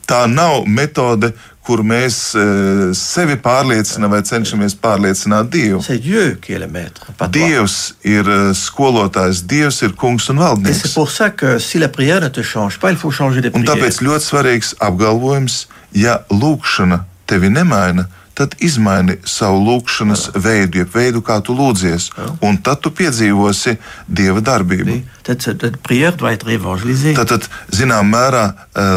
tā 0.07 0.25
nav 0.31 0.63
metode, 0.67 1.33
kur 1.63 1.79
mēs 1.87 2.17
uh, 2.35 2.89
sevi 2.97 3.37
pārliecinām 3.39 4.11
vai 4.11 4.19
cenšamies 4.27 4.75
pārliecināt 4.83 5.51
Dievu. 5.53 5.79
Dievs 7.31 7.77
ir 8.03 8.27
uh, 8.27 8.49
skolotājs, 8.57 9.45
Dievs 9.47 9.79
ir 9.87 9.95
kungs 9.99 10.27
un 10.33 10.43
valdnieks. 10.43 10.83
Un 13.61 13.69
tāpēc 13.69 14.01
ļoti 14.03 14.27
svarīgs 14.27 14.73
apgalvojums, 14.83 15.63
ja 15.95 16.19
lūkšana 16.33 17.05
tevi 17.31 17.53
nemaina, 17.53 18.09
tad 18.33 18.55
izmaini 18.65 19.19
savu 19.29 19.61
lūgšanas 19.67 20.25
Jā. 20.31 20.41
veidu, 20.41 20.81
jeb 20.81 20.93
veidu, 20.95 21.21
kā 21.25 21.37
tu 21.45 21.53
lūdzies. 21.55 22.09
Jā. 22.17 22.29
Un 22.45 22.57
tad 22.65 22.81
tu 22.83 22.91
piedzīvosi 22.95 23.77
dieva 24.09 24.41
darbību. 24.43 24.97
Tad, 27.17 27.29
tad, 27.29 27.47
zinām, 27.71 28.09
mērā 28.11 28.47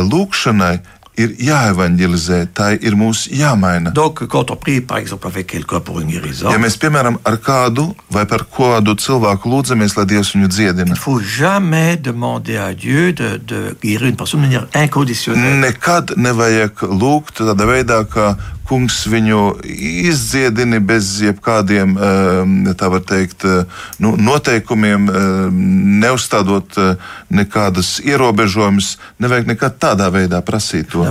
lūgšanai 0.08 0.78
ir 1.16 1.32
jāevanģelizē, 1.40 2.40
tā 2.56 2.72
ir 2.76 2.96
mums 2.98 3.26
jāmaina. 3.32 3.92
Donc, 3.96 4.22
prie, 4.60 4.80
exemple, 5.00 5.30
guérison, 6.12 6.52
ja 6.52 6.60
mēs, 6.60 6.76
piemēram, 6.80 7.18
ar 7.26 7.38
kādu 7.42 7.88
vai 8.12 8.26
par 8.28 8.46
kādu 8.52 8.96
cilvēku 9.00 9.50
lūdzamies, 9.52 9.96
lai 9.98 10.06
Dievs 10.12 10.34
viņu 10.36 10.50
dziedina. 10.52 10.98
Nekad 15.66 16.16
nevajag 16.20 16.84
lūgt 16.90 17.40
tādā 17.40 17.68
veidā, 17.68 18.02
ka 18.10 18.34
kungs 18.68 19.02
viņu 19.10 19.42
izdziedini 20.10 20.80
bez 20.84 21.16
jebkādiem, 21.24 21.96
var 22.92 23.04
teikt, 23.06 23.46
nu, 24.02 24.14
noteikumiem, 24.16 25.06
neuzstādot 26.02 26.78
nekādas 27.30 27.96
ierobežojumus. 28.04 28.96
Nevajag 29.22 29.54
nekad 29.54 29.78
tādā 29.82 30.10
veidā 30.14 30.42
prasīt 30.46 30.90
to 30.92 31.06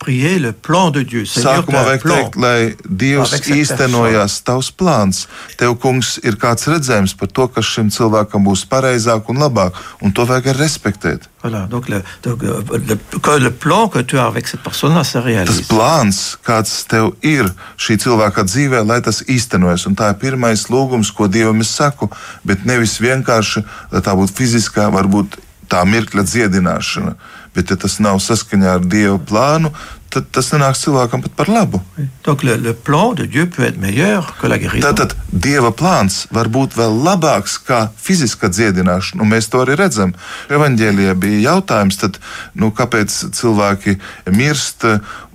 prier 0.00 0.38
le 0.38 0.52
plan 0.52 0.90
de 0.90 1.02
Dieu. 1.04 1.26
Sākumā 1.28 1.82
vajag 1.84 2.04
teikt, 2.08 2.36
lai 2.40 2.72
Dievs 2.84 3.34
īstenojās 3.52 4.40
tavs 4.46 4.70
plāns. 4.72 5.26
Tev, 5.60 5.76
kungs, 5.82 6.16
ir 6.24 6.38
kāds 6.40 6.64
redzējums 6.72 7.14
par 7.20 7.28
to, 7.28 7.46
kas 7.52 7.68
šim 7.68 7.90
cilvēkam 7.92 8.46
būs 8.48 8.64
pareizāk 8.70 9.28
un 9.30 9.42
labāk, 9.44 9.76
un 10.00 10.14
to 10.16 10.24
vajag 10.28 10.54
respektēt. 10.56 11.28
Voilà, 11.42 11.66
donc 11.68 11.88
le, 11.88 12.02
donc 12.22 12.42
le, 12.42 12.96
que 12.96 13.36
le 13.40 13.50
plan 13.50 13.88
que 13.88 14.00
tu 14.00 14.18
as 14.18 14.26
avec 14.26 14.48
cette 14.48 14.62
personne-là 14.62 15.04
se 15.04 15.18
réalise. 15.18 15.66
Tas 15.68 15.68
plāns, 15.74 16.18
kāds 16.44 16.72
tev 16.88 17.12
ir 17.24 17.48
šī 17.80 17.96
cilvēka 18.00 18.44
dzīvē, 18.48 18.82
lai 18.88 19.00
tas 19.04 19.22
īstenojas. 19.28 19.86
Un 19.88 19.96
tā 19.96 20.12
ir 20.12 20.20
pirmais 20.20 20.66
lūgums, 20.72 21.12
ko 21.16 21.28
Dievam 21.28 21.60
es 21.64 21.72
saku, 21.76 22.10
bet 22.44 22.64
nevis 22.68 22.98
vienkārši, 23.00 23.64
lai 23.92 24.04
tā 24.04 24.16
būtu 24.16 24.36
fiziskā, 24.36 24.88
varbūt 24.92 25.40
tā 25.70 25.84
mirkļa 25.86 26.26
dziedināšana 26.26 27.14
bet 27.54 27.70
ja 27.70 27.78
tas 27.80 27.98
nav 28.02 28.20
saskaņā 28.22 28.76
ar 28.78 28.84
Dieva 28.86 29.18
plānu, 29.18 29.72
tad 30.10 30.26
tas 30.34 30.50
nenāks 30.52 30.82
cilvēkam 30.84 31.22
pat 31.22 31.34
par 31.38 31.50
labu. 31.50 31.80
Donc, 32.26 32.42
le, 32.42 32.56
le 32.56 32.74
plan 32.74 33.12
de 33.14 33.24
Dieu 33.24 33.46
peut 33.46 33.62
être 33.62 33.78
meilleur 33.78 34.34
que 34.40 34.46
la 34.46 34.58
guérison. 34.58 34.88
Tātad 34.90 35.14
Dieva 35.30 35.70
plāns 35.70 36.24
var 36.34 36.50
būt 36.50 36.74
vēl 36.78 36.96
labāks 37.04 37.56
kā 37.62 37.84
fiziska 37.96 38.50
dziedināšana, 38.50 39.22
un 39.22 39.30
mēs 39.30 39.50
to 39.52 39.62
arī 39.62 39.76
redzam. 39.78 40.14
Evanģēlijā 40.50 41.14
bija 41.14 41.54
jautājums, 41.54 42.00
tad, 42.02 42.18
nu, 42.58 42.72
kāpēc 42.74 43.14
cilvēki 43.38 43.96
mirst, 44.34 44.86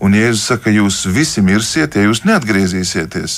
un 0.03 0.17
Jēzus 0.17 0.49
saka, 0.51 0.73
jūs 0.75 1.05
visi 1.15 1.43
mirsiet, 1.45 1.95
ja 1.95 2.03
jūs 2.09 2.25
neatgriezīsieties. 2.27 3.37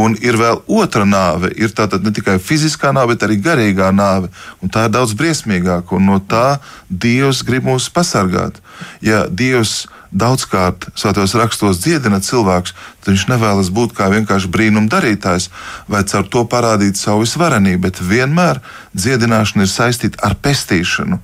Un 0.00 0.16
ir 0.24 0.40
vēl 0.40 0.62
otra 0.80 1.04
nāve, 1.06 1.52
ir 1.54 1.74
tātad 1.76 2.02
ne 2.02 2.14
tikai 2.16 2.38
fiziskā 2.42 2.94
nāve, 2.96 3.12
bet 3.12 3.28
arī 3.28 3.38
garīgā 3.44 3.92
nāve, 3.94 4.32
un 4.64 4.72
tā 4.72 4.88
ir 4.88 4.96
daudz 4.96 5.14
briesmīgāka, 5.18 6.00
un 6.00 6.08
no 6.08 6.18
tā 6.18 6.58
Dievs 6.88 7.44
grib 7.44 7.68
mūs 7.68 7.92
pasargāt. 7.92 8.58
Ja 9.04 9.26
Dievs 9.28 9.84
daudzkārt 10.12 10.88
svētos 10.98 11.34
rakstos 11.38 11.80
dziedina 11.82 12.20
cilvēks, 12.24 12.74
tad 13.04 13.12
viņš 13.12 13.26
nevēlas 13.32 13.70
būt 13.74 13.94
kā 13.98 14.08
vienkārši 14.12 14.50
brīnuma 14.52 14.88
darītājs 14.92 15.50
vai 15.88 16.02
caur 16.08 16.28
to 16.32 16.44
parādīt 16.48 17.00
savu 17.00 17.26
visvarenību, 17.26 17.82
bet 17.88 18.00
vienmēr 18.00 18.62
dziedināšana 18.96 19.66
ir 19.66 19.72
saistīta 19.72 20.24
ar 20.24 20.38
pestīšanu, 20.40 21.20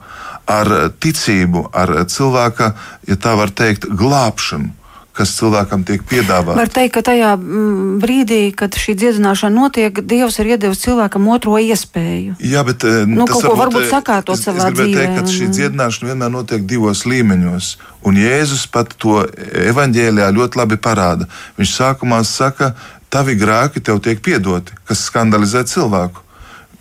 ar 0.50 0.72
ticību, 1.00 1.68
ar 1.72 1.96
cilvēka, 2.12 2.72
ja 3.08 3.16
tā 3.16 3.36
var 3.40 3.52
teikt, 3.54 3.88
glābšanu 3.88 4.83
kas 5.14 5.32
cilvēkam 5.38 5.84
tiek 5.86 6.02
piedāvāts. 6.10 6.58
Var 6.58 6.70
teikt, 6.74 6.92
ka 6.96 7.02
tajā 7.06 7.34
mm, 7.38 7.98
brīdī, 8.02 8.40
kad 8.58 8.74
šī 8.78 8.96
dziedināšana 8.98 9.54
notiek, 9.54 10.00
Dievs 10.10 10.40
ir 10.42 10.50
iedevis 10.54 10.82
cilvēkam 10.82 11.28
otro 11.30 11.54
iespēju. 11.62 12.34
Jā, 12.42 12.64
bet 12.66 12.86
eh, 12.88 13.04
nu, 13.06 13.26
tas 13.30 13.38
varbūt, 13.44 13.60
varbūt 13.60 13.86
sakārtot 13.92 14.40
es, 14.40 14.42
savā 14.48 14.68
es 14.72 14.78
dzīvē. 14.78 14.98
Teikt, 14.98 15.20
ka 15.20 15.36
šī 15.36 15.48
dziedināšana 15.54 16.10
vienmēr 16.10 16.34
notiek 16.34 16.66
divos 16.66 17.04
līmeņos. 17.06 17.70
Un 18.10 18.18
Jēzus 18.20 18.66
pat 18.74 18.96
to 19.00 19.22
evaņģēlijā 19.70 20.32
ļoti 20.34 20.60
labi 20.60 20.80
parāda. 20.82 21.30
Viņš 21.60 21.76
sākumā 21.78 22.20
saka, 22.26 22.74
tavi 23.14 23.38
grēki 23.38 23.84
tev 23.86 24.02
tiek 24.02 24.18
piedoti, 24.18 24.74
kas 24.88 25.06
skandalizē 25.06 25.62
cilvēku. 25.70 26.24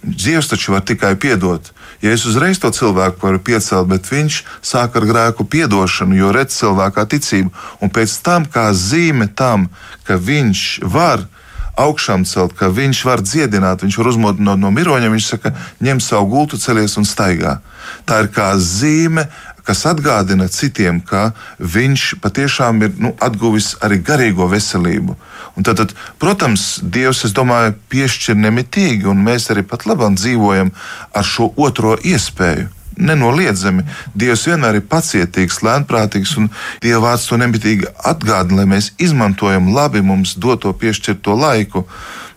Dievs 0.04 0.50
taču 0.52 0.74
var 0.74 0.82
tikai 0.84 1.14
piedot. 1.16 1.70
Ja 2.04 2.12
es 2.12 2.26
uzreiz 2.28 2.60
to 2.60 2.68
cilvēku 2.76 3.24
varu 3.24 3.40
piecelt, 3.40 3.88
bet 3.88 4.10
viņš 4.12 4.42
sāk 4.60 4.98
ar 5.00 5.06
grēku 5.08 5.46
piedošanu, 5.48 6.18
jo 6.20 6.34
redz 6.36 6.58
cilvēkā 6.58 7.06
ticību, 7.14 7.54
un 7.80 7.94
pēc 7.96 8.18
tam 8.26 8.44
kā 8.44 8.66
zīme 8.76 9.30
tam, 9.32 9.70
ka 10.04 10.20
viņš 10.20 10.84
var 10.84 11.24
augšām 11.80 12.26
celt, 12.28 12.54
ka 12.60 12.68
viņš 12.70 13.00
var 13.08 13.24
dziedināt, 13.24 13.86
viņš 13.86 13.98
var 13.98 14.10
uzmodināt 14.12 14.60
no, 14.62 14.70
miroņa, 14.76 15.10
viņš 15.14 15.30
saka, 15.32 15.54
ņem 15.80 16.04
savu 16.04 16.28
gultu, 16.36 16.60
celies 16.62 16.98
un 17.00 17.08
staigā. 17.08 17.58
Tā 18.06 18.20
ir 18.26 18.30
kā 18.36 18.52
zīme, 18.60 19.26
kas 19.64 19.86
atgādina 19.90 20.50
citiem, 20.52 21.00
ka 21.02 21.32
viņš 21.60 22.06
patiešām 22.24 22.84
ir 22.84 22.94
nu, 23.00 23.14
atguvis 23.24 23.74
arī 23.84 24.02
garīgo 24.04 24.48
veselību. 24.52 25.16
Un 25.56 25.66
tad, 25.66 25.80
tad, 25.80 25.96
protams, 26.20 26.80
Dievs, 26.84 27.24
es 27.28 27.36
domāju, 27.36 27.76
piešķir 27.94 28.40
nemitīgi, 28.40 29.08
un 29.10 29.24
mēs 29.26 29.52
arī 29.54 29.66
pat 29.68 29.86
labāk 29.90 30.18
dzīvojam 30.18 30.74
ar 31.14 31.28
šo 31.28 31.52
otro 31.58 31.98
iespēju. 31.98 32.70
Nenoliedzami, 32.94 33.86
Dievs 34.14 34.46
vienmēr 34.46 34.78
ir 34.78 34.86
pacietīgs, 34.90 35.64
lēnprātīgs, 35.66 36.36
un 36.38 36.52
Dieva 36.84 37.08
vārds 37.08 37.26
to 37.30 37.40
nemitīgi 37.42 37.90
atgādina, 38.06 38.62
lai 38.62 38.68
mēs 38.76 38.92
izmantojam 39.02 39.72
labi 39.74 40.04
mums 40.06 40.36
doto 40.38 40.74
piešķirto 40.78 41.34
laiku. 41.40 41.88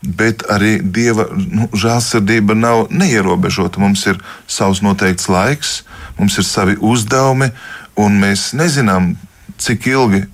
Bet 0.03 0.45
arī 0.53 0.77
Dieva 0.83 1.27
nu, 1.33 1.69
žēlsirdība 1.73 2.55
nav 2.59 2.87
neierobežota. 2.91 3.81
Mums 3.83 4.05
ir 4.07 4.21
savs 4.47 4.83
noteikts 4.85 5.29
laiks, 5.33 5.83
mums 6.19 6.39
ir 6.39 6.47
savi 6.47 6.77
uzdevumi, 6.81 7.51
un 7.97 8.21
mēs 8.21 8.53
nezinām, 8.57 9.15
cik 9.59 9.89
ilgi 9.93 10.27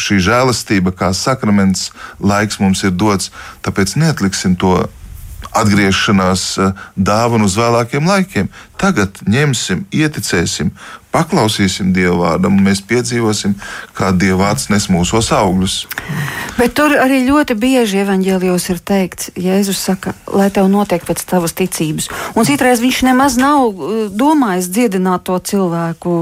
šī 0.00 0.20
žēlastība, 0.24 0.94
kā 0.96 1.12
sakraments, 1.16 1.90
laiks 2.20 2.60
mums 2.60 2.84
ir 2.86 2.94
dots. 2.96 3.32
Tāpēc 3.64 3.96
neatliksim 4.00 4.56
to 4.60 4.76
atgriešanās 5.56 6.44
eh, 6.58 6.72
dāvanu 6.96 7.48
uz 7.48 7.56
vēlākiem 7.58 8.06
laikiem. 8.06 8.50
Tagad 8.80 9.22
ņemsim, 9.28 9.84
ieticēsim, 9.92 10.72
paklausīsim 11.14 11.92
Dieva 11.94 12.16
vārdam, 12.20 12.58
un 12.58 12.66
mēs 12.68 12.82
piedzīvosim, 12.86 13.56
kā 13.96 14.12
Dieva 14.16 14.46
vārds 14.46 14.68
nes 14.72 14.86
mūsos 14.92 15.30
augļus. 15.34 15.76
Bet 16.58 16.74
tur 16.76 16.92
arī 17.00 17.22
ļoti 17.26 17.54
bieži 17.58 18.02
evanģēlijos 18.02 18.66
ir 18.72 18.80
teikts, 18.84 19.30
Jēzus 19.38 19.80
saka, 19.80 20.12
lai 20.28 20.50
tev 20.54 20.68
notiek 20.70 21.04
pēc 21.06 21.22
tavas 21.28 21.54
ticības. 21.56 22.10
Un 22.36 22.46
citreiz 22.48 22.82
viņš 22.82 23.02
nemaz 23.08 23.38
nav 23.40 23.70
uh, 23.70 24.02
domājis 24.12 24.68
dziedināt 24.70 25.24
to 25.28 25.38
cilvēku. 25.50 26.12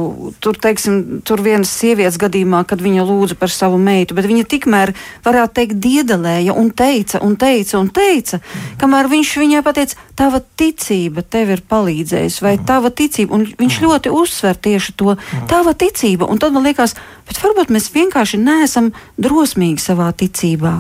Tur, 0.45 0.59
teiksim, 0.63 1.21
tur 1.27 1.43
vienas 1.45 1.73
sievietes 1.75 2.21
gadījumā, 2.21 2.63
kad 2.69 2.83
viņa 2.85 3.07
lūdza 3.09 3.39
par 3.41 3.53
savu 3.53 3.81
meitu, 3.83 4.17
bet 4.19 4.29
viņa 4.31 4.47
tikmēr, 4.49 4.95
varētu 5.27 5.57
teikt, 5.59 5.81
diedelēja 5.83 6.55
un 6.57 6.71
teica, 6.71 7.23
un 7.25 7.35
teica, 7.41 7.81
un 7.81 7.91
teica, 7.95 8.41
kamēr 8.81 9.11
viņš 9.11 9.35
viņai 9.43 9.65
pateica, 9.67 9.99
tava 10.19 10.41
ticība 10.59 11.23
tev 11.23 11.53
ir 11.55 11.65
palīdzējusi, 11.71 12.43
vai 12.43 12.57
tava 12.67 12.91
ticība, 12.95 13.37
un 13.37 13.47
viņš 13.59 13.83
ļoti 13.85 14.15
uzsver 14.15 14.59
tieši 14.59 14.78
tieši 14.79 14.95
to 14.95 15.17
tava 15.51 15.75
ticība. 15.75 16.29
Un 16.31 16.39
tad 16.39 16.55
man 16.55 16.63
liekas, 16.63 16.95
bet 17.27 17.41
varbūt 17.43 17.73
mēs 17.75 17.91
vienkārši 17.91 18.39
neesam 18.39 18.93
drosmīgi 19.19 19.83
savā 19.83 20.13
ticībā. 20.15 20.75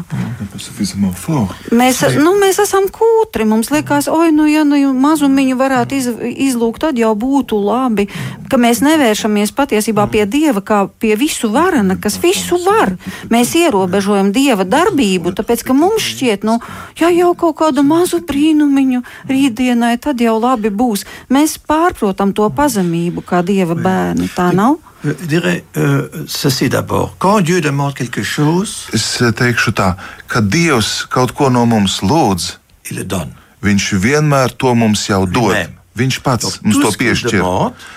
Mēs, 1.74 2.02
nu, 2.22 2.36
mēs 2.38 2.60
esam 2.62 2.86
kūtri. 2.94 3.46
Mums 3.48 3.72
liekas, 3.74 4.08
oi, 4.08 4.30
nu, 4.34 4.46
ja 4.46 4.62
nu, 4.68 4.78
mazumiņu 4.94 5.58
varētu 5.58 5.98
iz, 5.98 6.08
izlūgt, 6.48 6.84
tad 6.86 6.98
jau 7.00 7.10
būtu 7.18 7.58
labi, 7.58 8.06
ka 8.48 8.60
mēs 8.60 8.82
nevēršamies 8.86 9.52
patiesībā 9.56 10.06
pie 10.12 10.24
Dieva 10.28 10.62
kā 10.62 10.84
pie 11.02 11.16
visu 11.18 11.50
varana, 11.50 11.98
kas 11.98 12.20
visu 12.22 12.60
var. 12.62 12.94
Mēs 13.32 13.56
ierobežojam 13.58 14.30
Dieva 14.32 14.64
darbību, 14.68 15.34
tāpēc, 15.34 15.66
ka 15.66 15.76
mums 15.76 16.06
šķiet, 16.12 16.46
nu, 16.46 16.58
ja 17.00 17.10
jau 17.10 17.34
kaut 17.38 17.58
kādu 17.58 17.82
mazu 17.86 18.22
brīnumiņu 18.28 19.02
rītdienai, 19.28 19.96
tad 20.02 20.22
jau 20.22 20.38
labi 20.38 20.70
būs. 20.70 21.04
Mēs 21.32 21.58
pārprotam 21.58 22.34
to 22.36 22.46
pazemību 22.54 23.24
kā 23.26 23.42
Dieva 23.46 23.74
bērnu 23.74 23.87
bērni. 23.88 24.28
Tā 24.36 24.52
nav? 24.56 24.78
Je 25.04 25.12
dirais 25.30 25.64
euh, 25.76 26.08
ceci 26.26 26.68
d'abord. 26.68 27.16
Quand 27.18 27.40
Dieu 27.40 27.60
demande 27.60 27.94
quelque 27.94 28.22
chose, 28.22 28.88
es 28.92 29.22
teikšu 29.22 29.72
tā, 29.78 29.92
ka 30.26 30.42
Dievs 30.42 31.06
kaut 31.06 31.32
ko 31.38 31.52
no 31.54 31.64
mums 31.70 32.00
lūdz, 32.02 32.56
il 32.90 32.98
le 32.98 33.04
donne. 33.04 33.34
Viņš 33.62 33.92
vienmēr 33.98 34.54
to 34.58 34.74
mums 34.74 35.06
jau 35.08 35.24
dod. 35.26 35.54
Viņš 35.98 36.18
pats 36.22 36.46
Donc, 36.46 36.66
mums 36.66 36.82
to 36.82 36.90
piešķir. 36.98 37.42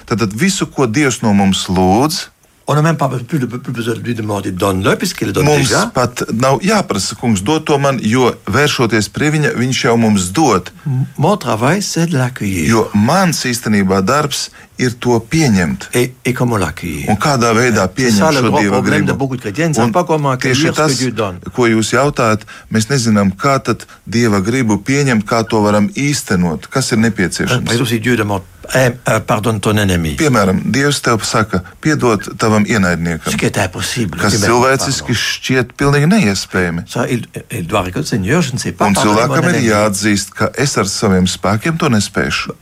Tad 0.09 0.21
tad 0.23 0.33
visu, 0.33 0.65
ko 0.65 0.87
Dievs 0.89 1.21
no 1.21 1.33
mums 1.37 1.67
lūdz, 1.69 2.30
On 2.71 2.75
n'a 2.75 2.81
même 2.81 2.95
pas 2.95 3.09
plus, 3.09 3.37
de, 3.37 3.45
plus 3.45 3.73
besoin 3.73 3.95
de 3.95 3.99
lui 3.99 4.15
demander 4.15 4.51
donne-le, 4.51 4.95
puisqu'il 4.95 5.33
donne 5.33 5.43
mums 5.45 5.57
déjà. 5.57 5.91
pat 5.93 6.23
nav 6.31 6.61
jāprasa, 6.63 7.17
kungs, 7.19 7.43
dod 7.43 7.65
to 7.67 7.75
man, 7.77 7.99
jo 7.99 8.29
vēršoties 8.47 9.09
pie 9.11 9.27
viņa, 9.33 9.49
viņš 9.59 9.81
jau 9.89 9.97
mums 9.99 10.29
dod. 10.31 10.71
Mon 11.17 11.35
travail, 11.35 11.83
c'est 11.83 12.07
de 12.07 12.15
l'accueillir. 12.17 12.69
Jo 12.71 12.85
mans 12.93 13.43
īstenībā 13.43 13.99
darbs 14.07 14.51
ir 14.79 14.95
to 15.03 15.19
pieņemt. 15.19 15.89
Et, 15.93 16.15
et 16.23 16.39
Un 17.11 17.19
kādā 17.19 17.51
veidā 17.57 17.89
pieņemt 17.91 18.39
šo 18.39 18.53
dieva 18.55 18.79
gribu. 18.87 19.17
Un 19.83 19.91
tieši 20.39 20.71
tas, 20.71 20.95
ko 21.51 21.67
jūs 21.67 21.91
jautājat, 21.91 22.47
mēs 22.71 22.87
nezinām, 22.87 23.35
kā 23.35 23.59
tad 23.59 23.83
dieva 24.07 24.39
gribu 24.39 24.79
pieņemt, 24.79 25.27
kā 25.27 25.43
to 25.43 25.59
varam 25.59 25.91
īstenot, 25.91 26.71
kas 26.71 26.93
ir 26.93 27.01
Par 27.01 27.03
nepieciešams. 27.09 27.67
exemple, 27.67 27.91
si 27.91 27.99
Dieu 27.99 28.15
demande 28.15 28.47
pardonne 29.27 29.59
ton 29.59 29.77
ennemi, 29.77 30.15
Piemēram, 30.19 30.61
Dievs 30.71 31.01
tev 31.03 31.23
saka, 31.27 31.61
piedod 31.83 32.23
tavam 32.39 32.65
ce 32.65 32.71
ienaidniekam, 32.73 33.33
qui 33.37 33.45
est 33.45 33.57
impossible. 33.57 34.19
kas 34.21 34.37
cilvēciski 34.39 35.15
šķiet 35.17 35.73
pilnīgi 35.77 36.07
neiespējami. 36.11 36.85
Ça, 36.87 37.05
il, 37.09 37.25
il 37.51 37.67
doit 37.67 37.81
reconnaître, 37.81 38.09
Seigneur, 38.09 38.41
je 38.41 38.53
ne 38.53 38.57
sais 38.57 38.71
pas. 38.71 38.87
Un 38.87 38.95
cilvēkam 38.95 39.49
ir 39.51 39.59
jāatzīst, 39.67 40.33
ka 40.35 40.51
es 40.57 40.77
ar 40.77 40.87
saviem 40.87 41.27
spēkiem 41.27 41.77
to 41.77 41.89
nespēšu. 41.91 42.55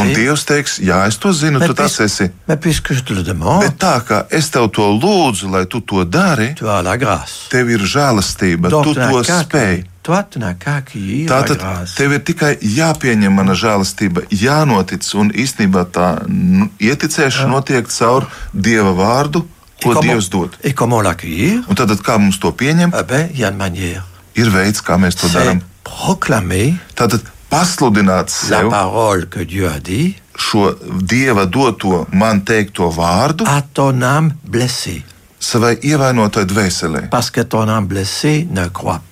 Un 0.00 0.12
Dievs 0.14 0.44
teiks, 0.48 0.78
jā, 0.82 1.04
es 1.08 1.18
to 1.20 1.32
zinu, 1.32 1.60
mais, 1.60 1.68
tu 1.68 1.74
tas 1.74 2.00
esi. 2.00 2.30
Bet 2.48 3.76
tā 3.80 3.94
kā 4.06 4.24
es 4.30 4.50
tev 4.50 4.70
to 4.74 4.86
lūdzu, 4.96 5.50
lai 5.52 5.64
tu 5.70 5.80
to 5.80 6.04
dari, 6.04 6.54
tu 6.54 6.68
as 6.68 6.82
la 6.82 6.96
grâce. 6.96 7.48
tev 7.50 7.70
ir 7.70 7.80
žēlastība, 7.84 8.70
tu 8.70 8.94
to 8.94 9.22
spēj. 9.24 9.84
Tu 10.02 10.10
qu'à 10.58 10.74
accueillir 10.76 11.28
la 11.28 11.42
Tātad 11.42 11.60
tev 11.96 12.12
ir 12.12 12.20
tikai 12.24 12.56
jāpieņem 12.62 13.32
mana 13.32 13.52
žēlastība, 13.52 14.22
jānotic, 14.30 15.04
un 15.14 15.30
īstenībā 15.30 15.84
tā 15.92 16.26
nu, 16.28 16.70
ieticēšana 16.80 17.50
notiek 17.52 17.86
caur 17.88 18.26
Dieva 18.54 18.92
vārdu, 18.96 19.44
Et 19.78 19.84
ko 19.84 19.92
comment- 19.94 20.12
Dievs 20.12 20.28
dod. 20.30 20.56
Et 20.62 20.72
Un 21.68 21.74
tad, 21.74 21.90
kā 22.00 22.18
mums 22.18 22.38
to 22.38 22.52
pieņemt, 22.52 22.94
ir 24.34 24.50
veids, 24.50 24.80
kā 24.82 24.96
mēs 24.96 25.14
to 25.20 25.28
darām. 25.28 25.60
Tātad 26.96 27.20
pasludināt 27.50 28.28
sev 28.30 28.70
parole 28.70 29.26
dit. 29.82 30.16
šo 30.36 30.74
Dieva 31.02 31.44
doto 31.46 32.06
man 32.12 32.40
teikto 32.40 32.90
vārdu. 32.92 33.44
À 33.44 33.62
ton 33.74 34.00
âme 34.02 34.32
blessée. 34.50 35.02
Savai 35.40 35.74
ievainotai 35.82 36.44
dvēselē. 36.44 37.08
Que 37.10 37.44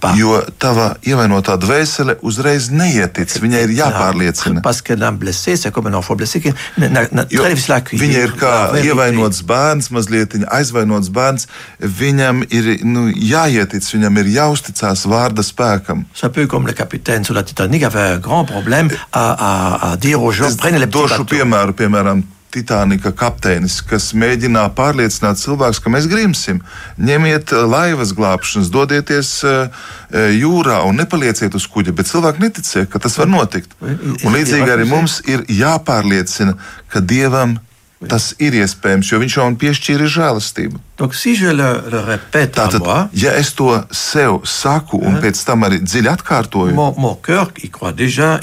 pas. 0.00 0.16
Jo 0.18 0.42
tava 0.60 0.94
ievainotā 1.06 1.56
dvēsele 1.60 2.18
uzreiz 2.22 2.68
neietic, 2.70 3.32
viņai 3.40 3.62
ir 3.66 3.74
jāpārliecina. 3.78 4.62
Que 4.62 4.96
enfant 5.98 6.16
blessé 6.16 6.40
qui 6.40 6.52
n'a 6.76 7.06
n'a-. 7.08 7.26
Viņa 7.98 8.24
ir 8.26 8.34
kā 8.38 8.54
ievainots 8.82 9.42
bērns, 9.48 9.90
mazliet 9.90 10.36
aizvainots 10.46 11.08
bērns. 11.08 11.48
Viņam 11.80 12.44
ir 12.50 12.84
nu, 12.84 13.08
jāietic, 13.08 13.84
viņam 13.94 14.20
ir 14.22 14.32
jāuzticas 14.36 15.06
vārda 15.08 15.42
spēkam. 15.42 16.04
Titanic 17.48 17.82
à, 17.84 17.90
à, 19.12 19.92
à 19.92 19.96
gens 20.32 20.48
Es 20.48 20.56
došu 20.92 21.24
piemēru, 21.24 21.72
piemēram, 21.72 22.22
Titanika 22.58 23.12
kapteinis, 23.14 23.78
kas 23.86 24.10
mēģināja 24.18 24.72
pārliecināt 24.74 25.38
cilvēkus, 25.38 25.78
ka 25.84 25.92
mēs 25.94 26.08
grimsim. 26.10 26.58
Ņemiet 26.98 27.52
eh, 27.54 27.62
laivas 27.70 28.10
glābšanas, 28.18 28.72
dodieties 28.74 29.30
eh, 29.46 29.84
eh, 30.10 30.32
jūrā 30.40 30.80
un 30.88 30.98
nepalieciet 30.98 31.54
uz 31.54 31.68
kuģa, 31.70 31.94
bet 31.94 32.10
cilvēki 32.10 32.42
neticēja, 32.42 32.90
ka 32.90 33.02
tas 33.04 33.18
var 33.20 33.30
notikt. 33.30 33.78
Un 33.84 34.34
līdzīgi 34.34 34.74
arī 34.74 34.88
mums 34.90 35.20
ir 35.30 35.46
jāpārliecina, 35.46 36.58
ka 36.90 37.04
Dievam 37.04 37.58
tas 38.10 38.30
ir 38.38 38.54
iespējams, 38.54 39.08
jo 39.10 39.18
Viņš 39.18 39.34
jau 39.34 39.46
man 39.46 39.56
piešķīra 39.58 40.06
žēlastību. 40.06 40.78
Donc 40.98 41.14
si 41.18 41.34
répète 41.38 42.54
Tātad, 42.54 42.82
moi, 42.82 43.00
ja 43.14 43.34
es 43.38 43.50
to 43.58 43.72
sev 43.90 44.42
saku 44.46 44.98
un 45.02 45.18
pēc 45.22 45.42
tam 45.46 45.66
arī 45.66 45.80
dziļi 45.82 46.10
atkārtoju, 46.12 46.74
mon, 46.74 46.94
mon 46.98 47.18
cœur 47.22 47.50
déjà 47.94 48.38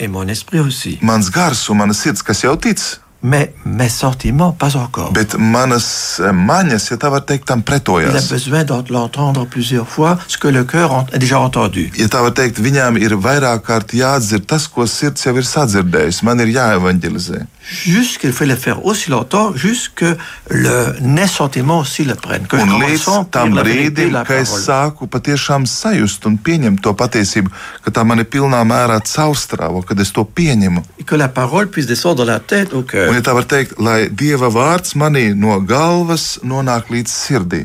mans 1.01 1.31
gars 1.31 1.69
un 1.69 1.83
mana 1.83 1.93
sirds, 1.93 2.23
kas 2.23 2.43
jau 2.43 2.55
tic, 2.59 2.79
Mais 3.27 3.53
mes 3.65 3.89
sentiments, 3.89 4.51
pas 4.51 4.75
encore. 4.75 5.11
bet 5.13 5.33
manas 5.39 6.19
eh, 6.23 6.29
maņas, 6.31 6.91
ja 6.91 6.97
tā 6.97 7.09
var 7.09 7.21
teikt, 7.25 7.45
tam 7.47 7.59
Il 7.59 7.61
a 7.61 7.65
pretojas. 7.71 8.27
besoin 8.29 8.63
d'ent- 8.63 8.89
l'entendre 8.91 9.47
plusieurs 9.47 9.87
fois, 9.87 10.19
ce 10.27 10.37
que 10.37 10.47
le 10.47 10.63
cœur 10.63 10.91
ent- 10.91 11.07
a 11.11 11.17
déjà 11.17 11.39
entendu. 11.39 11.89
Ja 11.97 12.05
tā 12.07 12.21
var 12.21 12.31
teikt, 12.33 12.59
viņām 12.59 12.99
ir 13.01 13.15
vairāk 13.17 13.61
kārt 13.65 13.93
jāatdzird 13.93 14.45
tas, 14.45 14.67
ko 14.67 14.85
sirds 14.85 15.23
jau 15.25 15.35
ir 15.37 15.43
sadzirdējis. 15.43 16.21
Man 16.23 16.39
ir 16.39 16.47
jāevanģelizē. 16.53 17.47
Jusqu'il 17.65 18.31
faut 18.31 18.45
le 18.45 18.55
faire 18.55 18.85
aussi 18.85 19.09
longtemps, 19.09 19.55
jusque 19.55 20.05
le, 20.49 20.95
les 21.01 21.27
sentiments 21.27 21.79
aussi 21.79 22.03
le 22.03 22.15
prennent. 22.15 22.45
Un 22.53 22.77
līdz 22.79 23.05
tam 23.33 23.55
brīdim, 23.57 24.13
kad 24.25 24.43
es 24.43 24.51
sāku 24.65 25.07
patiešām 25.11 25.65
sajust 25.69 26.27
un 26.29 26.37
pieņemt 26.37 26.83
to 26.85 26.93
patiesību, 26.97 27.51
ka 27.85 27.93
tā 27.95 28.05
man 28.07 28.21
ir 28.21 28.29
pilnā 28.29 28.61
mērā 28.67 28.99
caurstrāvo, 29.05 29.81
kad 29.85 29.99
es 29.99 30.13
to 30.15 30.25
pieņemu. 30.25 30.83
Et 30.99 31.05
que 31.05 31.15
la 31.15 31.27
parole 31.27 31.67
puisse 31.67 31.87
descendre 31.87 32.25
de 32.25 32.31
la 32.31 32.39
tête. 32.39 32.73
Un, 32.73 32.85
ja 33.17 33.21
tā 33.25 33.33
var 33.35 33.47
teikt, 33.49 33.79
lai 33.81 34.09
Dieva 34.09 34.49
vārds 34.53 34.95
manī 34.99 35.33
no 35.35 35.57
galvas 35.59 36.39
nonāk 36.43 36.91
līdz 36.93 37.11
sirdī. 37.11 37.63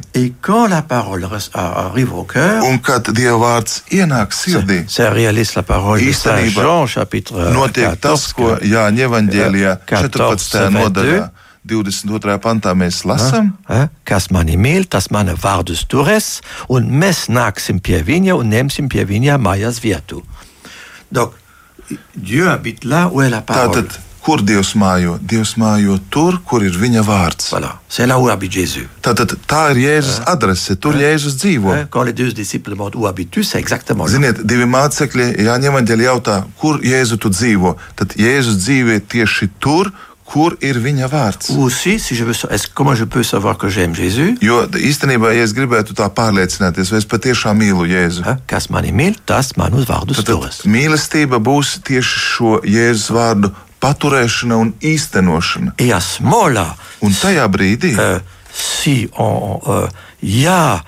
Cœur, 2.30 2.60
Un 2.66 2.80
kad 2.84 3.12
Dieva 3.14 3.38
vārds 3.40 3.82
ienāk 3.92 4.34
sirdī, 4.36 4.82
Īstenībā 6.10 6.64
notiek 7.54 8.00
tas, 8.00 8.30
14, 8.32 8.36
ko 8.36 8.56
Jāņa 8.64 9.06
evanģēlijā 9.08 9.76
14. 9.90 10.38
14, 10.46 10.70
nodaļā, 10.74 11.30
22. 11.70 12.38
pantā 12.40 12.72
mēs 12.78 13.02
lasām, 13.04 13.50
kas 14.08 14.30
mani 14.32 14.56
mīl, 14.56 14.86
tas 14.88 15.10
mana 15.12 15.34
vārdus 15.36 15.84
turēs, 15.90 16.38
un 16.72 16.88
mēs 17.02 17.26
nāksim 17.28 17.82
pie 17.84 18.00
viņa 18.06 18.38
un 18.38 18.54
ņemsim 18.54 18.88
pie 18.88 19.04
viņa 19.08 19.36
mājas 19.42 19.82
vietu. 19.84 20.22
Donc, 21.10 21.34
Dieu 22.14 22.46
habite 22.48 22.86
là 22.86 23.08
où 23.10 23.20
est 23.20 23.28
la 23.28 23.42
parole. 23.42 23.82
Tātad, 23.82 23.98
kur 24.24 24.42
Dievs 24.44 24.74
mājo? 24.78 25.16
Dievs 25.20 25.54
mājo 25.60 25.98
tur, 26.12 26.38
kur 26.46 26.64
ir 26.66 26.76
viņa 26.76 27.04
vārds. 27.06 27.50
Voilà. 27.54 27.72
Tātad, 29.04 29.34
tā 29.50 29.62
ir 29.74 29.82
Jēzus 29.84 30.20
adrese, 30.30 30.76
tur 30.76 30.98
Jēzus 31.00 31.38
dzīvo. 31.40 31.72
Là. 31.74 31.88
Ziniet, 34.12 34.44
divi 34.44 34.68
mācekļi, 34.70 35.32
Jāņem 35.46 35.72
Evanģēlī 35.72 36.06
jautā, 36.06 36.42
kur 36.60 36.78
Jēzu 36.84 37.18
tu 37.22 37.32
dzīvo, 37.32 37.76
tad 37.98 38.14
Jēzus 38.20 38.60
dzīvo 38.62 39.00
tieši 39.10 39.50
tur, 39.62 39.92
kur 40.30 40.54
ir 40.62 40.78
viņa 40.78 41.08
vārds. 41.10 41.50
Aussi, 41.58 41.96
si 41.98 42.14
veux, 42.22 42.38
savoir 43.26 43.56
Jésus? 43.98 44.38
Jo 44.40 44.62
īstenībā, 44.78 45.32
ja 45.34 45.42
es 45.42 45.54
gribētu 45.56 45.96
tā 45.98 46.06
pārliecināties, 46.14 46.92
vai 46.92 47.00
es 47.02 47.08
patiešām 47.10 47.58
mīlu 47.58 47.88
Jēzu, 47.90 48.36
kas 48.46 48.70
mani 48.70 48.92
mīl, 48.94 49.18
tas 49.26 49.56
manus 49.58 49.88
vārdus 49.90 50.22
turas. 50.22 50.62
Mīlestība 50.64 51.42
būs 51.42 51.80
tieši 51.82 52.22
šo 52.28 52.60
Jēzus 52.62 53.10
vārdu 53.16 53.50
paturēšana 53.80 54.56
un 54.60 54.72
īstenošana. 54.80 55.74
Ce 55.78 56.22
moment-là, 56.22 56.76
un 57.02 57.16
tajā 57.16 57.46
brīdī, 57.52 57.94
uh, 57.96 58.20
si 58.52 59.08
on, 59.16 59.60
uh, 59.60 60.06
jā, 60.22 60.80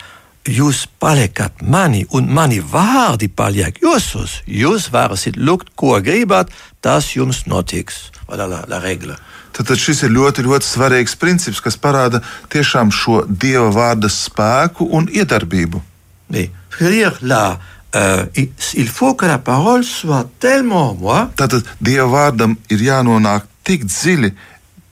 jūs 0.49 0.87
paliekat 1.01 1.63
mani 1.63 2.05
un 2.13 2.29
mani 2.29 2.61
vārdi 2.61 3.29
paliek 3.29 3.79
jūsos, 3.83 4.43
jūs 4.47 4.91
varēsiet 4.93 5.39
lūgt, 5.39 5.73
ko 5.77 5.99
gribat, 6.03 6.51
tas 6.83 7.15
jums 7.17 7.47
notiks. 7.47 8.11
Voilà 8.29 8.49
la, 8.49 8.65
la 8.69 8.81
règle. 8.81 9.17
Tad, 9.53 9.69
tad 9.69 9.77
šis 9.77 10.07
ir 10.07 10.15
ļoti, 10.15 10.45
ļoti 10.47 10.67
svarīgs 10.67 11.17
princips, 11.21 11.61
kas 11.61 11.77
parāda 11.77 12.23
tiešām 12.53 12.93
šo 12.95 13.23
dieva 13.29 13.69
vārda 13.75 14.09
spēku 14.09 14.89
un 14.97 15.09
iedarbību. 15.13 15.83
Mais, 16.33 16.49
euh, 17.95 18.27
il, 18.75 18.89
faut 18.89 19.15
que 19.15 19.27
la 19.27 19.39
parole 19.39 19.85
soit 19.85 20.27
tellement 20.39 20.95
moi. 20.95 21.31
Tātad 21.37 21.67
dieva 21.81 22.09
vārdam 22.09 22.57
ir 22.73 22.85
jānonāk 22.89 23.49
tik 23.67 23.85
dziļi, 23.85 24.33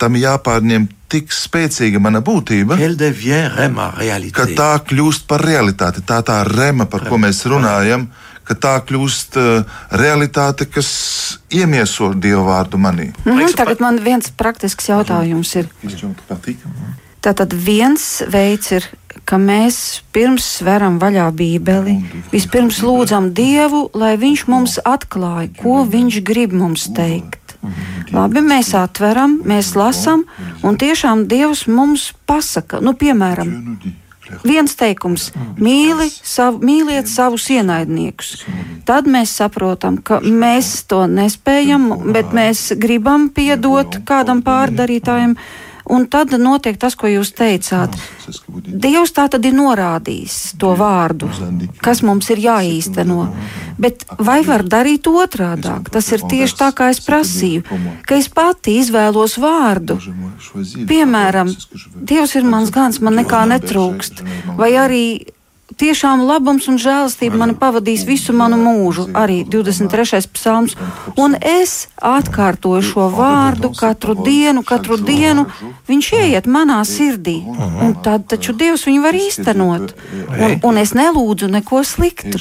tam 0.01 0.16
jāpārņem 0.16 0.88
tik 1.11 1.32
spēcīga 1.34 1.98
mana 1.98 2.20
būtība, 2.22 2.78
ka 4.36 4.46
tā 4.57 4.72
kļūst 4.86 5.26
par 5.30 5.42
realitāti. 5.44 6.05
Tā 6.07 6.20
tā 6.26 6.42
rema, 6.46 6.86
par 6.86 7.09
ko 7.09 7.18
mēs 7.18 7.42
runājam, 7.51 8.07
ka 8.46 8.57
tā 8.59 8.76
kļūst 8.86 9.38
uh, 9.40 9.80
realitāte, 9.98 10.66
kas 10.70 10.90
iemieso 11.55 12.12
dievu 12.14 12.46
vārdu 12.48 12.78
manī. 12.78 13.11
Mm 13.24 13.38
-hmm, 13.38 13.57
tagad 13.57 13.80
man 13.80 14.01
viens 14.05 14.30
praktisks 14.30 14.88
jautājums 14.88 15.55
ir. 15.57 15.68
Tātad 17.20 17.53
viens 17.53 18.22
veids 18.32 18.72
ir, 18.72 18.86
ka 19.30 19.38
mēs 19.38 20.00
pirms 20.14 20.46
sveram 20.58 20.98
vaļā 21.02 21.28
Bībeli, 21.38 22.00
vispirms 22.32 22.80
lūdzam 22.82 23.30
Dievu, 23.36 23.86
lai 23.94 24.16
Viņš 24.18 24.46
mums 24.50 24.80
atklāja, 24.82 25.52
ko 25.60 25.84
Viņš 25.86 26.18
grib 26.26 26.56
mums 26.56 26.88
teikt. 26.96 27.38
Labi, 28.10 28.42
mēs 28.42 28.72
atveram, 28.74 29.38
mēs 29.46 29.74
lasām, 29.78 30.24
un 30.66 30.78
tiešām 30.80 31.26
Dievs 31.30 31.66
mums 31.70 32.10
pasaka, 32.26 32.80
nu, 32.82 32.96
piemēram, 32.98 33.52
viens 34.46 34.74
teikums- 34.74 35.30
mīli 35.66 36.08
savu, 36.10 36.64
mīliet 36.66 37.06
savus 37.06 37.46
ienaidniekus. 37.50 38.44
Tad 38.84 39.06
mēs 39.06 39.36
saprotam, 39.38 40.02
ka 40.02 40.20
mēs 40.20 40.86
to 40.88 41.06
nespējam, 41.06 42.12
bet 42.12 42.32
mēs 42.32 42.72
gribam 42.78 43.30
piedot 43.30 44.04
kādam 44.04 44.42
pārdarītājam. 44.42 45.36
Un 45.88 46.06
tad 46.12 46.34
notiek 46.38 46.76
tas, 46.80 46.96
ko 46.98 47.08
jūs 47.08 47.32
teicāt. 47.36 47.96
Dievs 48.60 49.14
tā 49.16 49.26
tad 49.32 49.46
ir 49.48 49.54
norādījis 49.56 50.36
to 50.60 50.74
vārdu, 50.78 51.30
kas 51.82 52.02
mums 52.06 52.30
ir 52.34 52.42
jāīsteno. 52.44 53.30
Bet 53.80 54.04
vai 54.20 54.40
var 54.44 54.64
darīt 54.66 55.08
otrādi? 55.08 55.72
Tas 55.90 56.12
ir 56.12 56.26
tieši 56.28 56.58
tā, 56.58 56.70
kā 56.76 56.90
es 56.92 57.00
prasīju, 57.04 57.64
ka 58.06 58.18
es 58.20 58.28
pati 58.28 58.76
izvēlos 58.82 59.38
vārdu. 59.40 59.96
Piemēram, 60.90 61.54
Dievs 62.10 62.36
ir 62.36 62.46
mans 62.48 62.70
gans, 62.74 63.00
man 63.00 63.16
nekā 63.20 63.46
netrūkst. 63.50 64.24
Vai 64.58 64.74
arī 64.78 65.04
tiešām 65.80 66.24
labums 66.28 66.68
un 66.70 66.78
žēlastība 66.80 67.38
mani 67.40 67.56
pavadīs 67.58 68.04
visu 68.08 68.34
manu 68.36 68.58
mūžu, 68.60 69.06
arī 69.16 69.40
23. 69.48 70.20
psalms, 70.34 70.76
un 71.20 71.36
es 71.40 71.88
atkārtoju 71.96 72.82
šo 72.84 73.08
vārdu 73.14 73.72
katru 73.76 74.16
dienu, 74.24 74.62
katru 74.66 74.98
dienu, 75.00 75.46
viņš 75.88 76.10
ieiet 76.20 76.48
manā 76.50 76.80
sirdī, 76.88 77.38
un 77.84 77.96
tad 78.04 78.28
taču 78.30 78.54
Dievs 78.60 78.84
viņu 78.88 79.04
var 79.04 79.16
īstenot, 79.16 79.94
un, 80.28 80.56
un 80.68 80.80
es 80.80 80.92
nelūdzu 80.96 81.48
neko 81.54 81.82
sliktu. 81.86 82.36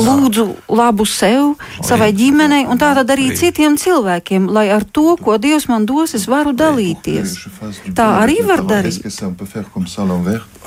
Lūdzu 0.00 0.46
labu 0.80 1.06
sev, 1.08 1.54
savai 1.84 2.10
ģimenei, 2.16 2.64
un 2.70 2.80
tātad 2.80 3.12
arī 3.12 3.30
citiem 3.36 3.76
cilvēkiem, 3.80 4.48
lai 4.48 4.68
ar 4.72 4.86
to, 4.86 5.16
ko 5.20 5.36
Dievs 5.42 5.68
man 5.70 5.86
dos, 5.88 6.14
es 6.16 6.26
varu 6.30 6.54
dalīties. 6.56 7.36
Tā 7.96 8.08
arī 8.22 8.40
var 8.46 8.64
darīt. 8.68 9.04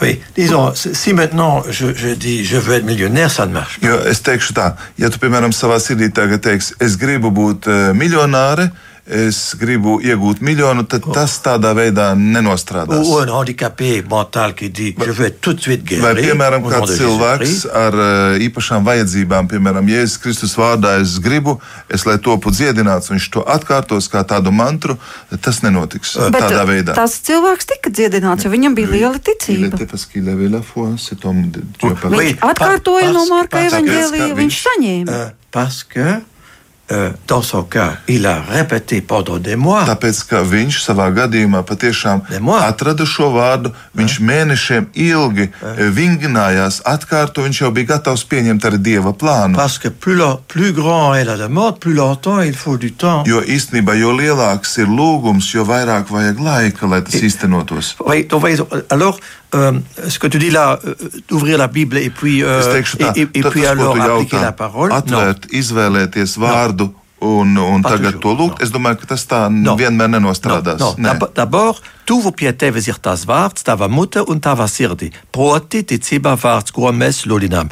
Oui, 0.02 0.18
disons, 0.36 0.88
si 0.98 1.14
maintenant 1.24 1.64
je, 1.70 1.94
je 1.96 2.14
dis 2.14 2.44
je 2.44 2.58
veux 2.58 2.76
être 2.76 2.86
ne 2.86 3.54
marche 3.54 3.80
pas. 3.80 3.88
Jo 3.88 4.00
es 4.10 4.22
teikšu 4.24 4.56
tā, 4.58 4.74
ja 5.00 5.10
tu, 5.10 5.20
piemēram, 5.24 5.56
savā 5.56 5.80
sirdī 5.80 6.12
tagad 6.12 6.44
teiksi, 6.44 6.76
es 6.84 6.98
gribu 7.00 7.32
būt 7.32 7.70
uh, 7.70 7.92
miljonāre, 7.96 8.70
es 9.04 9.38
gribu 9.60 9.98
iegūt 10.00 10.40
miljonu, 10.40 10.86
tad 10.88 11.04
tas 11.12 11.36
tādā 11.44 11.74
veidā 11.76 12.14
nenostrādās. 12.16 13.04
Ou 13.04 13.20
un 13.20 13.32
handicapé 13.36 13.98
mental 14.08 14.54
qui 14.56 14.70
dit, 14.70 14.96
je 14.96 15.12
veux 15.12 15.30
tout 15.30 15.54
de 15.54 15.62
suite 15.62 15.84
guérir. 15.84 16.04
Vai, 16.06 16.14
piemēram, 16.24 16.64
kāds 16.72 16.96
cilvēks 17.02 17.66
ar 17.68 17.98
uh, 18.00 18.40
īpašām 18.48 18.88
vajadzībām, 18.88 19.52
piemēram, 19.52 19.92
Jēzus 19.92 20.22
Kristus 20.24 20.56
vārdā, 20.56 20.96
es 21.04 21.18
gribu, 21.20 21.58
es 21.92 22.08
lai 22.08 22.16
topu 22.24 22.54
dziedināts, 22.56 23.12
viņš 23.12 23.30
to 23.36 23.44
atkārtos 23.44 24.08
kā 24.12 24.24
tādu 24.24 24.56
mantru, 24.56 24.96
tas 25.44 25.60
nenotiks 25.66 26.16
Bet 26.32 26.48
tādā 26.48 26.64
veidā. 26.70 26.96
Tas 26.96 27.20
cilvēks 27.28 27.72
tika 27.76 27.92
dziedināts, 27.92 28.48
jo 28.48 28.54
viņam 28.56 28.76
bija 28.78 28.94
liela 28.96 29.20
ticība. 29.20 29.76
Viņš 32.14 32.40
atkārtoja 32.40 33.12
no 33.12 33.28
Marka 33.28 33.68
evaņģēlija, 33.68 34.36
viņš 34.40 34.62
saņēma. 34.68 35.24
Parce 35.54 35.84
que 35.86 36.22
Euh, 36.94 37.10
dans 37.28 37.42
son 37.42 37.64
cas, 37.64 37.94
il 38.08 38.28
a 38.28 38.40
répété 38.40 39.02
pendant 39.02 39.40
des 39.40 39.56
mois. 39.56 39.82
Tāpēc, 39.88 40.20
ka 40.30 40.44
viņš 40.46 40.78
savā 40.84 41.08
gadījumā 41.16 41.64
patiešām 41.66 42.22
atrada 42.62 43.08
šo 43.10 43.32
vārdu, 43.34 43.72
viņš 43.98 44.18
ja. 44.20 44.26
mēnešiem 44.30 44.86
ilgi 44.94 45.48
ja. 45.50 45.88
vingrinājās, 45.90 46.84
atkārto, 46.86 47.48
viņš 47.48 47.62
jau 47.64 47.72
bija 47.74 47.96
gatavs 47.96 48.26
pieņemt 48.30 48.68
arī 48.70 48.78
dieva 48.78 49.14
plānu. 49.18 49.58
Parce 49.58 49.80
que 49.82 49.90
plus, 49.90 50.20
la, 50.20 50.38
plus 50.48 50.72
grand 50.72 51.16
est 51.16 51.26
la 51.26 51.38
demande, 51.38 51.80
plus 51.80 51.96
longtemps 51.98 52.46
il 52.46 52.54
faut 52.54 52.78
du 52.78 52.92
temps. 52.92 53.26
Jo 53.26 53.42
īstenībā, 53.42 53.98
jo 53.98 54.14
lielāks 54.14 54.78
ir 54.78 54.92
lūgums, 54.92 55.50
jo 55.56 55.66
vairāk 55.66 56.14
vajag 56.14 56.46
laika, 56.46 56.86
lai 56.86 57.02
tas 57.02 57.18
īstenotos. 57.26 57.96
Oui, 58.06 58.28
donc, 58.30 58.46
alors, 58.90 59.18
euh, 59.56 59.72
ce 60.08 60.20
que 60.20 60.28
tu 60.28 60.40
dis 60.40 60.50
là, 60.50 60.80
euh, 60.86 60.96
d'ouvrir 61.28 61.58
la 61.58 61.68
Bible 61.68 61.98
et 61.98 62.10
puis, 62.10 62.44
euh, 62.44 62.82
tā, 62.98 63.14
et, 63.16 63.22
et, 63.22 63.42
puis 63.42 63.66
alors 63.66 64.00
appliquer 64.00 64.40
la 64.40 64.52
parole. 64.52 64.92
Atvērt, 64.92 65.46
non. 65.46 65.60
izvēlēties 65.60 66.38
vārdu. 66.38 66.90
No. 66.90 67.00
Un, 67.24 67.56
un 67.56 67.82
Pas 67.82 67.96
tagad 67.96 68.18
toujours, 68.20 68.20
to 68.20 68.32
lūgt, 68.36 68.60
no. 68.60 68.66
es 68.66 68.72
domāju, 68.74 68.98
ka 69.00 69.08
tas 69.14 69.24
tā 69.24 69.40
no. 69.48 69.78
vienmēr 69.80 70.10
nenostrādās. 70.12 70.82
No, 70.82 70.90
no. 71.00 71.30
D'abord, 71.36 71.80
tuvu 72.10 72.34
pie 72.36 72.52
tevis 72.52 72.90
ir 72.92 73.00
tas 73.00 73.24
vārds, 73.30 73.64
tava 73.64 73.88
mute 73.88 74.26
un 74.28 74.42
tava 74.44 74.68
sirdi. 74.68 75.08
Proti 75.32 75.86
ticība 75.88 76.36
vārds, 76.36 76.76
ko 76.76 76.92
mēs 76.92 77.24
sludinām. 77.24 77.72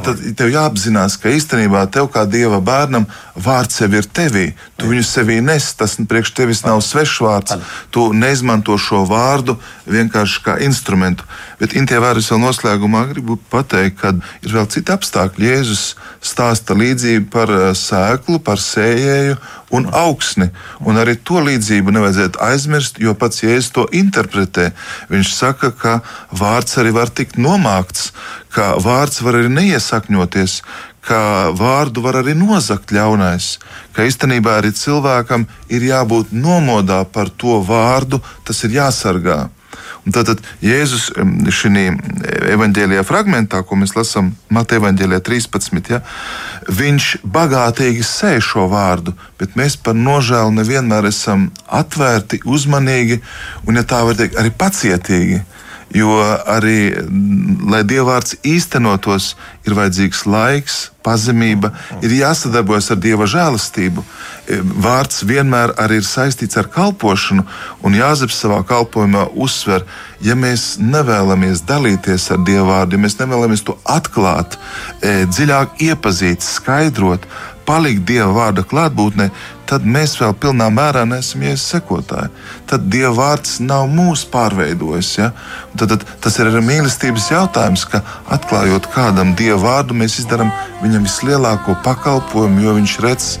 Tātad 0.00 0.20
tev 0.38 0.48
jāapzinās, 0.54 1.18
ka 1.20 1.28
īstenībā 1.36 1.82
tev 1.92 2.08
kā 2.14 2.22
dieva 2.24 2.62
bērnam 2.64 3.04
vārds 3.36 3.76
sev 3.76 3.92
ir 3.98 4.08
tevī. 4.08 4.46
Tu 4.80 4.88
viņu 4.88 5.04
sevī 5.04 5.36
nes, 5.44 5.66
tas 5.76 5.98
priekš 6.00 6.32
tevis 6.38 6.64
nav 6.64 6.80
svešs 6.84 7.18
vārds. 7.20 7.58
Tu 7.92 8.06
neizmanto 8.16 8.78
šo 8.80 9.02
vārdu 9.10 9.58
vienkārši 9.84 10.44
kā 10.46 10.56
instrumentu. 10.64 11.28
Bet 11.60 11.74
Intie 11.76 11.98
vārds 12.00 12.30
vēl 12.32 12.40
noslēgumā 12.40 13.04
gribu 13.10 13.36
pateikt, 13.52 13.98
ka 14.00 14.14
ir 14.40 14.54
vēl 14.56 14.68
citi 14.72 14.94
apstākļi. 14.94 15.50
Jēzus 15.50 15.82
stāsta 16.24 16.76
līdzību 16.78 17.28
par 17.32 17.52
eh, 17.52 17.66
sēklu, 17.76 18.40
par 18.44 18.62
sējēju 18.64 19.36
un 19.76 19.88
augsni. 19.92 20.48
Un 20.88 21.00
arī 21.00 21.18
to 21.20 21.42
līdzību 21.44 21.92
nevajadzētu 21.96 22.40
aizmirst, 22.48 23.00
jo 23.04 23.12
pats 23.18 23.44
Jēzus 23.44 23.74
to 23.76 23.86
interpretē. 23.92 24.70
Viņš 25.12 25.34
saka, 25.36 25.70
ka 25.76 25.98
vārds 26.32 26.80
arī 26.80 26.94
var 26.96 27.12
tikt 27.12 27.36
nomākts, 27.36 28.10
ka 28.56 28.72
vārds 28.80 29.20
var 29.22 29.38
arī 29.38 29.52
neiesakņoties, 29.52 30.62
ka 31.04 31.52
vārdu 31.56 32.02
var 32.04 32.20
arī 32.20 32.34
nozagt 32.36 32.92
ļaunais, 32.92 33.58
ka 33.96 34.04
īstenībā 34.08 34.58
arī 34.60 34.72
cilvēkam 34.76 35.46
ir 35.72 35.86
jābūt 35.88 36.32
nomodā 36.32 37.04
par 37.04 37.30
to 37.30 37.60
vārdu, 37.64 38.20
tas 38.44 38.64
ir 38.64 38.76
jāsargā. 38.80 39.40
Un 40.06 40.14
tātad 40.16 40.40
Jēzus 40.64 41.10
šajā 41.54 41.92
evanģēlijā 42.54 43.04
fragmentā, 43.06 43.60
ko 43.66 43.76
mēs 43.80 43.94
lasām 43.96 44.32
Mateja 44.52 44.80
evanģēlijā 44.80 45.20
13, 45.28 45.92
ja, 45.92 46.00
viņš 46.80 47.10
bagātīgi 47.36 48.04
sēž 48.06 48.52
šo 48.52 48.66
vārdu, 48.72 49.14
bet 49.40 49.56
mēs 49.60 49.76
par 49.76 49.98
nožēlu 49.98 50.56
nevienmēr 50.56 51.10
esam 51.10 51.50
atvērti, 51.66 52.42
uzmanīgi 52.48 53.20
un, 53.66 53.78
ja 53.78 53.84
tā 53.86 54.02
var 54.06 54.18
teikt, 54.18 54.38
arī 54.40 54.52
pacietīgi. 54.56 55.42
Jo 55.90 56.20
arī, 56.46 56.92
lai 57.66 57.80
dievvvārds 57.82 58.36
īstenotos, 58.46 59.32
ir 59.66 59.74
vajadzīgs 59.74 60.22
laiks, 60.30 60.76
pazemība, 61.02 61.72
ir 62.04 62.12
jāsadarbojas 62.14 62.92
ar 62.94 63.00
dieva 63.02 63.26
žēlastību. 63.30 64.04
E, 64.04 64.60
vārds 64.84 65.24
vienmēr 65.26 65.72
ir 65.96 66.06
saistīts 66.06 66.58
ar 66.60 66.68
kalpošanu, 66.70 67.42
un 67.82 67.96
Jāzeps 67.98 68.38
savā 68.42 68.60
kalpošanā 68.68 69.26
uzsver, 69.34 69.86
ja 70.22 70.36
mēs 70.38 70.76
nevēlamies 70.78 71.64
dalīties 71.68 72.30
ar 72.34 72.44
dievu 72.46 72.68
vārdu, 72.70 72.96
ja 72.96 73.04
mēs 73.06 73.18
nevēlamies 73.18 73.64
to 73.66 73.76
atklāt, 73.88 74.58
e, 75.00 75.24
dziļāk 75.26 75.80
iepazīt, 75.90 76.46
skaidrot, 76.46 77.26
palikt 77.70 78.02
Dieva 78.08 78.30
vārda 78.34 78.64
klātbūtnē, 78.66 79.28
tad 79.70 79.86
mēs 79.86 80.16
vēl 80.18 80.34
pilnā 80.42 80.66
mērā 80.74 81.04
neesam 81.06 81.44
Jēzus 81.46 81.68
sekotāji. 81.76 82.30
Tad 82.70 82.88
Dieva 82.90 83.12
vārds 83.20 83.60
nav 83.62 83.86
mūs 83.92 84.24
pārveidojis. 84.32 85.12
Ja? 85.20 85.30
Tad, 85.78 85.94
tad 85.94 86.06
tas 86.24 86.38
ir 86.40 86.50
arī 86.50 86.64
mīlestības 86.66 87.30
jautājums, 87.30 87.86
ka 87.92 88.02
atklājot 88.34 88.90
kādam 88.94 89.36
Dieva 89.38 89.60
vārdu, 89.62 89.98
mēs 90.02 90.18
izdarām 90.24 90.50
viņam 90.82 91.06
vislielāko 91.06 91.78
pakalpojumu, 91.86 92.64
jo 92.66 92.78
viņš 92.80 92.96
redz 93.06 93.34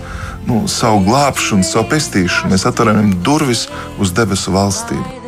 nu, 0.46 0.62
savu 0.70 1.02
glābšanu, 1.08 1.66
savu 1.66 1.90
pestīšanu. 1.96 2.54
Mēs 2.54 2.68
atveram 2.70 3.02
viņam 3.02 3.24
durvis 3.26 3.66
uz 3.98 4.14
debesu 4.14 4.54
valstību. 4.54 5.19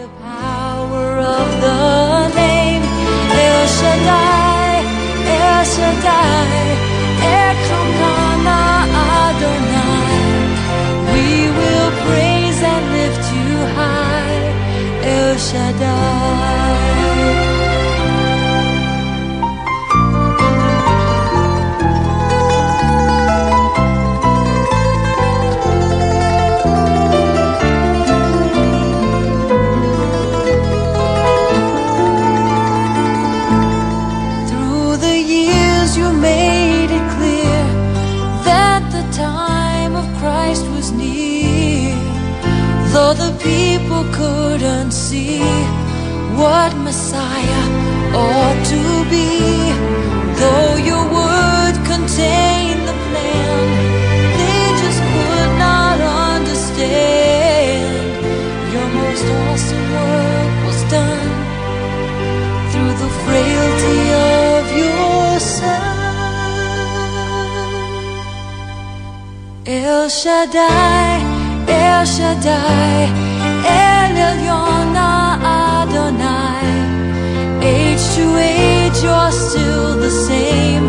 You're 79.03 79.33
still 79.33 79.99
the 79.99 80.11
same 80.11 80.87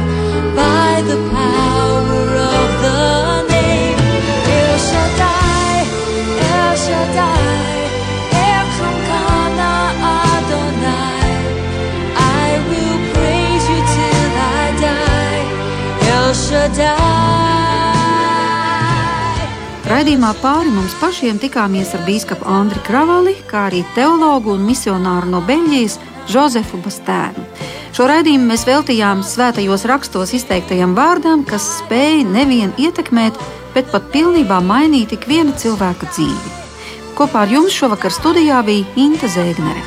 by 0.55 1.01
the 1.09 1.17
power 1.33 2.25
of 2.53 2.69
the 2.85 3.01
name. 3.49 3.99
El 4.61 4.75
Shaddai, 4.89 5.77
El 6.53 6.73
Shaddai, 6.85 7.77
Elkamkana 8.49 9.73
Adonai. 10.13 11.31
I 12.45 12.49
will 12.69 12.99
praise 13.13 13.65
you 13.73 13.81
till 13.95 14.33
I 14.61 14.65
die. 14.85 15.43
El 16.17 16.29
Shaddai. 16.45 17.31
Raidījumā 19.89 20.31
pāri 20.41 20.71
mums 20.73 20.93
pašiem 21.01 21.41
tikāmies 21.41 21.91
ar 21.97 22.05
biskupu 22.05 22.45
Andriu 22.49 22.81
Kravali, 22.85 23.35
kā 23.49 23.67
arī 23.71 23.83
teologu 23.97 24.53
un 24.55 24.63
misionāru 24.69 25.33
no 25.33 25.41
Beļģijas 25.49 25.99
Jozefu 26.33 26.79
Bastēnu. 26.85 27.42
Šo 27.93 28.07
raidījumu 28.09 28.47
mēs 28.49 28.63
veltījām 28.65 29.19
svētajos 29.21 29.83
rakstos 29.85 30.31
izteiktajam 30.33 30.95
vārdam, 30.97 31.43
kas 31.45 31.67
spēja 31.77 32.23
nevien 32.25 32.71
ietekmēt, 32.81 33.37
bet 33.75 33.91
pat 33.93 34.07
pilnībā 34.15 34.57
mainīt 34.65 35.13
ik 35.13 35.27
viena 35.29 35.53
cilvēka 35.53 36.09
dzīvi. 36.09 36.55
Kopā 37.13 37.43
ar 37.45 37.53
jums 37.53 37.77
šovakar 37.77 38.15
studijā 38.15 38.63
bija 38.65 38.89
Inte 38.97 39.29
Zēgnere. 39.29 39.85